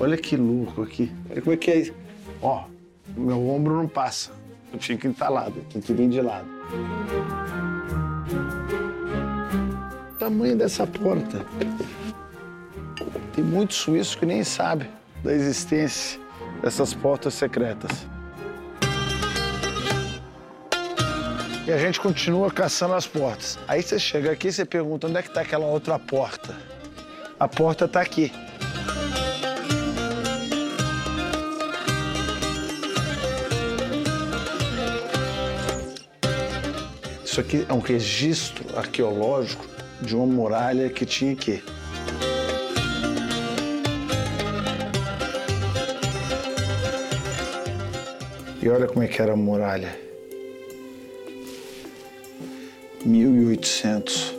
[0.00, 1.12] Olha que louco aqui.
[1.30, 1.92] Olha como é que é.
[2.42, 2.64] Ó,
[3.16, 4.30] meu ombro não passa.
[4.72, 6.46] Eu fico entalado, tem que vir de lado.
[10.10, 11.44] O tamanho dessa porta.
[13.34, 14.88] Tem muitos suíços que nem sabem
[15.22, 16.20] da existência
[16.62, 18.06] dessas portas secretas.
[21.66, 23.58] E a gente continua caçando as portas.
[23.66, 26.56] Aí você chega aqui e você pergunta onde é que está aquela outra porta.
[27.38, 28.32] A porta está aqui.
[37.36, 39.66] Isso aqui é um registro arqueológico
[40.00, 41.62] de uma muralha que tinha aqui.
[48.62, 49.94] E olha como é que era a muralha.
[53.04, 54.34] 1800.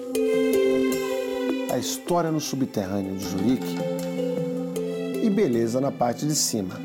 [1.71, 3.75] A história no subterrâneo de Zurique
[5.23, 6.81] e beleza na parte de cima,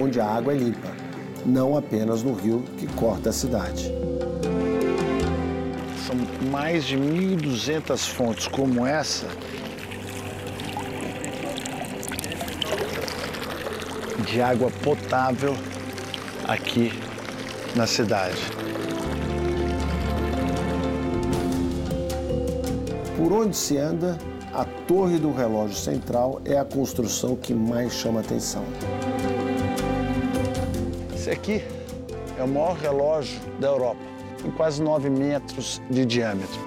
[0.00, 1.01] onde a água é limpa,
[1.44, 3.92] não apenas no rio que corta a cidade.
[6.06, 6.16] São
[6.50, 9.26] mais de 1.200 fontes como essa
[14.26, 15.54] de água potável
[16.46, 16.92] aqui
[17.76, 18.40] na cidade.
[23.16, 24.18] Por onde se anda,
[24.52, 28.64] a torre do relógio central é a construção que mais chama atenção.
[31.32, 31.62] Aqui
[32.38, 34.02] é o maior relógio da Europa,
[34.42, 36.60] com quase 9 metros de diâmetro.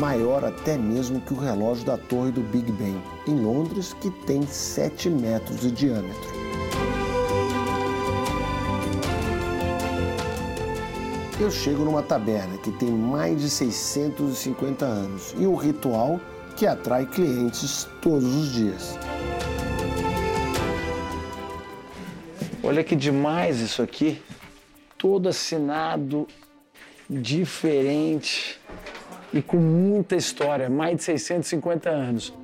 [0.00, 2.96] Maior até mesmo que o relógio da torre do Big Ben,
[3.26, 6.46] em Londres, que tem 7 metros de diâmetro.
[11.38, 16.18] eu chego numa taberna que tem mais de 650 anos e um ritual
[16.56, 18.98] que atrai clientes todos os dias.
[22.66, 24.20] Olha que demais isso aqui.
[24.98, 26.26] Todo assinado,
[27.08, 28.60] diferente
[29.32, 32.34] e com muita história, mais de 650 anos.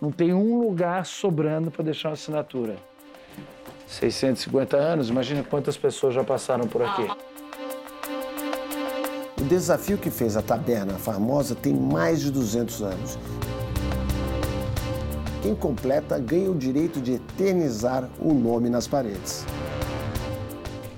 [0.00, 2.76] Não tem um lugar sobrando para deixar uma assinatura.
[3.86, 7.06] 650 anos, imagina quantas pessoas já passaram por aqui.
[9.38, 13.18] O desafio que fez a taberna famosa tem mais de 200 anos.
[15.42, 19.44] Quem completa ganha o direito de eternizar o nome nas paredes.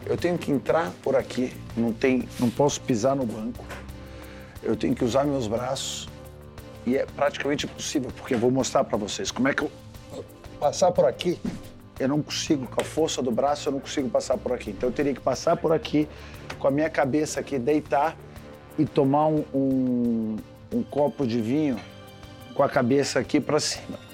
[0.04, 3.64] Eu tenho que entrar por aqui, não, tem, não posso pisar no banco.
[4.62, 6.10] Eu tenho que usar meus braços
[6.84, 9.70] e é praticamente impossível, porque eu vou mostrar para vocês como é que eu
[10.60, 11.40] passar por aqui.
[11.98, 14.72] Eu não consigo, com a força do braço, eu não consigo passar por aqui.
[14.72, 16.06] Então eu teria que passar por aqui,
[16.58, 18.14] com a minha cabeça aqui, deitar
[18.78, 20.36] e tomar um, um,
[20.70, 21.80] um copo de vinho
[22.54, 24.04] com a cabeça aqui para cima.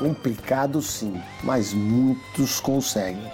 [0.00, 3.30] Complicado sim, mas muitos conseguem.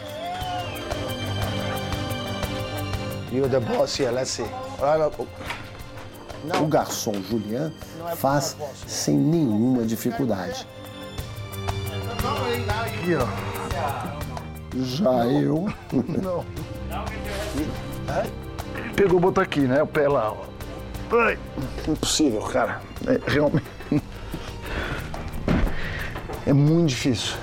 [3.30, 4.44] You the boss here, let's see.
[6.60, 7.72] O garçom Julian
[8.10, 10.66] é faz sem nenhuma dificuldade.
[12.80, 13.26] Aqui, ó.
[14.82, 15.72] Já eu.
[15.92, 16.44] Não.
[18.74, 19.84] Ele pegou, botou aqui, né?
[19.84, 20.34] O pé lá,
[21.86, 22.82] impossível, cara.
[23.06, 23.75] É, realmente.
[26.46, 27.34] É muito difícil.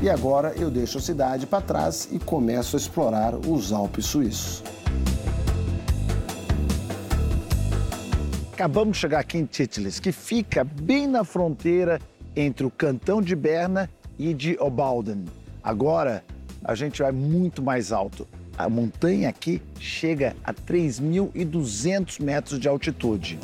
[0.00, 4.62] E agora eu deixo a cidade para trás e começo a explorar os Alpes suíços.
[8.54, 12.00] Acabamos de chegar aqui em Titlis, que fica bem na fronteira
[12.34, 15.26] entre o cantão de Berna e de Obalden.
[15.62, 16.24] Agora
[16.64, 18.26] a gente vai muito mais alto.
[18.56, 23.38] A montanha aqui chega a 3.200 metros de altitude.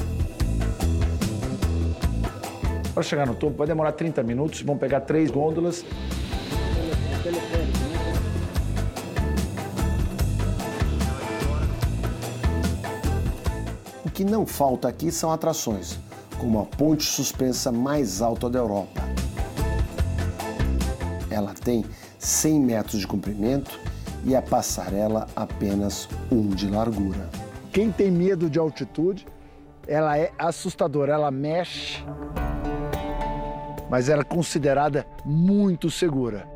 [2.95, 5.85] Para chegar no topo vai demorar 30 minutos, vão pegar três gôndolas.
[14.05, 15.99] O que não falta aqui são atrações,
[16.39, 19.03] como a ponte suspensa mais alta da Europa.
[21.29, 21.85] Ela tem
[22.21, 23.77] 100 metros de comprimento
[24.25, 27.29] e a passarela apenas um de largura.
[27.73, 29.27] Quem tem medo de altitude,
[29.85, 32.05] ela é assustadora, ela mexe,
[33.95, 36.49] mas ela é considerada muito segura.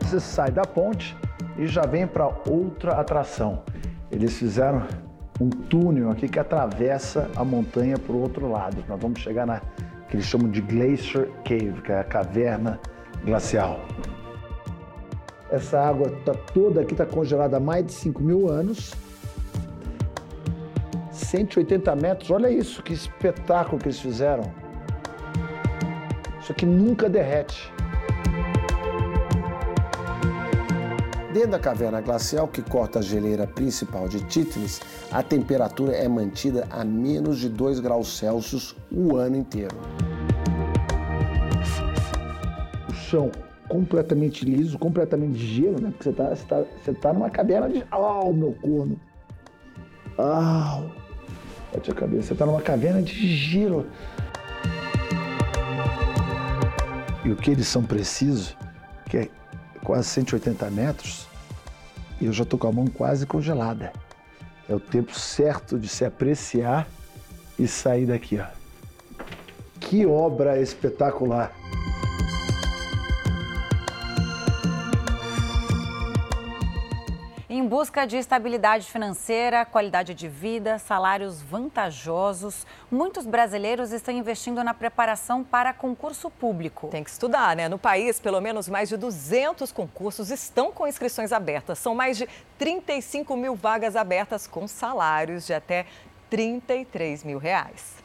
[0.00, 1.16] Você sai da ponte
[1.56, 3.62] e já vem para outra atração.
[4.10, 4.88] Eles fizeram
[5.40, 8.84] um túnel aqui que atravessa a montanha para o outro lado.
[8.88, 9.60] Nós vamos chegar na
[10.08, 12.80] que eles chamam de Glacier Cave, que é a caverna
[13.24, 13.78] glacial.
[15.48, 18.92] Essa água está toda aqui, está congelada há mais de 5 mil anos.
[21.10, 24.52] 180 metros, olha isso, que espetáculo que eles fizeram.
[26.40, 27.72] Isso aqui nunca derrete.
[31.32, 34.80] Dentro da caverna glacial que corta a geleira principal de Titlis,
[35.12, 39.76] a temperatura é mantida a menos de 2 graus Celsius o ano inteiro.
[42.88, 43.30] O chão
[43.68, 45.90] completamente liso, completamente de gelo, né?
[45.90, 47.84] Porque você está você tá, você tá numa caverna de.
[47.92, 49.00] Oh, meu corno!
[50.18, 50.82] Ah!
[51.72, 52.28] Bate a cabeça.
[52.28, 53.86] Você está numa caverna de gelo.
[57.24, 58.56] E o que eles são precisos,
[59.08, 59.28] que é
[59.84, 61.26] quase 180 metros,
[62.20, 63.92] e eu já estou com a mão quase congelada.
[64.68, 66.88] É o tempo certo de se apreciar
[67.58, 68.38] e sair daqui.
[68.38, 68.46] Ó.
[69.78, 71.52] Que obra espetacular!
[77.70, 85.44] Busca de estabilidade financeira, qualidade de vida, salários vantajosos, muitos brasileiros estão investindo na preparação
[85.44, 86.88] para concurso público.
[86.88, 87.68] Tem que estudar, né?
[87.68, 91.78] No país, pelo menos mais de 200 concursos estão com inscrições abertas.
[91.78, 92.28] São mais de
[92.58, 95.86] 35 mil vagas abertas com salários de até
[96.28, 97.99] 33 mil reais.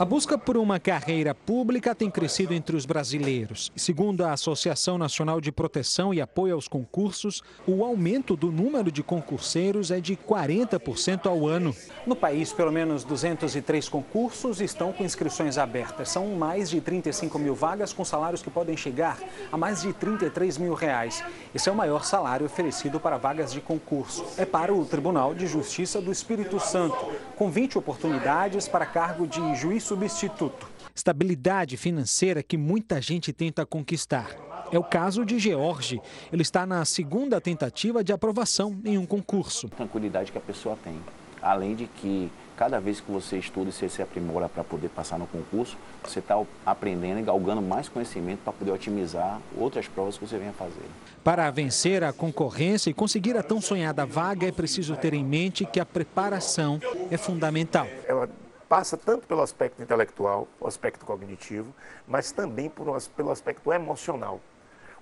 [0.00, 3.70] A busca por uma carreira pública tem crescido entre os brasileiros.
[3.76, 9.02] Segundo a Associação Nacional de Proteção e Apoio aos Concursos, o aumento do número de
[9.02, 11.76] concurseiros é de 40% ao ano.
[12.06, 16.08] No país, pelo menos 203 concursos estão com inscrições abertas.
[16.08, 19.18] São mais de 35 mil vagas com salários que podem chegar
[19.52, 21.22] a mais de 33 mil reais.
[21.54, 24.24] Esse é o maior salário oferecido para vagas de concurso.
[24.38, 26.96] É para o Tribunal de Justiça do Espírito Santo,
[27.36, 30.68] com 20 oportunidades para cargo de juiz substituto.
[30.94, 34.30] Estabilidade financeira que muita gente tenta conquistar.
[34.70, 36.00] É o caso de George.
[36.32, 39.68] Ele está na segunda tentativa de aprovação em um concurso.
[39.70, 40.94] Tranquilidade que a pessoa tem.
[41.42, 45.18] Além de que cada vez que você estuda e você se aprimora para poder passar
[45.18, 50.26] no concurso, você está aprendendo e galgando mais conhecimento para poder otimizar outras provas que
[50.26, 50.84] você venha fazer.
[51.24, 55.64] Para vencer a concorrência e conseguir a tão sonhada vaga, é preciso ter em mente
[55.64, 56.78] que a preparação
[57.10, 57.88] é fundamental.
[58.06, 58.28] Ela
[58.70, 61.74] passa tanto pelo aspecto intelectual, o aspecto cognitivo,
[62.06, 62.86] mas também por,
[63.16, 64.40] pelo aspecto emocional.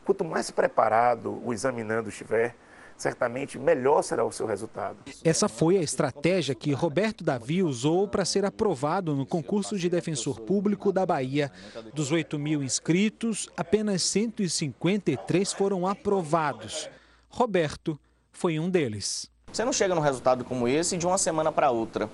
[0.06, 2.56] Quanto mais preparado o examinando estiver,
[2.96, 4.96] certamente melhor será o seu resultado.
[5.22, 10.40] Essa foi a estratégia que Roberto Davi usou para ser aprovado no concurso de defensor
[10.40, 11.52] público da Bahia.
[11.92, 16.88] Dos 8 mil inscritos, apenas 153 foram aprovados.
[17.28, 18.00] Roberto
[18.32, 19.30] foi um deles.
[19.52, 22.08] Você não chega num resultado como esse de uma semana para outra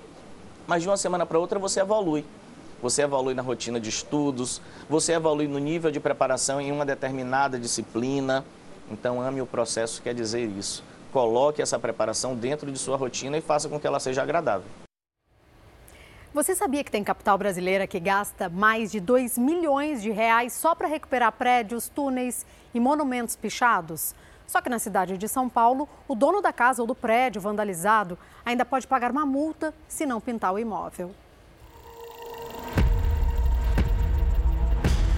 [0.66, 2.24] mas de uma semana para outra você evolui.
[2.82, 7.58] Você evolui na rotina de estudos, você evolui no nível de preparação em uma determinada
[7.58, 8.44] disciplina.
[8.90, 10.84] Então, ame o processo, quer dizer isso.
[11.12, 14.66] Coloque essa preparação dentro de sua rotina e faça com que ela seja agradável.
[16.34, 20.74] Você sabia que tem capital brasileira que gasta mais de 2 milhões de reais só
[20.74, 24.16] para recuperar prédios, túneis e monumentos pichados?
[24.54, 28.16] Só que na cidade de São Paulo, o dono da casa ou do prédio vandalizado
[28.46, 31.12] ainda pode pagar uma multa se não pintar o imóvel.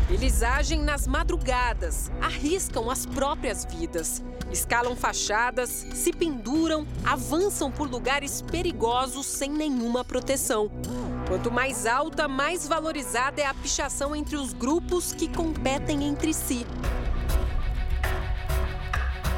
[0.09, 8.41] Eles agem nas madrugadas, arriscam as próprias vidas, escalam fachadas, se penduram, avançam por lugares
[8.41, 10.71] perigosos sem nenhuma proteção.
[11.29, 16.67] Quanto mais alta, mais valorizada é a pichação entre os grupos que competem entre si.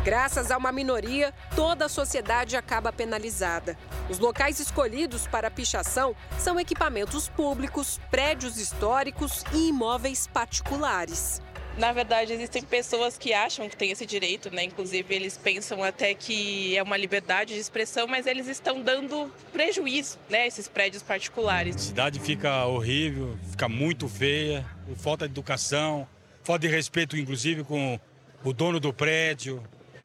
[0.08, 3.76] Graças a uma minoria, toda a sociedade acaba penalizada.
[4.08, 11.42] Os locais escolhidos para a pichação são equipamentos públicos, prédios históricos e imóveis particulares.
[11.76, 14.64] Na verdade, existem pessoas que acham que têm esse direito, né?
[14.64, 20.18] Inclusive, eles pensam até que é uma liberdade de expressão, mas eles estão dando prejuízo,
[20.30, 20.46] né?
[20.46, 21.76] Esses prédios particulares.
[21.76, 24.64] A cidade fica horrível, fica muito feia,
[24.96, 26.08] falta de educação,
[26.42, 28.00] falta de respeito, inclusive, com
[28.42, 29.62] o dono do prédio,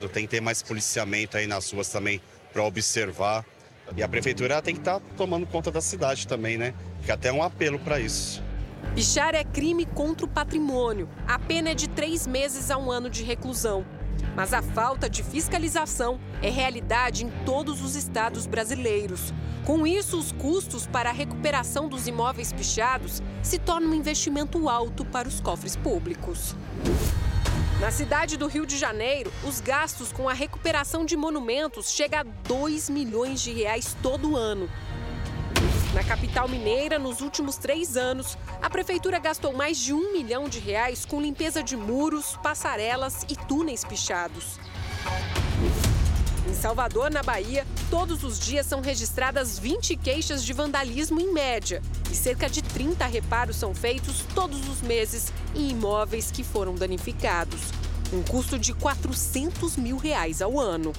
[0.09, 2.21] tem que ter mais policiamento aí nas ruas também
[2.51, 3.45] para observar.
[3.95, 6.73] E a prefeitura tem que estar tá tomando conta da cidade também, né?
[7.01, 8.41] Fica até um apelo para isso.
[8.95, 11.09] Pichar é crime contra o patrimônio.
[11.27, 13.85] A pena é de três meses a um ano de reclusão.
[14.35, 19.34] Mas a falta de fiscalização é realidade em todos os estados brasileiros.
[19.65, 25.06] Com isso, os custos para a recuperação dos imóveis pichados se tornam um investimento alto
[25.06, 26.56] para os cofres públicos.
[27.80, 32.23] Na cidade do Rio de Janeiro, os gastos com a recuperação de monumentos chegam a
[32.23, 34.69] 2 milhões de reais todo ano.
[35.94, 40.60] Na capital mineira, nos últimos três anos, a prefeitura gastou mais de um milhão de
[40.60, 44.60] reais com limpeza de muros, passarelas e túneis pichados.
[46.49, 51.81] Em Salvador, na Bahia, todos os dias são registradas 20 queixas de vandalismo em média
[52.11, 57.61] e cerca de 30 reparos são feitos todos os meses em imóveis que foram danificados.
[58.11, 60.94] Um custo de 400 mil reais ao ano.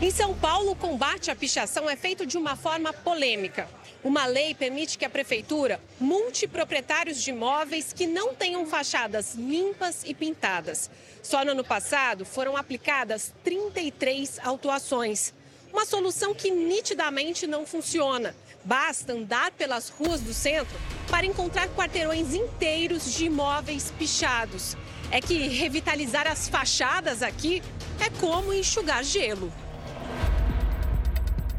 [0.00, 3.68] Em São Paulo, o combate à pichação é feito de uma forma polêmica.
[4.02, 10.04] Uma lei permite que a prefeitura multe proprietários de imóveis que não tenham fachadas limpas
[10.06, 10.90] e pintadas.
[11.22, 15.34] Só no ano passado foram aplicadas 33 autuações.
[15.70, 18.34] Uma solução que nitidamente não funciona.
[18.64, 20.78] Basta andar pelas ruas do centro
[21.10, 24.76] para encontrar quarteirões inteiros de imóveis pichados.
[25.10, 27.62] É que revitalizar as fachadas aqui
[28.00, 29.52] é como enxugar gelo.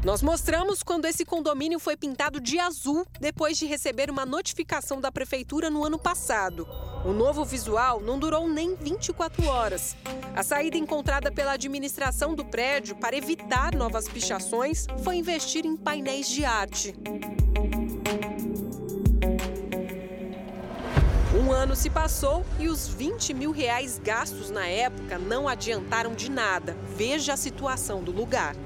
[0.04, 5.12] Nós mostramos quando esse condomínio foi pintado de azul depois de receber uma notificação da
[5.12, 6.66] prefeitura no ano passado.
[7.04, 9.96] O novo visual não durou nem 24 horas.
[10.34, 16.28] A saída encontrada pela administração do prédio para evitar novas pichações foi investir em painéis
[16.28, 16.96] de arte.
[21.32, 26.28] Um ano se passou e os 20 mil reais gastos na época não adiantaram de
[26.28, 26.76] nada.
[26.96, 28.56] Veja a situação do lugar.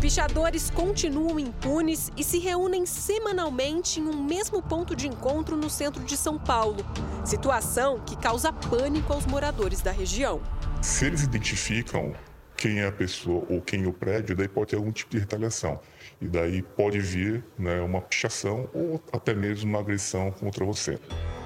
[0.00, 6.02] Pichadores continuam impunes e se reúnem semanalmente em um mesmo ponto de encontro no centro
[6.02, 6.78] de São Paulo.
[7.22, 10.40] Situação que causa pânico aos moradores da região.
[10.80, 12.14] Se eles identificam
[12.56, 15.18] quem é a pessoa ou quem é o prédio, daí pode ter algum tipo de
[15.18, 15.78] retaliação.
[16.20, 20.98] E daí pode vir né, uma pichação ou até mesmo uma agressão contra você.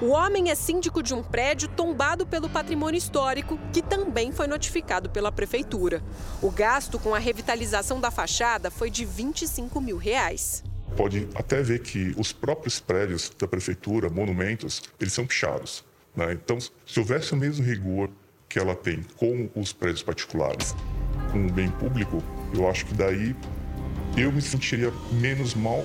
[0.03, 5.09] O homem é síndico de um prédio tombado pelo patrimônio histórico, que também foi notificado
[5.09, 6.03] pela prefeitura.
[6.43, 10.65] O gasto com a revitalização da fachada foi de 25 mil reais.
[10.97, 15.85] Pode até ver que os próprios prédios da prefeitura, monumentos, eles são pichados.
[16.17, 16.33] Né?
[16.33, 18.11] Então, se houvesse o mesmo rigor
[18.49, 20.75] que ela tem com os prédios particulares,
[21.31, 22.23] com o bem público,
[22.53, 23.35] eu acho que daí
[24.17, 25.85] eu me sentiria menos mal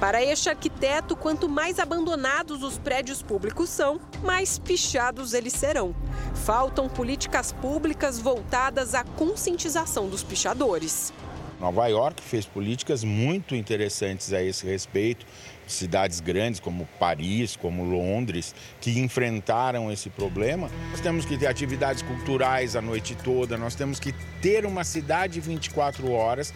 [0.00, 5.92] para este arquiteto, quanto mais abandonados os prédios públicos são, mais pichados eles serão.
[6.36, 11.12] Faltam políticas públicas voltadas à conscientização dos pichadores.
[11.60, 15.26] Nova York fez políticas muito interessantes a esse respeito.
[15.66, 20.70] Cidades grandes como Paris, como Londres, que enfrentaram esse problema.
[20.92, 25.40] Nós temos que ter atividades culturais a noite toda, nós temos que ter uma cidade
[25.40, 26.54] 24 horas,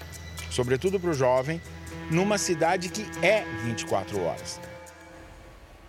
[0.52, 1.60] sobretudo para o jovem,
[2.10, 4.60] numa cidade que é 24 horas.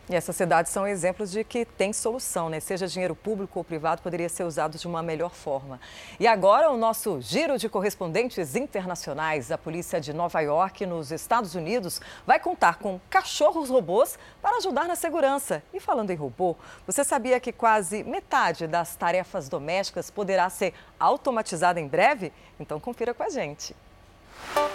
[0.09, 2.59] E essas cidades são exemplos de que tem solução, né?
[2.59, 5.79] Seja dinheiro público ou privado, poderia ser usado de uma melhor forma.
[6.19, 9.49] E agora o nosso giro de correspondentes internacionais.
[9.49, 14.89] A polícia de Nova York, nos Estados Unidos, vai contar com cachorros robôs para ajudar
[14.89, 15.63] na segurança.
[15.73, 21.79] E falando em robô, você sabia que quase metade das tarefas domésticas poderá ser automatizada
[21.79, 22.33] em breve?
[22.59, 23.73] Então confira com a gente.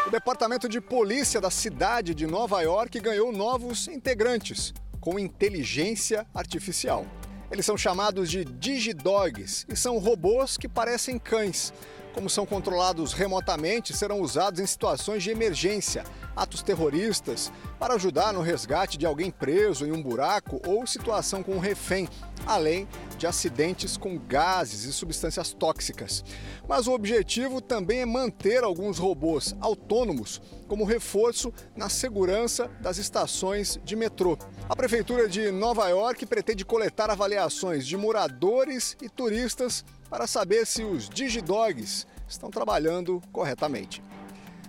[0.07, 7.07] O Departamento de Polícia da cidade de Nova York ganhou novos integrantes com inteligência artificial.
[7.51, 11.73] Eles são chamados de digidogs e são robôs que parecem cães.
[12.19, 16.03] Como são controlados remotamente, serão usados em situações de emergência,
[16.35, 21.53] atos terroristas, para ajudar no resgate de alguém preso em um buraco ou situação com
[21.53, 22.09] um refém,
[22.45, 26.25] além de acidentes com gases e substâncias tóxicas.
[26.69, 33.79] Mas o objetivo também é manter alguns robôs autônomos como reforço na segurança das estações
[33.85, 34.37] de metrô.
[34.69, 40.83] A Prefeitura de Nova York pretende coletar avaliações de moradores e turistas para saber se
[40.83, 44.03] os digidogs estão trabalhando corretamente.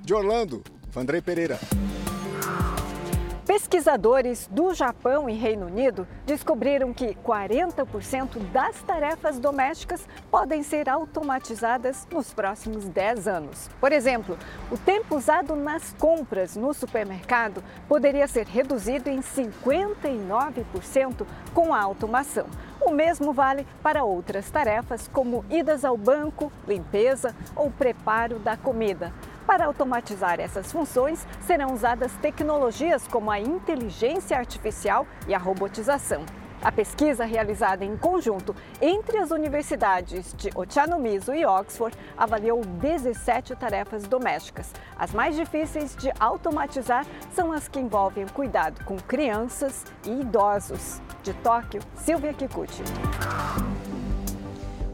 [0.04, 1.60] De Orlando, Vandrei Pereira.
[3.50, 12.08] Pesquisadores do Japão e Reino Unido descobriram que 40% das tarefas domésticas podem ser automatizadas
[12.12, 13.68] nos próximos 10 anos.
[13.82, 14.38] Por exemplo,
[14.70, 22.46] o tempo usado nas compras no supermercado poderia ser reduzido em 59% com a automação.
[22.80, 29.12] O mesmo vale para outras tarefas, como idas ao banco, limpeza ou preparo da comida.
[29.50, 36.24] Para automatizar essas funções, serão usadas tecnologias como a inteligência artificial e a robotização.
[36.62, 44.04] A pesquisa realizada em conjunto entre as universidades de Ochanomizu e Oxford avaliou 17 tarefas
[44.04, 44.72] domésticas.
[44.96, 47.04] As mais difíceis de automatizar
[47.34, 51.02] são as que envolvem o cuidado com crianças e idosos.
[51.24, 52.84] De Tóquio, Silvia Kikuchi.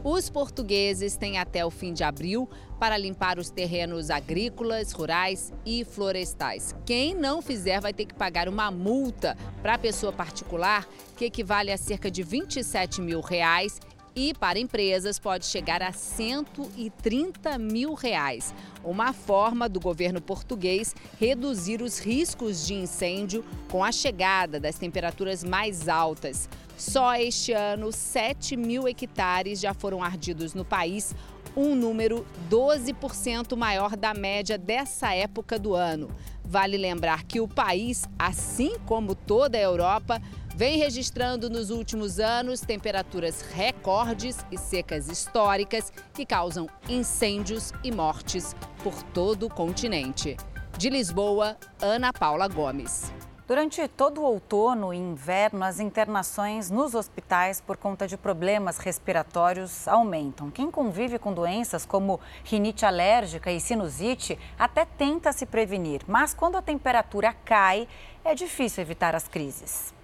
[0.08, 5.84] Os portugueses têm até o fim de abril para limpar os terrenos agrícolas, rurais e
[5.84, 6.76] florestais.
[6.86, 11.72] Quem não fizer vai ter que pagar uma multa para a pessoa particular, que equivale
[11.72, 13.80] a cerca de 27 mil reais
[14.16, 18.54] e para empresas pode chegar a 130 mil reais.
[18.82, 25.44] Uma forma do governo português reduzir os riscos de incêndio com a chegada das temperaturas
[25.44, 26.48] mais altas.
[26.78, 31.14] Só este ano, 7 mil hectares já foram ardidos no país,
[31.54, 36.08] um número 12% maior da média dessa época do ano.
[36.44, 40.22] Vale lembrar que o país, assim como toda a Europa,
[40.56, 48.56] vem registrando nos últimos anos temperaturas recordes e secas históricas que causam incêndios e mortes
[48.82, 50.34] por todo o continente.
[50.78, 53.12] De Lisboa, Ana Paula Gomes.
[53.46, 59.86] Durante todo o outono e inverno, as internações nos hospitais por conta de problemas respiratórios
[59.86, 60.50] aumentam.
[60.50, 66.56] Quem convive com doenças como rinite alérgica e sinusite até tenta se prevenir, mas quando
[66.56, 67.86] a temperatura cai,
[68.24, 69.94] é difícil evitar as crises.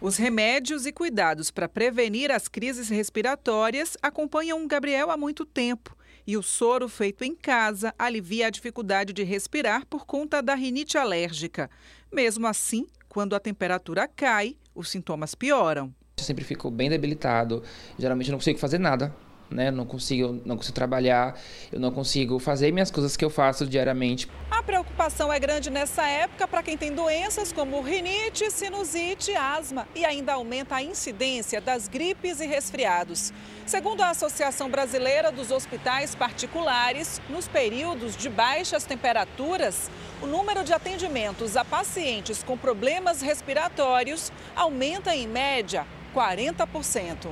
[0.00, 5.96] Os remédios e cuidados para prevenir as crises respiratórias acompanham Gabriel há muito tempo.
[6.24, 10.96] E o soro feito em casa alivia a dificuldade de respirar por conta da rinite
[10.96, 11.68] alérgica.
[12.12, 15.92] Mesmo assim, quando a temperatura cai, os sintomas pioram.
[16.16, 17.64] Eu sempre fico bem debilitado,
[17.98, 19.12] geralmente não consigo fazer nada
[19.50, 19.70] né?
[19.70, 21.38] Não consigo, não consigo trabalhar,
[21.72, 24.28] eu não consigo fazer minhas coisas que eu faço diariamente.
[24.50, 30.04] A preocupação é grande nessa época para quem tem doenças como rinite, sinusite, asma e
[30.04, 33.32] ainda aumenta a incidência das gripes e resfriados.
[33.66, 39.90] Segundo a Associação Brasileira dos Hospitais Particulares, nos períodos de baixas temperaturas,
[40.22, 47.28] o número de atendimentos a pacientes com problemas respiratórios aumenta em média 40%.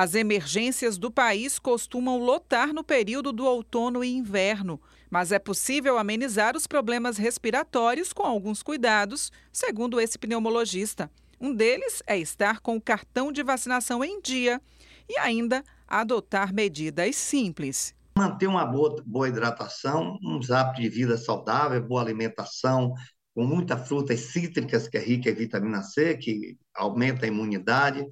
[0.00, 4.80] As emergências do país costumam lotar no período do outono e inverno,
[5.10, 11.10] mas é possível amenizar os problemas respiratórios com alguns cuidados, segundo esse pneumologista.
[11.40, 14.62] Um deles é estar com o cartão de vacinação em dia
[15.08, 17.92] e ainda adotar medidas simples.
[18.16, 22.94] Manter uma boa, boa hidratação, um hábitos de vida saudável, boa alimentação,
[23.34, 28.06] com muitas frutas cítricas, que é rica em vitamina C, que aumenta a imunidade,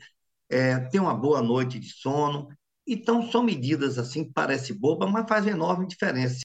[0.50, 2.48] é, ter uma boa noite de sono.
[2.86, 6.40] Então, são medidas assim que parecem bobas, mas fazem enorme diferença.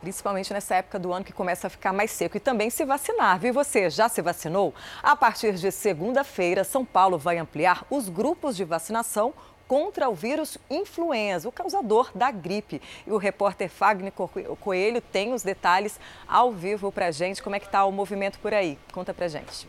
[0.00, 2.36] Principalmente nessa época do ano que começa a ficar mais seco.
[2.36, 3.52] E também se vacinar, viu?
[3.52, 4.74] Você já se vacinou?
[5.02, 9.34] A partir de segunda-feira, São Paulo vai ampliar os grupos de vacinação
[9.68, 12.80] contra o vírus influenza, o causador da gripe.
[13.06, 17.42] E o repórter Fagner Coelho tem os detalhes ao vivo para gente.
[17.42, 18.78] Como é que está o movimento por aí?
[18.92, 19.68] Conta para gente.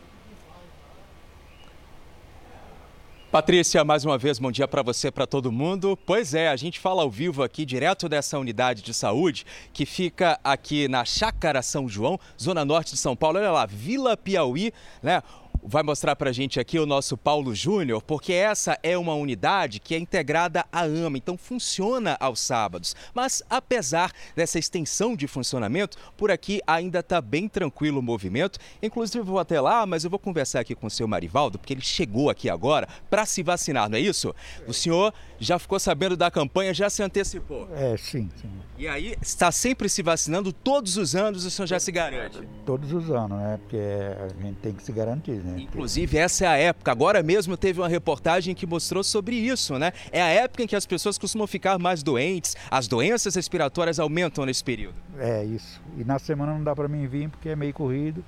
[3.32, 5.98] Patrícia, mais uma vez, bom dia para você, para todo mundo.
[6.04, 10.38] Pois é, a gente fala ao vivo aqui, direto dessa unidade de saúde, que fica
[10.44, 13.38] aqui na Chácara São João, zona norte de São Paulo.
[13.38, 14.70] Olha lá, Vila Piauí,
[15.02, 15.22] né?
[15.62, 19.78] Vai mostrar para a gente aqui o nosso Paulo Júnior, porque essa é uma unidade
[19.78, 22.96] que é integrada à AMA, então funciona aos sábados.
[23.14, 28.58] Mas apesar dessa extensão de funcionamento, por aqui ainda está bem tranquilo o movimento.
[28.82, 31.80] Inclusive vou até lá, mas eu vou conversar aqui com o seu Marivaldo, porque ele
[31.80, 34.34] chegou aqui agora para se vacinar, não é isso?
[34.66, 37.68] O senhor já ficou sabendo da campanha, já se antecipou?
[37.74, 38.50] É, sim, sim.
[38.78, 42.40] E aí, está sempre se vacinando todos os anos, o senhor já se garante?
[42.64, 43.58] Todos os anos, né?
[43.60, 45.60] Porque a gente tem que se garantir, né?
[45.60, 46.90] Inclusive, essa é a época.
[46.90, 49.92] Agora mesmo teve uma reportagem que mostrou sobre isso, né?
[50.10, 54.46] É a época em que as pessoas costumam ficar mais doentes, as doenças respiratórias aumentam
[54.46, 54.94] nesse período.
[55.18, 55.80] É isso.
[55.98, 58.24] E na semana não dá para mim vir porque é meio corrido.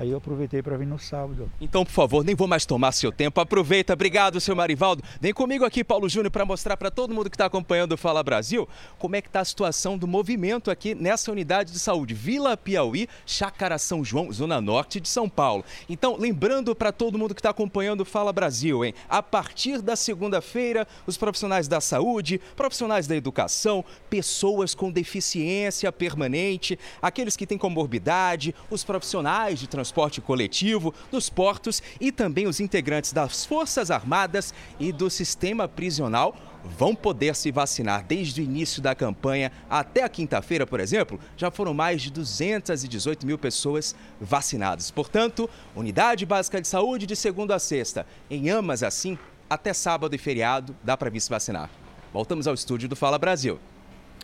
[0.00, 1.52] Aí eu aproveitei para vir no sábado.
[1.60, 3.38] Então, por favor, nem vou mais tomar seu tempo.
[3.38, 3.92] Aproveita.
[3.92, 5.04] Obrigado, seu Marivaldo.
[5.20, 8.22] Vem comigo aqui, Paulo Júnior, para mostrar para todo mundo que está acompanhando o Fala
[8.22, 8.66] Brasil
[8.98, 12.14] como é que está a situação do movimento aqui nessa unidade de saúde.
[12.14, 15.66] Vila Piauí, Chácara São João, Zona Norte de São Paulo.
[15.86, 18.94] Então, lembrando para todo mundo que está acompanhando o Fala Brasil, hein?
[19.06, 26.78] A partir da segunda-feira, os profissionais da saúde, profissionais da educação, pessoas com deficiência permanente,
[27.02, 32.60] aqueles que têm comorbidade, os profissionais de transporte transporte coletivo, dos portos e também os
[32.60, 38.80] integrantes das Forças Armadas e do sistema prisional vão poder se vacinar desde o início
[38.80, 44.90] da campanha até a quinta-feira, por exemplo, já foram mais de 218 mil pessoas vacinadas.
[44.90, 48.06] Portanto, unidade básica de saúde de segunda a sexta.
[48.30, 49.18] Em amas assim,
[49.48, 51.68] até sábado e feriado dá para vir se vacinar.
[52.12, 53.58] Voltamos ao estúdio do Fala Brasil.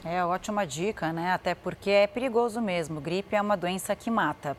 [0.04, 1.32] É ótima dica, né?
[1.32, 3.00] Até porque é perigoso mesmo.
[3.00, 4.56] Gripe é uma doença que mata.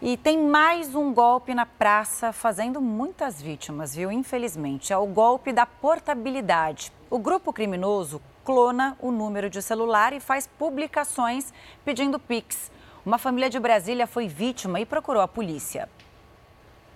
[0.00, 4.12] E tem mais um golpe na praça fazendo muitas vítimas, viu?
[4.12, 4.92] Infelizmente.
[4.92, 6.92] É o golpe da portabilidade.
[7.08, 11.52] O grupo criminoso clona o número de celular e faz publicações
[11.82, 12.70] pedindo Pix.
[13.06, 15.88] Uma família de Brasília foi vítima e procurou a polícia.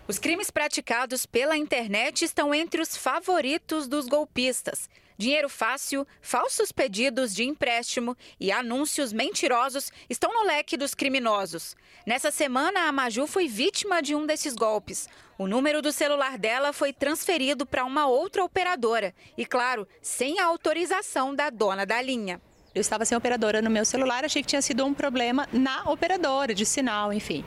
[0.07, 4.91] Os crimes praticados pela internet estão entre os favoritos dos golpistas.
[5.21, 11.77] Dinheiro fácil, falsos pedidos de empréstimo e anúncios mentirosos estão no leque dos criminosos.
[12.07, 15.11] Nessa semana, a Maju foi vítima de um desses golpes.
[15.37, 20.47] O número do celular dela foi transferido para uma outra operadora e, claro, sem a
[20.47, 22.41] autorização da dona da linha.
[22.75, 26.55] Eu estava sem operadora no meu celular, achei que tinha sido um problema na operadora
[26.55, 27.45] de sinal, enfim.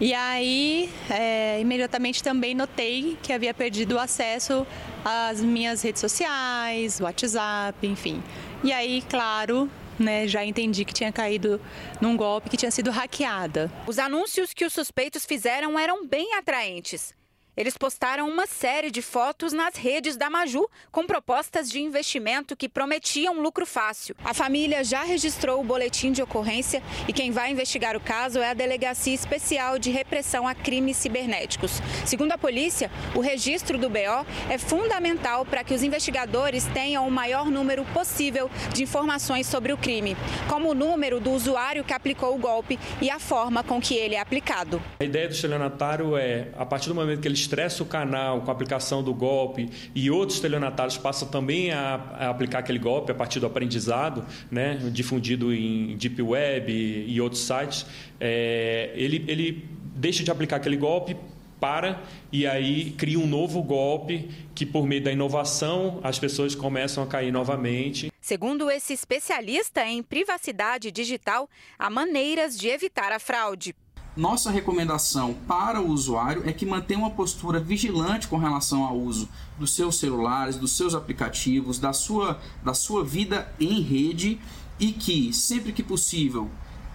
[0.00, 4.66] E aí, é, imediatamente também notei que havia perdido o acesso
[5.04, 8.22] às minhas redes sociais, WhatsApp, enfim.
[8.64, 11.60] E aí, claro, né, já entendi que tinha caído
[12.00, 13.70] num golpe que tinha sido hackeada.
[13.86, 17.14] Os anúncios que os suspeitos fizeram eram bem atraentes.
[17.56, 22.68] Eles postaram uma série de fotos nas redes da Maju com propostas de investimento que
[22.68, 24.16] prometiam lucro fácil.
[24.24, 28.50] A família já registrou o boletim de ocorrência e quem vai investigar o caso é
[28.50, 31.80] a Delegacia Especial de Repressão a Crimes Cibernéticos.
[32.04, 37.10] Segundo a polícia, o registro do BO é fundamental para que os investigadores tenham o
[37.10, 40.16] maior número possível de informações sobre o crime,
[40.48, 44.16] como o número do usuário que aplicou o golpe e a forma com que ele
[44.16, 44.82] é aplicado.
[44.98, 48.50] A ideia do estelionatário é, a partir do momento que ele estressa o canal com
[48.50, 53.14] a aplicação do golpe e outros estelionatários passam também a, a, aplicar aquele golpe a
[53.14, 57.86] partir do aprendizado, né, difundido em Deep Web e, e outros sites,
[58.20, 61.16] é, ele, ele deixa de aplicar aquele golpe
[61.60, 67.02] para e aí cria um novo golpe que por meio da inovação as pessoas começam
[67.02, 68.12] a cair novamente.
[68.20, 71.48] Segundo esse especialista em privacidade digital,
[71.78, 73.74] há maneiras de evitar a fraude.
[74.16, 79.28] Nossa recomendação para o usuário é que mantenha uma postura vigilante com relação ao uso
[79.58, 84.38] dos seus celulares, dos seus aplicativos, da sua, da sua vida em rede
[84.78, 86.48] e que, sempre que possível,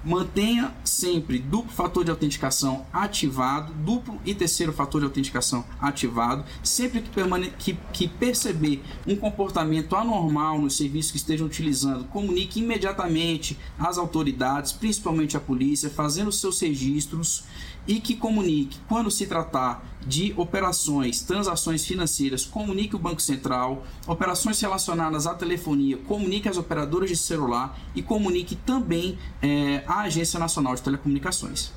[0.04, 6.46] Mantenha sempre duplo fator de autenticação ativado, duplo e terceiro fator de autenticação ativado.
[6.64, 12.62] Sempre que, permane que, que perceber um comportamento anormal nos serviços que estejam utilizando, comunique
[12.62, 17.44] imediatamente às autoridades, principalmente à polícia, fazendo seus registros
[17.90, 24.62] e que comunique, quando se tratar de operações, transações financeiras, comunique o Banco Central, operações
[24.62, 30.76] relacionadas à telefonia, comunique as operadoras de celular e comunique também é, a Agência Nacional
[30.76, 31.74] de Telecomunicações.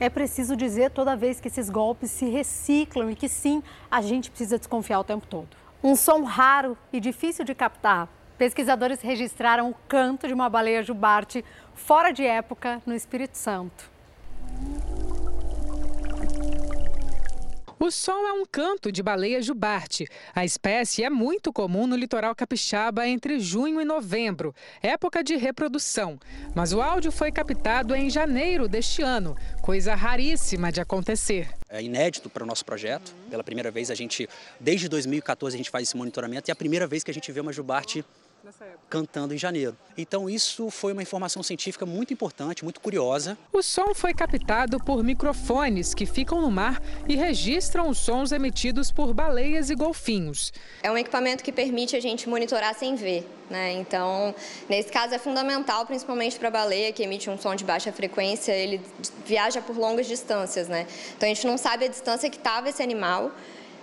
[0.00, 4.28] É preciso dizer toda vez que esses golpes se reciclam e que sim, a gente
[4.28, 5.48] precisa desconfiar o tempo todo.
[5.84, 8.08] Um som raro e difícil de captar.
[8.36, 11.44] Pesquisadores registraram o canto de uma baleia jubarte
[11.76, 13.92] fora de época no Espírito Santo.
[17.82, 20.06] O som é um canto de baleia jubarte.
[20.32, 26.16] A espécie é muito comum no litoral capixaba entre junho e novembro, época de reprodução.
[26.54, 31.48] Mas o áudio foi captado em janeiro deste ano, coisa raríssima de acontecer.
[31.68, 33.12] É inédito para o nosso projeto.
[33.28, 34.28] Pela primeira vez a gente,
[34.60, 37.32] desde 2014 a gente faz esse monitoramento e é a primeira vez que a gente
[37.32, 38.04] vê uma jubarte
[38.88, 39.76] cantando em janeiro.
[39.96, 43.36] Então isso foi uma informação científica muito importante, muito curiosa.
[43.52, 48.90] O som foi captado por microfones que ficam no mar e registram os sons emitidos
[48.90, 50.52] por baleias e golfinhos.
[50.82, 53.72] É um equipamento que permite a gente monitorar sem ver, né?
[53.72, 54.34] Então,
[54.68, 58.52] nesse caso é fundamental, principalmente para a baleia que emite um som de baixa frequência,
[58.52, 58.80] ele
[59.26, 60.86] viaja por longas distâncias, né?
[61.16, 63.30] Então a gente não sabe a distância que estava esse animal.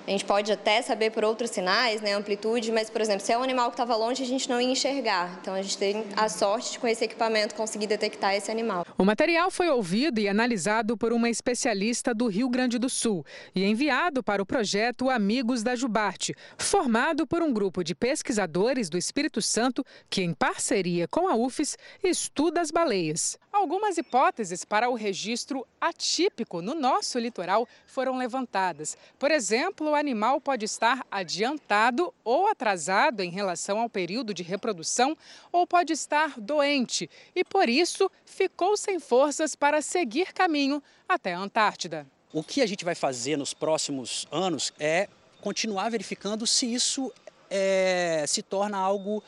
[0.08, 3.38] A gente pode até saber por outros sinais, né, amplitude, mas, por exemplo, se é
[3.38, 5.38] um animal que estava longe, a gente não ia enxergar.
[5.42, 8.86] Então, a gente tem a sorte de, com esse equipamento, conseguir detectar esse animal.
[8.98, 13.64] O material foi ouvido e analisado por uma especialista do Rio Grande do Sul e
[13.64, 19.42] enviado para o projeto Amigos da Jubarte, formado por um grupo de pesquisadores do Espírito
[19.42, 23.38] Santo que, em parceria com a UFES, estuda as baleias.
[23.52, 28.96] Algumas hipóteses para o registro atípico no nosso litoral foram levantadas.
[29.18, 35.18] Por exemplo, o animal pode estar adiantado ou atrasado em relação ao período de reprodução,
[35.52, 41.40] ou pode estar doente e, por isso, ficou sem forças para seguir caminho até a
[41.40, 42.06] Antártida.
[42.32, 45.10] O que a gente vai fazer nos próximos anos é
[45.42, 47.12] continuar verificando se isso
[47.50, 49.24] é, se torna algo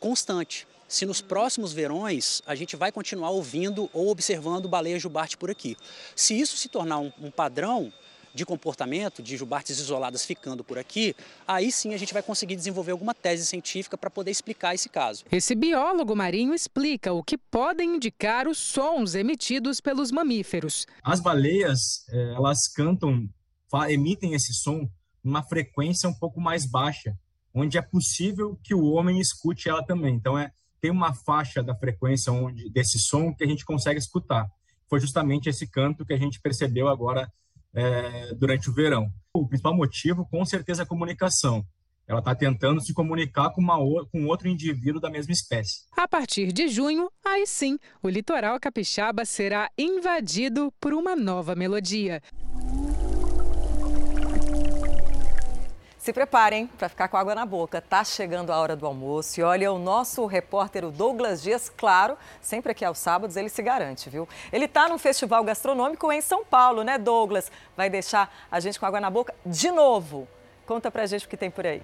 [0.00, 5.50] constante se nos próximos verões a gente vai continuar ouvindo ou observando baleia jubarte por
[5.50, 5.76] aqui.
[6.14, 7.92] Se isso se tornar um, um padrão,
[8.36, 11.16] de comportamento de jubartes isoladas ficando por aqui,
[11.48, 15.24] aí sim a gente vai conseguir desenvolver alguma tese científica para poder explicar esse caso.
[15.32, 20.86] Esse biólogo marinho explica o que podem indicar os sons emitidos pelos mamíferos.
[21.02, 23.26] As baleias, eh, elas cantam,
[23.88, 24.86] emitem esse som
[25.24, 27.16] numa frequência um pouco mais baixa,
[27.54, 30.14] onde é possível que o homem escute ela também.
[30.14, 30.50] Então é
[30.86, 34.46] tem uma faixa da frequência onde desse som que a gente consegue escutar.
[34.88, 37.28] Foi justamente esse canto que a gente percebeu agora
[37.74, 39.10] é, durante o verão.
[39.34, 41.66] O principal motivo, com certeza, é a comunicação.
[42.06, 43.76] Ela está tentando se comunicar com, uma,
[44.12, 45.80] com outro indivíduo da mesma espécie.
[45.96, 52.22] A partir de junho, aí sim, o litoral capixaba será invadido por uma nova melodia.
[56.06, 57.80] Se preparem para ficar com água na boca.
[57.80, 62.16] Tá chegando a hora do almoço e olha, o nosso repórter o Douglas Dias, claro,
[62.40, 64.28] sempre aqui aos sábados ele se garante, viu?
[64.52, 67.50] Ele tá no festival gastronômico em São Paulo, né, Douglas?
[67.76, 70.28] Vai deixar a gente com água na boca de novo.
[70.64, 71.82] Conta pra gente o que tem por aí.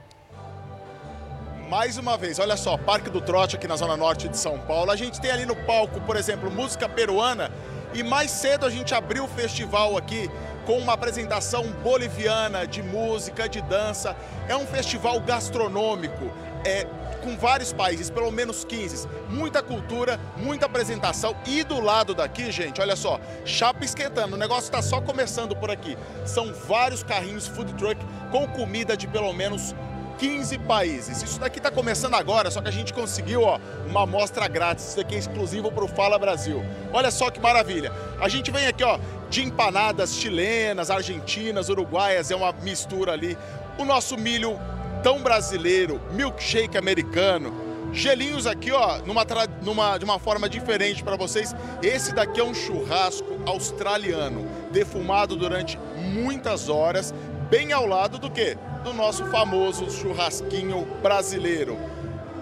[1.68, 4.92] Mais uma vez, olha só, Parque do Trote aqui na zona norte de São Paulo.
[4.92, 7.50] A gente tem ali no palco, por exemplo, música peruana
[7.92, 10.30] e mais cedo a gente abriu o festival aqui
[10.66, 14.16] com uma apresentação boliviana de música, de dança.
[14.48, 16.30] É um festival gastronômico,
[16.64, 16.86] é,
[17.22, 19.08] com vários países, pelo menos 15.
[19.28, 21.34] Muita cultura, muita apresentação.
[21.46, 24.34] E do lado daqui, gente, olha só, chapa esquentando.
[24.34, 25.96] O negócio está só começando por aqui.
[26.24, 29.74] São vários carrinhos food truck com comida de pelo menos
[30.22, 31.20] 15 países.
[31.20, 33.58] Isso daqui está começando agora, só que a gente conseguiu ó,
[33.88, 34.90] uma amostra grátis.
[34.90, 36.62] Isso aqui é exclusivo para o Fala Brasil.
[36.92, 37.92] Olha só que maravilha.
[38.20, 43.36] A gente vem aqui ó, de empanadas chilenas, argentinas, uruguaias, é uma mistura ali.
[43.76, 44.60] O nosso milho
[45.02, 47.52] tão brasileiro, milkshake americano.
[47.92, 49.26] Gelinhos aqui, ó, numa,
[49.60, 51.52] numa, de uma forma diferente para vocês.
[51.82, 57.12] Esse daqui é um churrasco australiano, defumado durante muitas horas,
[57.52, 58.56] bem ao lado do que?
[58.82, 61.78] Do nosso famoso churrasquinho brasileiro.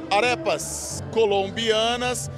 [0.08, 2.30] Arepas colombianas,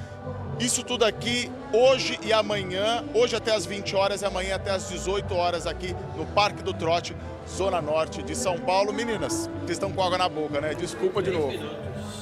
[0.59, 4.89] isso tudo aqui hoje e amanhã, hoje até as 20 horas e amanhã até as
[4.89, 7.15] 18 horas aqui no Parque do Trote,
[7.47, 8.91] Zona Norte de São Paulo.
[8.91, 10.73] Meninas, vocês estão com água na boca, né?
[10.73, 11.53] Desculpa de novo.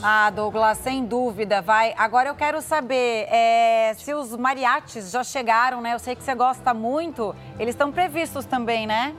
[0.03, 1.93] Ah, Douglas, sem dúvida, vai.
[1.97, 5.93] Agora eu quero saber é, se os mariachis já chegaram, né?
[5.93, 7.33] Eu sei que você gosta muito.
[7.57, 9.15] Eles estão previstos também, né?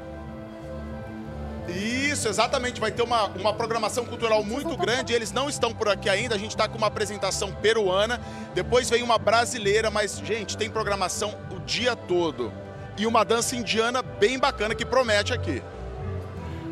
[1.69, 2.81] Isso, exatamente.
[2.81, 5.13] Vai ter uma, uma programação cultural muito grande.
[5.13, 6.35] Eles não estão por aqui ainda.
[6.35, 8.21] A gente está com uma apresentação peruana.
[8.55, 12.53] Depois vem uma brasileira, mas, gente, tem programação o dia todo.
[12.99, 15.63] E uma dança indiana bem bacana que promete aqui.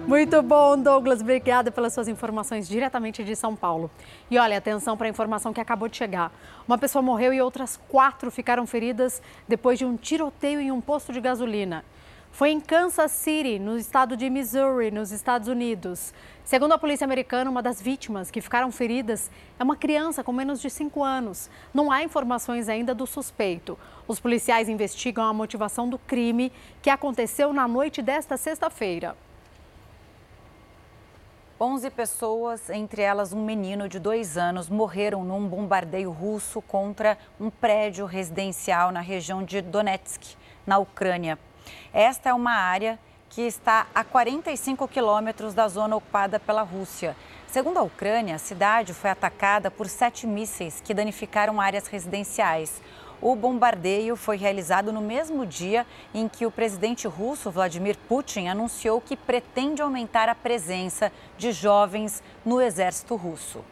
[0.07, 1.21] Muito bom, Douglas.
[1.21, 3.91] Obrigada pelas suas informações diretamente de São Paulo.
[4.31, 6.33] E olha, atenção para a informação que acabou de chegar.
[6.67, 11.13] Uma pessoa morreu e outras quatro ficaram feridas depois de um tiroteio em um posto
[11.13, 11.85] de gasolina.
[12.33, 16.15] Foi em Kansas City, no estado de Missouri, nos Estados Unidos.
[16.45, 20.61] Segundo a polícia americana, uma das vítimas que ficaram feridas é uma criança com menos
[20.61, 21.51] de 5 anos.
[21.75, 23.79] Não há informações ainda do suspeito.
[24.09, 26.51] Os policiais investigam a motivação do crime
[26.81, 29.17] que aconteceu na noite desta sexta-feira.
[31.61, 37.51] 11 pessoas, entre elas um menino de dois anos, morreram num bombardeio russo contra um
[37.51, 40.37] prédio residencial na região de Donetsk,
[40.67, 41.39] na Ucrânia.
[41.93, 42.99] Esta é uma área
[43.31, 47.17] que está a 45 quilômetros da zona ocupada pela Rússia.
[47.47, 52.83] Segundo a Ucrânia, a cidade foi atacada por sete mísseis que danificaram áreas residenciais.
[53.23, 59.01] O bombardeio foi realizado no mesmo dia em que o presidente russo Vladimir Putin anunciou
[59.01, 63.65] que pretende aumentar a presença de jovens no exército russo.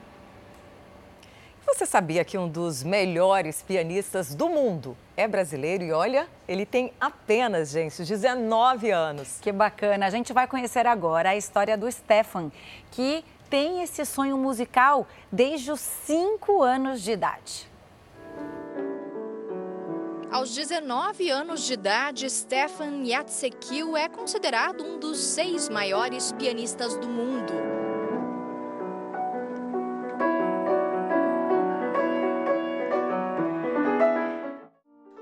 [1.67, 6.93] Você sabia que um dos melhores pianistas do mundo é brasileiro e olha, ele tem
[7.01, 9.39] apenas, gente, 19 anos.
[9.43, 10.07] Que bacana.
[10.07, 12.53] A gente vai conhecer agora a história do Stefan,
[12.93, 17.69] que tem esse sonho musical desde os 5 anos de idade.
[20.31, 27.09] Aos 19 anos de idade, Stefan Yatsekil é considerado um dos seis maiores pianistas do
[27.09, 27.78] mundo.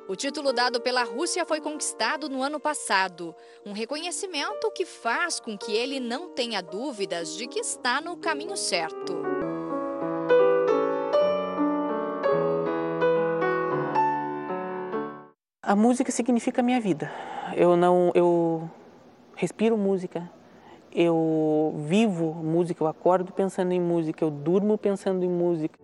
[0.09, 3.35] O título dado pela Rússia foi conquistado no ano passado,
[3.65, 8.57] um reconhecimento que faz com que ele não tenha dúvidas de que está no caminho
[8.57, 9.20] certo.
[15.61, 17.11] A música significa a minha vida.
[17.57, 18.70] Eu não, eu
[19.35, 20.31] respiro música.
[20.93, 25.77] Eu vivo música, eu acordo pensando em música, eu durmo pensando em música.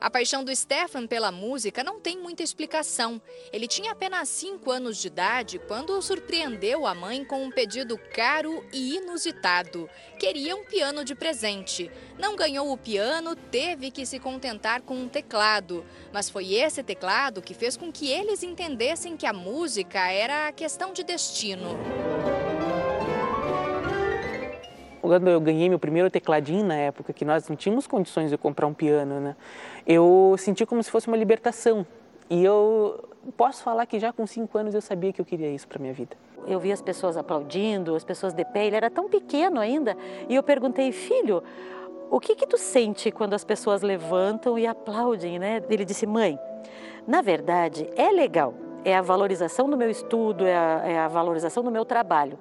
[0.00, 3.20] A paixão do Stefan pela música não tem muita explicação.
[3.52, 8.64] Ele tinha apenas 5 anos de idade quando surpreendeu a mãe com um pedido caro
[8.72, 9.90] e inusitado.
[10.18, 11.90] Queria um piano de presente.
[12.18, 15.84] Não ganhou o piano, teve que se contentar com um teclado.
[16.10, 20.94] Mas foi esse teclado que fez com que eles entendessem que a música era questão
[20.94, 22.39] de destino
[25.00, 28.66] quando eu ganhei meu primeiro tecladinho na época, que nós não tínhamos condições de comprar
[28.66, 29.36] um piano, né?
[29.86, 31.86] Eu senti como se fosse uma libertação.
[32.28, 35.66] E eu posso falar que já com cinco anos eu sabia que eu queria isso
[35.66, 36.16] para minha vida.
[36.46, 38.66] Eu vi as pessoas aplaudindo, as pessoas de pé.
[38.66, 39.96] Ele era tão pequeno ainda.
[40.28, 41.42] E eu perguntei, filho,
[42.10, 45.62] o que que tu sente quando as pessoas levantam e aplaudem, né?
[45.68, 46.38] Ele disse, mãe,
[47.06, 48.54] na verdade é legal.
[48.84, 52.38] É a valorização do meu estudo, é a, é a valorização do meu trabalho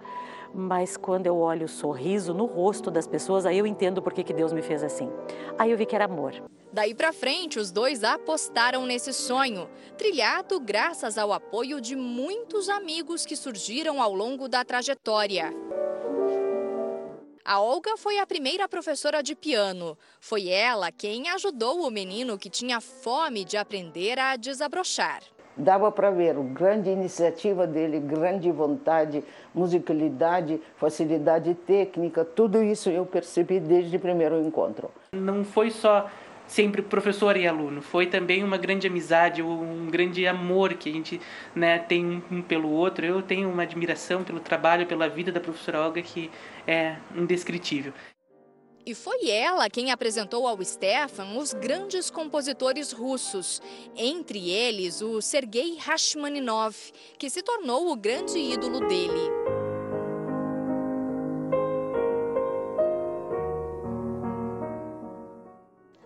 [0.53, 4.23] mas quando eu olho o sorriso no rosto das pessoas, aí eu entendo por que,
[4.23, 5.09] que Deus me fez assim.
[5.57, 6.33] Aí eu vi que era amor.
[6.71, 9.67] Daí para frente, os dois apostaram nesse sonho,
[9.97, 15.51] trilhado graças ao apoio de muitos amigos que surgiram ao longo da trajetória.
[17.43, 19.97] A Olga foi a primeira professora de piano.
[20.19, 25.23] Foi ela quem ajudou o menino que tinha fome de aprender a desabrochar
[25.59, 29.23] dava para ver a grande iniciativa dele, grande vontade,
[29.53, 34.89] musicalidade, facilidade técnica, tudo isso eu percebi desde o primeiro encontro.
[35.13, 36.09] Não foi só
[36.47, 41.21] sempre professor e aluno, foi também uma grande amizade, um grande amor que a gente
[41.55, 43.05] né, tem um pelo outro.
[43.05, 46.31] Eu tenho uma admiração pelo trabalho, pela vida da professora Olga que
[46.65, 47.93] é indescritível.
[48.89, 53.61] E foi ela quem apresentou ao Stefan os grandes compositores russos,
[53.95, 56.75] entre eles o Sergei Rachmaninov,
[57.19, 59.29] que se tornou o grande ídolo dele.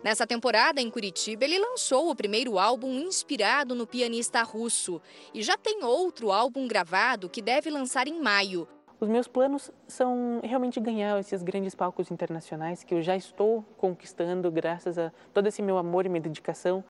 [0.04, 5.02] Nessa temporada em Curitiba, ele lançou o primeiro álbum inspirado no pianista russo
[5.34, 8.68] e já tem outro álbum gravado que deve lançar em maio.
[9.04, 14.50] Os meus planos são realmente ganhar esses grandes palcos internacionais que eu já estou conquistando
[14.50, 16.82] graças a todo esse meu amor e minha dedicação.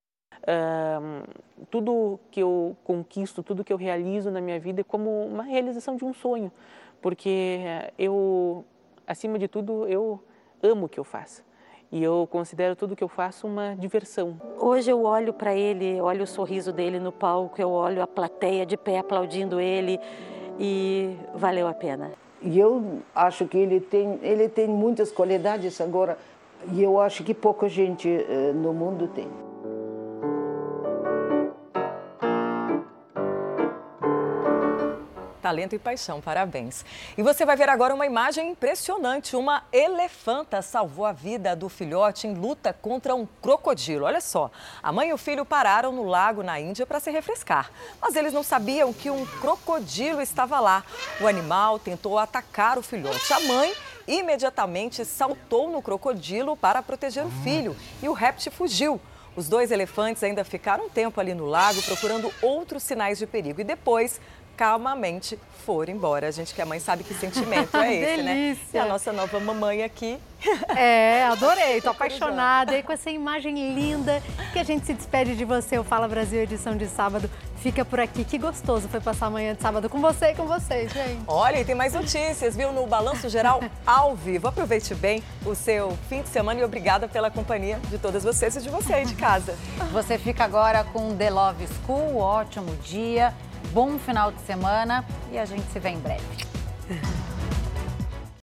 [1.71, 5.95] Tudo que eu conquisto, tudo que eu realizo na minha vida é como uma realização
[5.95, 6.51] de um sonho,
[7.01, 7.61] porque
[7.97, 8.63] eu,
[9.07, 10.23] acima de tudo, eu
[10.61, 11.43] amo o que eu faço.
[11.91, 14.39] E eu considero tudo que eu faço uma diversão.
[14.59, 18.67] Hoje eu olho para ele, olho o sorriso dele no palco, eu olho a plateia
[18.67, 19.99] de pé aplaudindo ele
[20.59, 22.11] e valeu a pena.
[22.41, 26.17] E eu acho que ele tem, ele tem muitas qualidades agora
[26.71, 29.27] e eu acho que pouca gente eh, no mundo tem.
[35.43, 36.21] Talento e paixão.
[36.21, 36.85] Parabéns.
[37.17, 39.35] E você vai ver agora uma imagem impressionante.
[39.35, 44.05] Uma elefanta salvou a vida do filhote em luta contra um crocodilo.
[44.05, 44.49] Olha só,
[44.81, 47.69] a mãe e o filho pararam no lago na Índia para se refrescar.
[48.01, 50.85] Mas eles não sabiam que um crocodilo estava lá.
[51.19, 53.33] O animal tentou atacar o filhote.
[53.33, 53.73] A mãe
[54.07, 59.01] imediatamente saltou no crocodilo para proteger o filho e o réptil fugiu.
[59.35, 63.61] Os dois elefantes ainda ficaram um tempo ali no lago procurando outros sinais de perigo
[63.61, 64.21] e depois
[64.55, 66.27] calmamente foram embora.
[66.27, 68.57] A gente que é mãe sabe que sentimento é esse, né?
[68.73, 70.17] E a nossa nova mamãe aqui.
[70.75, 72.77] É, adorei, tô apaixonada.
[72.77, 74.21] E com essa imagem linda
[74.51, 77.29] que a gente se despede de você, o Fala Brasil edição de sábado.
[77.57, 78.25] Fica por aqui.
[78.25, 81.21] Que gostoso foi passar amanhã de sábado com você e com vocês, gente.
[81.27, 82.73] Olha, e tem mais notícias, viu?
[82.73, 84.49] No Balanço Geral ao vivo.
[84.49, 88.61] Aproveite bem o seu fim de semana e obrigada pela companhia de todas vocês e
[88.61, 89.57] de você aí de casa.
[89.93, 92.17] Você fica agora com The Love School.
[92.17, 93.33] Ótimo dia
[93.71, 96.23] bom final de semana e a gente se vê em breve.